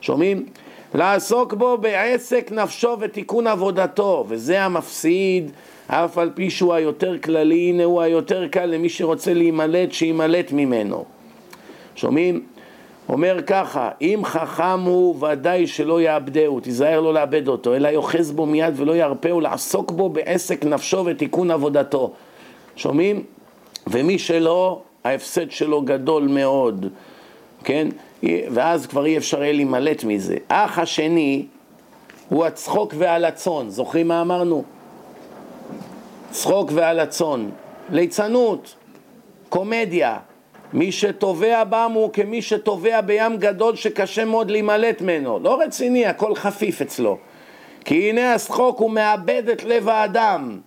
שומעים? 0.00 0.46
לעסוק 0.94 1.54
בו 1.54 1.78
בעסק 1.78 2.52
נפשו 2.52 2.96
ותיקון 3.00 3.46
עבודתו, 3.46 4.24
וזה 4.28 4.62
המפסיד, 4.62 5.50
אף 5.86 6.18
על 6.18 6.30
פי 6.34 6.50
שהוא 6.50 6.74
היותר 6.74 7.18
כללי, 7.18 7.68
הנה 7.68 7.84
הוא 7.84 8.02
היותר 8.02 8.48
קל 8.48 8.66
למי 8.66 8.88
שרוצה 8.88 9.34
להימלט, 9.34 9.92
שימלט 9.92 10.52
ממנו. 10.52 11.04
שומעים? 11.96 12.42
אומר 13.10 13.36
ככה, 13.46 13.90
אם 14.00 14.20
חכם 14.24 14.80
הוא 14.80 15.26
ודאי 15.26 15.66
שלא 15.66 16.02
יאבדהו, 16.02 16.60
תיזהר 16.60 17.00
לא 17.00 17.14
לאבד 17.14 17.48
אותו, 17.48 17.74
אלא 17.74 17.88
יאחז 17.88 18.32
בו 18.32 18.46
מיד 18.46 18.74
ולא 18.76 18.96
ירפהו, 18.96 19.40
לעסוק 19.40 19.90
בו 19.90 20.08
בעסק 20.08 20.64
נפשו 20.64 21.02
ותיקון 21.06 21.50
עבודתו. 21.50 22.12
שומעים? 22.76 23.22
ומי 23.86 24.18
שלא, 24.18 24.82
ההפסד 25.04 25.50
שלו 25.50 25.82
גדול 25.82 26.28
מאוד, 26.28 26.86
כן? 27.64 27.88
ואז 28.22 28.86
כבר 28.86 29.06
אי 29.06 29.16
אפשר 29.16 29.42
יהיה 29.42 29.52
להימלט 29.52 30.04
מזה. 30.04 30.36
אח 30.48 30.78
השני 30.78 31.46
הוא 32.28 32.44
הצחוק 32.44 32.94
והלצון, 32.98 33.70
זוכרים 33.70 34.08
מה 34.08 34.20
אמרנו? 34.20 34.64
צחוק 36.30 36.70
והלצון, 36.74 37.50
ליצנות, 37.90 38.74
קומדיה. 39.48 40.18
מי 40.72 40.92
שטובע 40.92 41.64
בם 41.64 41.92
הוא 41.94 42.12
כמי 42.12 42.42
שטובע 42.42 43.00
בים 43.00 43.36
גדול 43.36 43.76
שקשה 43.76 44.24
מאוד 44.24 44.50
להימלט 44.50 45.00
ממנו. 45.00 45.38
לא 45.38 45.60
רציני, 45.60 46.06
הכל 46.06 46.34
חפיף 46.34 46.80
אצלו. 46.80 47.18
כי 47.84 48.10
הנה 48.10 48.34
השחוק 48.34 48.78
הוא 48.78 48.90
מאבד 48.90 49.48
את 49.48 49.64
לב 49.64 49.88
האדם, 49.88 50.60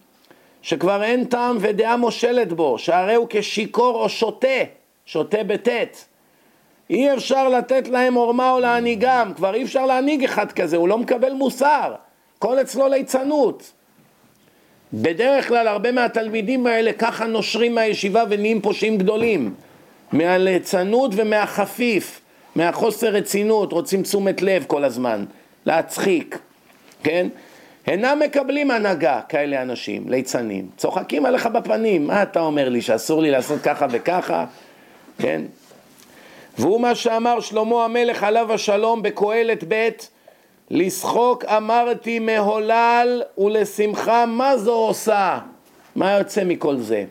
שכבר 0.62 1.04
אין 1.04 1.24
טעם 1.24 1.58
ודעה 1.60 1.98
מושלת 1.98 2.54
בו, 2.54 2.78
שהרי 2.78 3.16
הוא 3.16 3.28
כשיכור 3.30 3.96
או 4.04 4.10
שותה, 4.10 4.48
שותה 5.06 5.44
בטית. 5.44 6.06
אי 6.90 7.14
אפשר 7.14 7.50
לתת 7.50 7.88
להם 7.88 8.14
עורמה 8.14 8.52
או 8.52 8.60
להנהיגם, 8.60 9.34
כבר 9.36 9.56
אי 9.56 9.64
אפשר 9.64 9.86
להנהיג 9.86 10.24
אחד 10.24 10.52
כזה, 10.52 10.78
הוא 10.78 10.88
לא 10.88 10.98
מקבל 10.98 11.34
מוסר, 11.34 11.94
כל 12.40 12.62
אצלו 12.62 12.88
ליצנות. 12.88 13.72
בדרך 14.94 15.48
כלל 15.48 15.68
הרבה 15.68 15.92
מהתלמידים 15.92 16.68
האלה 16.68 16.94
ככה 16.94 17.26
נושרים 17.26 17.76
מהישיבה 17.76 18.24
ונהיים 18.30 18.62
פושעים 18.62 18.98
גדולים. 18.98 19.54
מהליצנות 20.14 21.12
ומהחפיף, 21.16 22.22
מהחוסר 22.56 23.08
רצינות, 23.08 23.72
רוצים 23.72 24.04
תשומת 24.04 24.42
לב 24.42 24.64
כל 24.68 24.84
הזמן, 24.84 25.26
להצחיק, 25.66 26.40
כן? 27.04 27.28
אינם 27.88 28.20
מקבלים 28.26 28.72
הנהגה 28.72 29.22
כאלה 29.30 29.62
אנשים, 29.62 30.10
ליצנים, 30.10 30.68
צוחקים 30.78 31.26
עליך 31.26 31.46
בפנים, 31.46 32.08
מה 32.08 32.24
אתה 32.24 32.40
אומר 32.40 32.70
לי, 32.70 32.82
שאסור 32.82 33.22
לי 33.22 33.32
לעשות 33.32 33.62
ככה 33.62 33.86
וככה, 33.90 34.46
כן? 35.20 35.42
והוא 36.58 36.82
מה 36.82 36.96
שאמר 36.96 37.40
שלמה 37.40 37.86
המלך 37.86 38.24
עליו 38.24 38.54
השלום 38.54 39.02
בקהלת 39.02 39.64
ב' 39.68 39.90
לשחוק 40.72 41.46
אמרתי 41.46 42.20
מהולל 42.20 43.22
ולשמחה 43.38 44.26
מה 44.26 44.58
זו 44.58 44.74
עושה? 44.74 45.40
מה 45.96 46.12
יוצא 46.12 46.44
מכל 46.44 46.78
זה? 46.78 47.06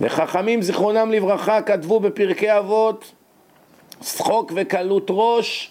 וחכמים 0.00 0.62
זיכרונם 0.62 1.10
לברכה 1.10 1.62
כתבו 1.62 2.00
בפרקי 2.00 2.58
אבות 2.58 3.12
שחוק 4.02 4.52
וקלות 4.54 5.06
ראש 5.10 5.70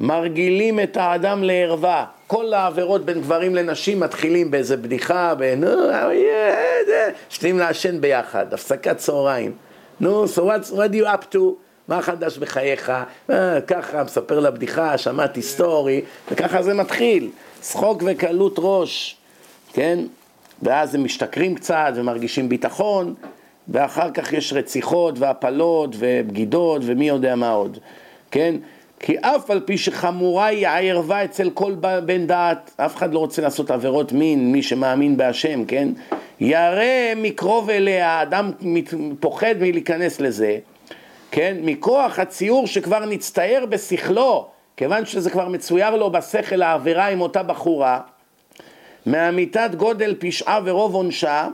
מרגילים 0.00 0.80
את 0.80 0.96
האדם 0.96 1.42
לערווה. 1.42 2.04
כל 2.26 2.54
העבירות 2.54 3.04
בין 3.04 3.20
גברים 3.20 3.54
לנשים 3.54 4.00
מתחילים 4.00 4.50
באיזה 4.50 4.76
בדיחה, 4.76 5.34
נו, 5.56 5.68
שתים 7.28 7.58
לעשן 7.58 8.00
ביחד, 8.00 8.54
הפסקת 8.54 8.96
צהריים. 8.96 9.52
נו, 10.00 10.24
so 10.24 10.38
what, 10.38 10.70
what 10.70 10.94
you 10.94 11.04
up 11.04 11.34
to? 11.34 11.38
מה 11.88 12.02
חדש 12.02 12.38
בחייך? 12.38 12.92
אה, 13.30 13.60
ככה, 13.60 14.04
מספר 14.04 14.40
לה 14.40 14.50
בדיחה, 14.50 14.98
שמעתי 14.98 15.42
סטורי, 15.42 16.02
וככה 16.30 16.62
זה 16.62 16.74
מתחיל. 16.74 17.30
שחוק 17.62 18.02
וקלות 18.06 18.54
ראש, 18.58 19.16
כן? 19.72 19.98
ואז 20.62 20.94
הם 20.94 21.04
משתכרים 21.04 21.54
קצת 21.54 21.92
ומרגישים 21.94 22.48
ביטחון, 22.48 23.14
ואחר 23.68 24.10
כך 24.10 24.32
יש 24.32 24.52
רציחות 24.52 25.18
והפלות 25.18 25.96
ובגידות 25.98 26.82
ומי 26.84 27.08
יודע 27.08 27.34
מה 27.34 27.50
עוד, 27.50 27.78
כן? 28.30 28.54
כי 29.00 29.16
אף 29.20 29.50
על 29.50 29.60
פי 29.60 29.78
שחמורה 29.78 30.46
היא 30.46 30.68
הערווה 30.68 31.24
אצל 31.24 31.50
כל 31.50 31.74
בן 32.06 32.26
דעת, 32.26 32.70
אף 32.76 32.96
אחד 32.96 33.14
לא 33.14 33.18
רוצה 33.18 33.42
לעשות 33.42 33.70
עבירות 33.70 34.12
מין, 34.12 34.52
מי 34.52 34.62
שמאמין 34.62 35.16
בהשם, 35.16 35.64
כן? 35.64 35.88
ירא 36.40 37.14
מקרוב 37.16 37.70
אליה, 37.70 38.10
האדם 38.10 38.50
פוחד 39.20 39.54
מלהיכנס 39.60 40.20
לזה, 40.20 40.58
כן? 41.30 41.56
מכוח 41.62 42.18
הציור 42.18 42.66
שכבר 42.66 43.04
נצטייר 43.04 43.66
בשכלו, 43.66 44.46
כיוון 44.76 45.06
שזה 45.06 45.30
כבר 45.30 45.48
מצויר 45.48 45.96
לו 45.96 46.12
בשכל 46.12 46.62
העבירה 46.62 47.06
עם 47.06 47.20
אותה 47.20 47.42
בחורה, 47.42 48.00
מאמיתת 49.08 49.70
גודל 49.76 50.14
פשעה 50.18 50.60
ורוב 50.64 50.94
עונשה, 50.94 51.48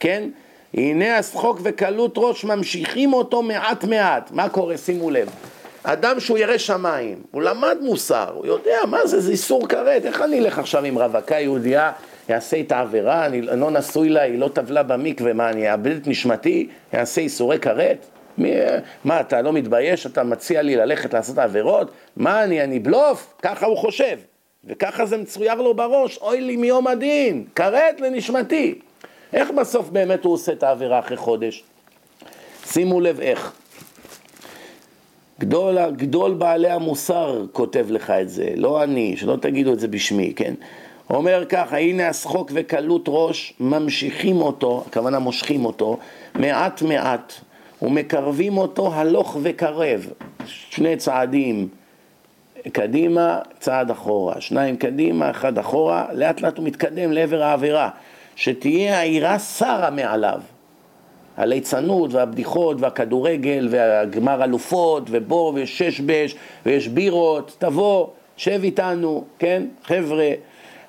כן? 0.00 0.28
הנה 0.74 1.18
השחוק 1.18 1.60
וקלות 1.62 2.14
ראש 2.16 2.44
ממשיכים 2.44 3.12
אותו 3.12 3.42
מעט 3.42 3.84
מעט. 3.84 4.30
מה 4.30 4.48
קורה? 4.48 4.76
שימו 4.76 5.10
לב. 5.10 5.28
אדם 5.82 6.20
שהוא 6.20 6.38
ירא 6.38 6.58
שמיים, 6.58 7.22
הוא 7.30 7.42
למד 7.42 7.76
מוסר, 7.80 8.32
הוא 8.34 8.46
יודע 8.46 8.78
מה 8.86 9.06
זה, 9.06 9.20
זה 9.20 9.30
איסור 9.32 9.68
כרת, 9.68 10.04
איך 10.04 10.20
אני 10.20 10.38
אלך 10.38 10.58
עכשיו 10.58 10.84
עם 10.84 10.98
רווקה 10.98 11.34
יהודייה, 11.34 11.92
יעשה 12.28 12.60
את 12.60 12.72
העבירה, 12.72 13.26
אני 13.26 13.42
לא 13.42 13.70
נשוי 13.70 14.08
לה, 14.08 14.22
היא 14.22 14.38
לא 14.38 14.48
טבלה 14.48 14.82
במקווה, 14.82 15.32
מה, 15.32 15.50
אני 15.50 15.72
אאבד 15.72 15.96
את 15.96 16.06
נשמתי, 16.06 16.68
יעשה 16.92 17.20
איסורי 17.20 17.58
כרת? 17.58 18.06
מי, 18.38 18.50
מה, 19.04 19.20
אתה 19.20 19.42
לא 19.42 19.52
מתבייש? 19.52 20.06
אתה 20.06 20.22
מציע 20.22 20.62
לי 20.62 20.76
ללכת 20.76 21.14
לעשות 21.14 21.38
עבירות? 21.38 21.90
מה, 22.16 22.44
אני, 22.44 22.64
אני 22.64 22.78
בלוף? 22.78 23.34
ככה 23.42 23.66
הוא 23.66 23.76
חושב. 23.76 24.16
וככה 24.66 25.06
זה 25.06 25.16
מצויר 25.16 25.54
לו 25.54 25.74
בראש, 25.74 26.18
אוי 26.18 26.40
לי 26.40 26.56
מיום 26.56 26.86
הדין, 26.86 27.44
כרת 27.54 28.00
לנשמתי. 28.00 28.74
איך 29.32 29.50
בסוף 29.50 29.88
באמת 29.88 30.24
הוא 30.24 30.32
עושה 30.32 30.52
את 30.52 30.62
העבירה 30.62 30.98
אחרי 30.98 31.16
חודש? 31.16 31.64
שימו 32.64 33.00
לב 33.00 33.20
איך. 33.20 33.52
גדול, 35.40 35.90
גדול 35.90 36.34
בעלי 36.34 36.70
המוסר 36.70 37.44
כותב 37.52 37.86
לך 37.90 38.10
את 38.10 38.28
זה, 38.28 38.48
לא 38.56 38.82
אני, 38.82 39.16
שלא 39.16 39.36
תגידו 39.40 39.72
את 39.72 39.80
זה 39.80 39.88
בשמי, 39.88 40.32
כן? 40.36 40.54
אומר 41.10 41.44
ככה, 41.48 41.78
הנה 41.78 42.08
השחוק 42.08 42.50
וקלות 42.54 43.04
ראש, 43.08 43.54
ממשיכים 43.60 44.36
אותו, 44.36 44.84
הכוונה 44.86 45.18
מושכים 45.18 45.64
אותו, 45.64 45.98
מעט 46.34 46.82
מעט, 46.82 47.32
ומקרבים 47.82 48.58
אותו 48.58 48.94
הלוך 48.94 49.36
וקרב, 49.42 50.06
שני 50.46 50.96
צעדים 50.96 51.68
קדימה, 52.72 53.38
צעד 53.58 53.90
אחורה, 53.90 54.40
שניים 54.40 54.76
קדימה, 54.76 55.30
אחד 55.30 55.58
אחורה, 55.58 56.06
לאט 56.12 56.40
לאט 56.40 56.58
הוא 56.58 56.66
מתקדם 56.66 57.12
לעבר 57.12 57.42
העבירה. 57.42 57.90
שתהיה 58.36 58.98
העירה 58.98 59.38
שרה 59.38 59.90
מעליו. 59.90 60.40
הליצנות 61.36 62.14
והבדיחות 62.14 62.80
והכדורגל 62.80 63.68
והגמר 63.70 64.44
אלופות 64.44 65.02
ובור 65.10 65.54
ויש 65.54 65.78
שש 65.78 66.00
בש 66.00 66.34
ויש 66.66 66.88
בירות, 66.88 67.56
תבוא, 67.58 68.06
שב 68.36 68.60
איתנו, 68.62 69.24
כן? 69.38 69.62
חבר'ה, 69.84 70.30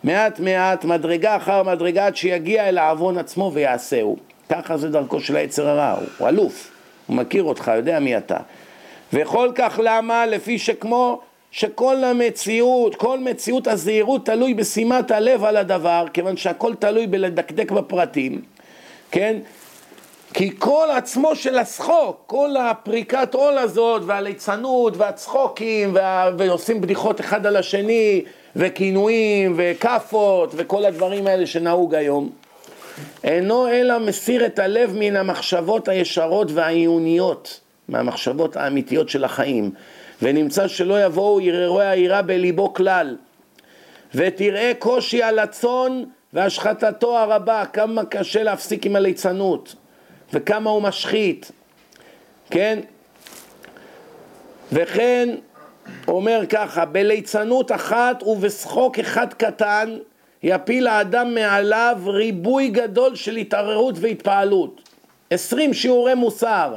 מעט 0.04 0.40
מעט, 0.40 0.86
מדרגה 0.86 1.36
אחר 1.36 1.64
מדרגה 1.64 2.06
עד 2.06 2.16
שיגיע 2.16 2.70
אל 2.70 2.78
העוון 2.78 3.18
עצמו 3.18 3.52
ויעשהו. 3.54 4.18
ככה 4.50 4.78
זה 4.78 4.90
דרכו 4.90 5.20
של 5.20 5.36
היצר 5.36 5.68
הרע, 5.68 6.00
הוא, 6.18 6.28
אלוף, 6.28 6.72
הוא 7.08 7.16
מכיר 7.16 7.44
אותך, 7.44 7.72
יודע 7.76 8.00
מי 8.00 8.18
אתה. 8.18 8.38
וכל 9.14 9.52
כך 9.56 9.80
למה? 9.84 10.26
לפי 10.26 10.60
שכמו 10.60 11.22
שכל 11.52 12.04
המציאות, 12.04 12.96
כל 12.96 13.20
מציאות 13.20 13.68
הזהירות 13.68 14.26
תלוי 14.26 14.54
בשימת 14.54 15.12
הלב 15.12 15.44
על 15.44 15.58
הדבר, 15.58 16.06
כיוון 16.14 16.38
שהכל 16.38 16.74
תלוי 16.80 17.08
בלדקדק 17.08 17.72
בפרטים, 17.72 18.42
כן? 19.12 19.38
כי 20.34 20.52
כל 20.60 20.88
עצמו 20.98 21.36
של 21.36 21.58
הצחוק, 21.58 22.24
כל 22.26 22.58
הפריקת 22.58 23.34
עול 23.34 23.58
הזאת 23.58 24.02
והליצנות 24.06 24.98
והצחוקים 24.98 25.96
וה... 25.96 26.32
ועושים 26.38 26.82
בדיחות 26.82 27.22
אחד 27.22 27.46
על 27.46 27.56
השני 27.56 28.22
וכינויים 28.56 29.54
וכאפות 29.58 30.54
וכל 30.56 30.86
הדברים 30.86 31.28
האלה 31.28 31.46
שנהוג 31.46 31.96
היום, 31.96 32.30
אינו 33.24 33.68
אלא 33.68 34.00
מסיר 34.00 34.46
את 34.46 34.60
הלב 34.60 34.94
מן 34.96 35.16
המחשבות 35.16 35.88
הישרות 35.88 36.52
והעיוניות, 36.52 37.60
מהמחשבות 37.88 38.56
האמיתיות 38.56 39.10
של 39.10 39.24
החיים. 39.24 39.72
ונמצא 40.22 40.68
שלא 40.68 41.06
יבואו 41.06 41.40
הרהורי 41.40 41.86
העירה 41.86 42.22
בליבו 42.22 42.74
כלל. 42.74 43.18
ותראה 44.16 44.72
קושי 44.80 45.24
הלצון 45.24 46.06
והשחתתו 46.34 47.18
הרבה, 47.18 47.66
כמה 47.66 48.06
קשה 48.06 48.44
להפסיק 48.44 48.86
עם 48.86 48.96
הליצנות, 48.96 49.76
וכמה 50.34 50.70
הוא 50.70 50.82
משחית, 50.82 51.52
כן? 52.50 52.80
וכן 54.72 55.30
אומר 56.08 56.42
ככה, 56.50 56.86
בליצנות 56.86 57.72
אחת 57.72 58.24
ובשחוק 58.24 59.00
אחד 59.00 59.34
קטן 59.34 59.98
יפיל 60.44 60.88
האדם 60.88 61.34
מעליו 61.34 61.98
ריבוי 62.06 62.70
גדול 62.70 63.16
של 63.16 63.36
התערערות 63.36 63.96
והתפעלות. 63.98 64.82
עשרים 65.30 65.74
שיעורי 65.74 66.14
מוסר, 66.14 66.76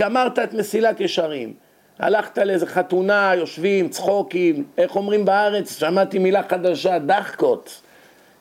גמרת 0.00 0.38
את 0.38 0.54
מסילת 0.54 1.00
ישרים. 1.00 1.63
הלכת 1.98 2.38
לאיזה 2.38 2.66
חתונה, 2.66 3.32
יושבים, 3.36 3.88
צחוקים, 3.88 4.64
איך 4.78 4.96
אומרים 4.96 5.24
בארץ? 5.24 5.78
שמעתי 5.78 6.18
מילה 6.18 6.42
חדשה, 6.48 6.98
דחקות. 6.98 7.80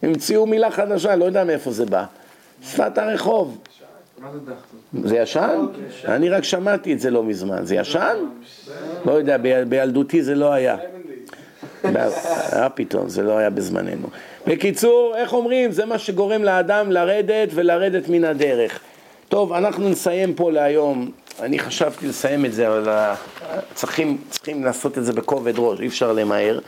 המציאו 0.03 0.45
מילה 0.45 0.71
חדשה, 0.71 1.15
לא 1.15 1.25
יודע 1.25 1.43
מאיפה 1.43 1.71
זה 1.71 1.85
בא. 1.85 2.05
שפת 2.63 2.97
הרחוב. 2.97 3.61
זה 5.03 5.17
ישן? 5.17 5.65
אני 6.05 6.29
רק 6.29 6.43
שמעתי 6.43 6.93
את 6.93 6.99
זה 6.99 7.11
לא 7.11 7.23
מזמן. 7.23 7.65
זה 7.65 7.75
ישן? 7.75 8.15
לא 9.05 9.11
יודע, 9.11 9.37
בילדותי 9.69 10.23
זה 10.23 10.35
לא 10.35 10.53
היה. 10.53 10.77
מה 11.83 12.69
פתאום, 12.75 13.09
זה 13.09 13.23
לא 13.23 13.37
היה 13.37 13.49
בזמננו. 13.49 14.07
בקיצור, 14.47 15.13
איך 15.17 15.33
אומרים? 15.33 15.71
זה 15.71 15.85
מה 15.85 15.99
שגורם 15.99 16.43
לאדם 16.43 16.91
לרדת 16.91 17.49
ולרדת 17.53 18.09
מן 18.09 18.23
הדרך. 18.23 18.79
טוב, 19.29 19.53
אנחנו 19.53 19.89
נסיים 19.89 20.33
פה 20.33 20.51
להיום. 20.51 21.11
אני 21.39 21.59
חשבתי 21.59 22.07
לסיים 22.07 22.45
את 22.45 22.53
זה, 22.53 22.67
אבל 22.67 22.89
אה, 22.89 23.15
צריכים, 23.73 24.17
צריכים 24.29 24.63
לעשות 24.63 24.97
את 24.97 25.05
זה 25.05 25.13
בכובד 25.13 25.53
ראש, 25.57 25.79
אי 25.79 25.87
אפשר 25.87 26.13
למהר. 26.13 26.59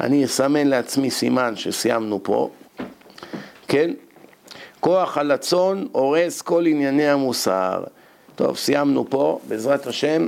אני 0.00 0.24
אסמן 0.24 0.66
לעצמי 0.66 1.10
סימן 1.10 1.56
שסיימנו 1.56 2.20
פה, 2.22 2.50
כן? 3.68 3.90
כוח 4.80 5.18
הלצון 5.18 5.88
הורס 5.92 6.42
כל 6.42 6.66
ענייני 6.66 7.08
המוסר. 7.08 7.84
טוב, 8.34 8.56
סיימנו 8.56 9.10
פה, 9.10 9.38
בעזרת 9.48 9.86
השם. 9.86 10.26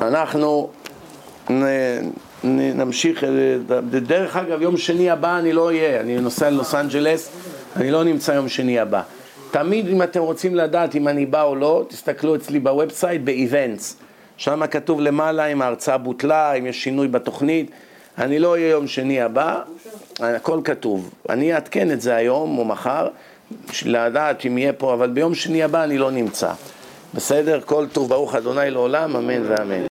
אנחנו 0.00 0.70
נ, 1.50 1.62
נ, 2.44 2.80
נמשיך, 2.80 3.24
אה, 3.24 3.30
דרך 3.90 4.36
אגב, 4.36 4.62
יום 4.62 4.76
שני 4.76 5.10
הבא 5.10 5.38
אני 5.38 5.52
לא 5.52 5.66
אהיה, 5.66 6.00
אני 6.00 6.16
נוסע 6.16 6.50
ללוס 6.50 6.74
אנג'לס, 6.74 7.30
אני 7.76 7.90
לא 7.90 8.04
נמצא 8.04 8.32
יום 8.32 8.48
שני 8.48 8.78
הבא. 8.78 9.02
תמיד 9.54 9.88
אם 9.88 10.02
אתם 10.02 10.20
רוצים 10.20 10.54
לדעת 10.54 10.94
אם 10.94 11.08
אני 11.08 11.26
בא 11.26 11.42
או 11.42 11.56
לא, 11.56 11.84
תסתכלו 11.88 12.34
אצלי 12.34 12.60
ב 12.60 12.68
website 12.68 13.22
ב-Events. 13.24 13.94
שם 14.36 14.66
כתוב 14.66 15.00
למעלה 15.00 15.46
אם 15.46 15.62
ההרצאה 15.62 15.98
בוטלה, 15.98 16.52
אם 16.52 16.66
יש 16.66 16.84
שינוי 16.84 17.08
בתוכנית. 17.08 17.70
אני 18.18 18.38
לא 18.38 18.52
אהיה 18.52 18.68
יום 18.68 18.86
שני 18.86 19.20
הבא, 19.20 19.60
הכל 20.20 20.60
כתוב. 20.64 21.10
אני 21.28 21.54
אעדכן 21.54 21.90
את 21.90 22.00
זה 22.00 22.14
היום 22.14 22.58
או 22.58 22.64
מחר, 22.64 23.08
לדעת 23.86 24.46
אם 24.46 24.58
יהיה 24.58 24.72
פה, 24.72 24.94
אבל 24.94 25.10
ביום 25.10 25.34
שני 25.34 25.62
הבא 25.62 25.84
אני 25.84 25.98
לא 25.98 26.10
נמצא. 26.10 26.52
בסדר? 27.14 27.60
כל 27.64 27.86
טוב 27.92 28.08
ברוך 28.08 28.34
אדוני 28.34 28.70
לעולם, 28.70 29.16
אמן 29.16 29.42
ואמן. 29.48 29.82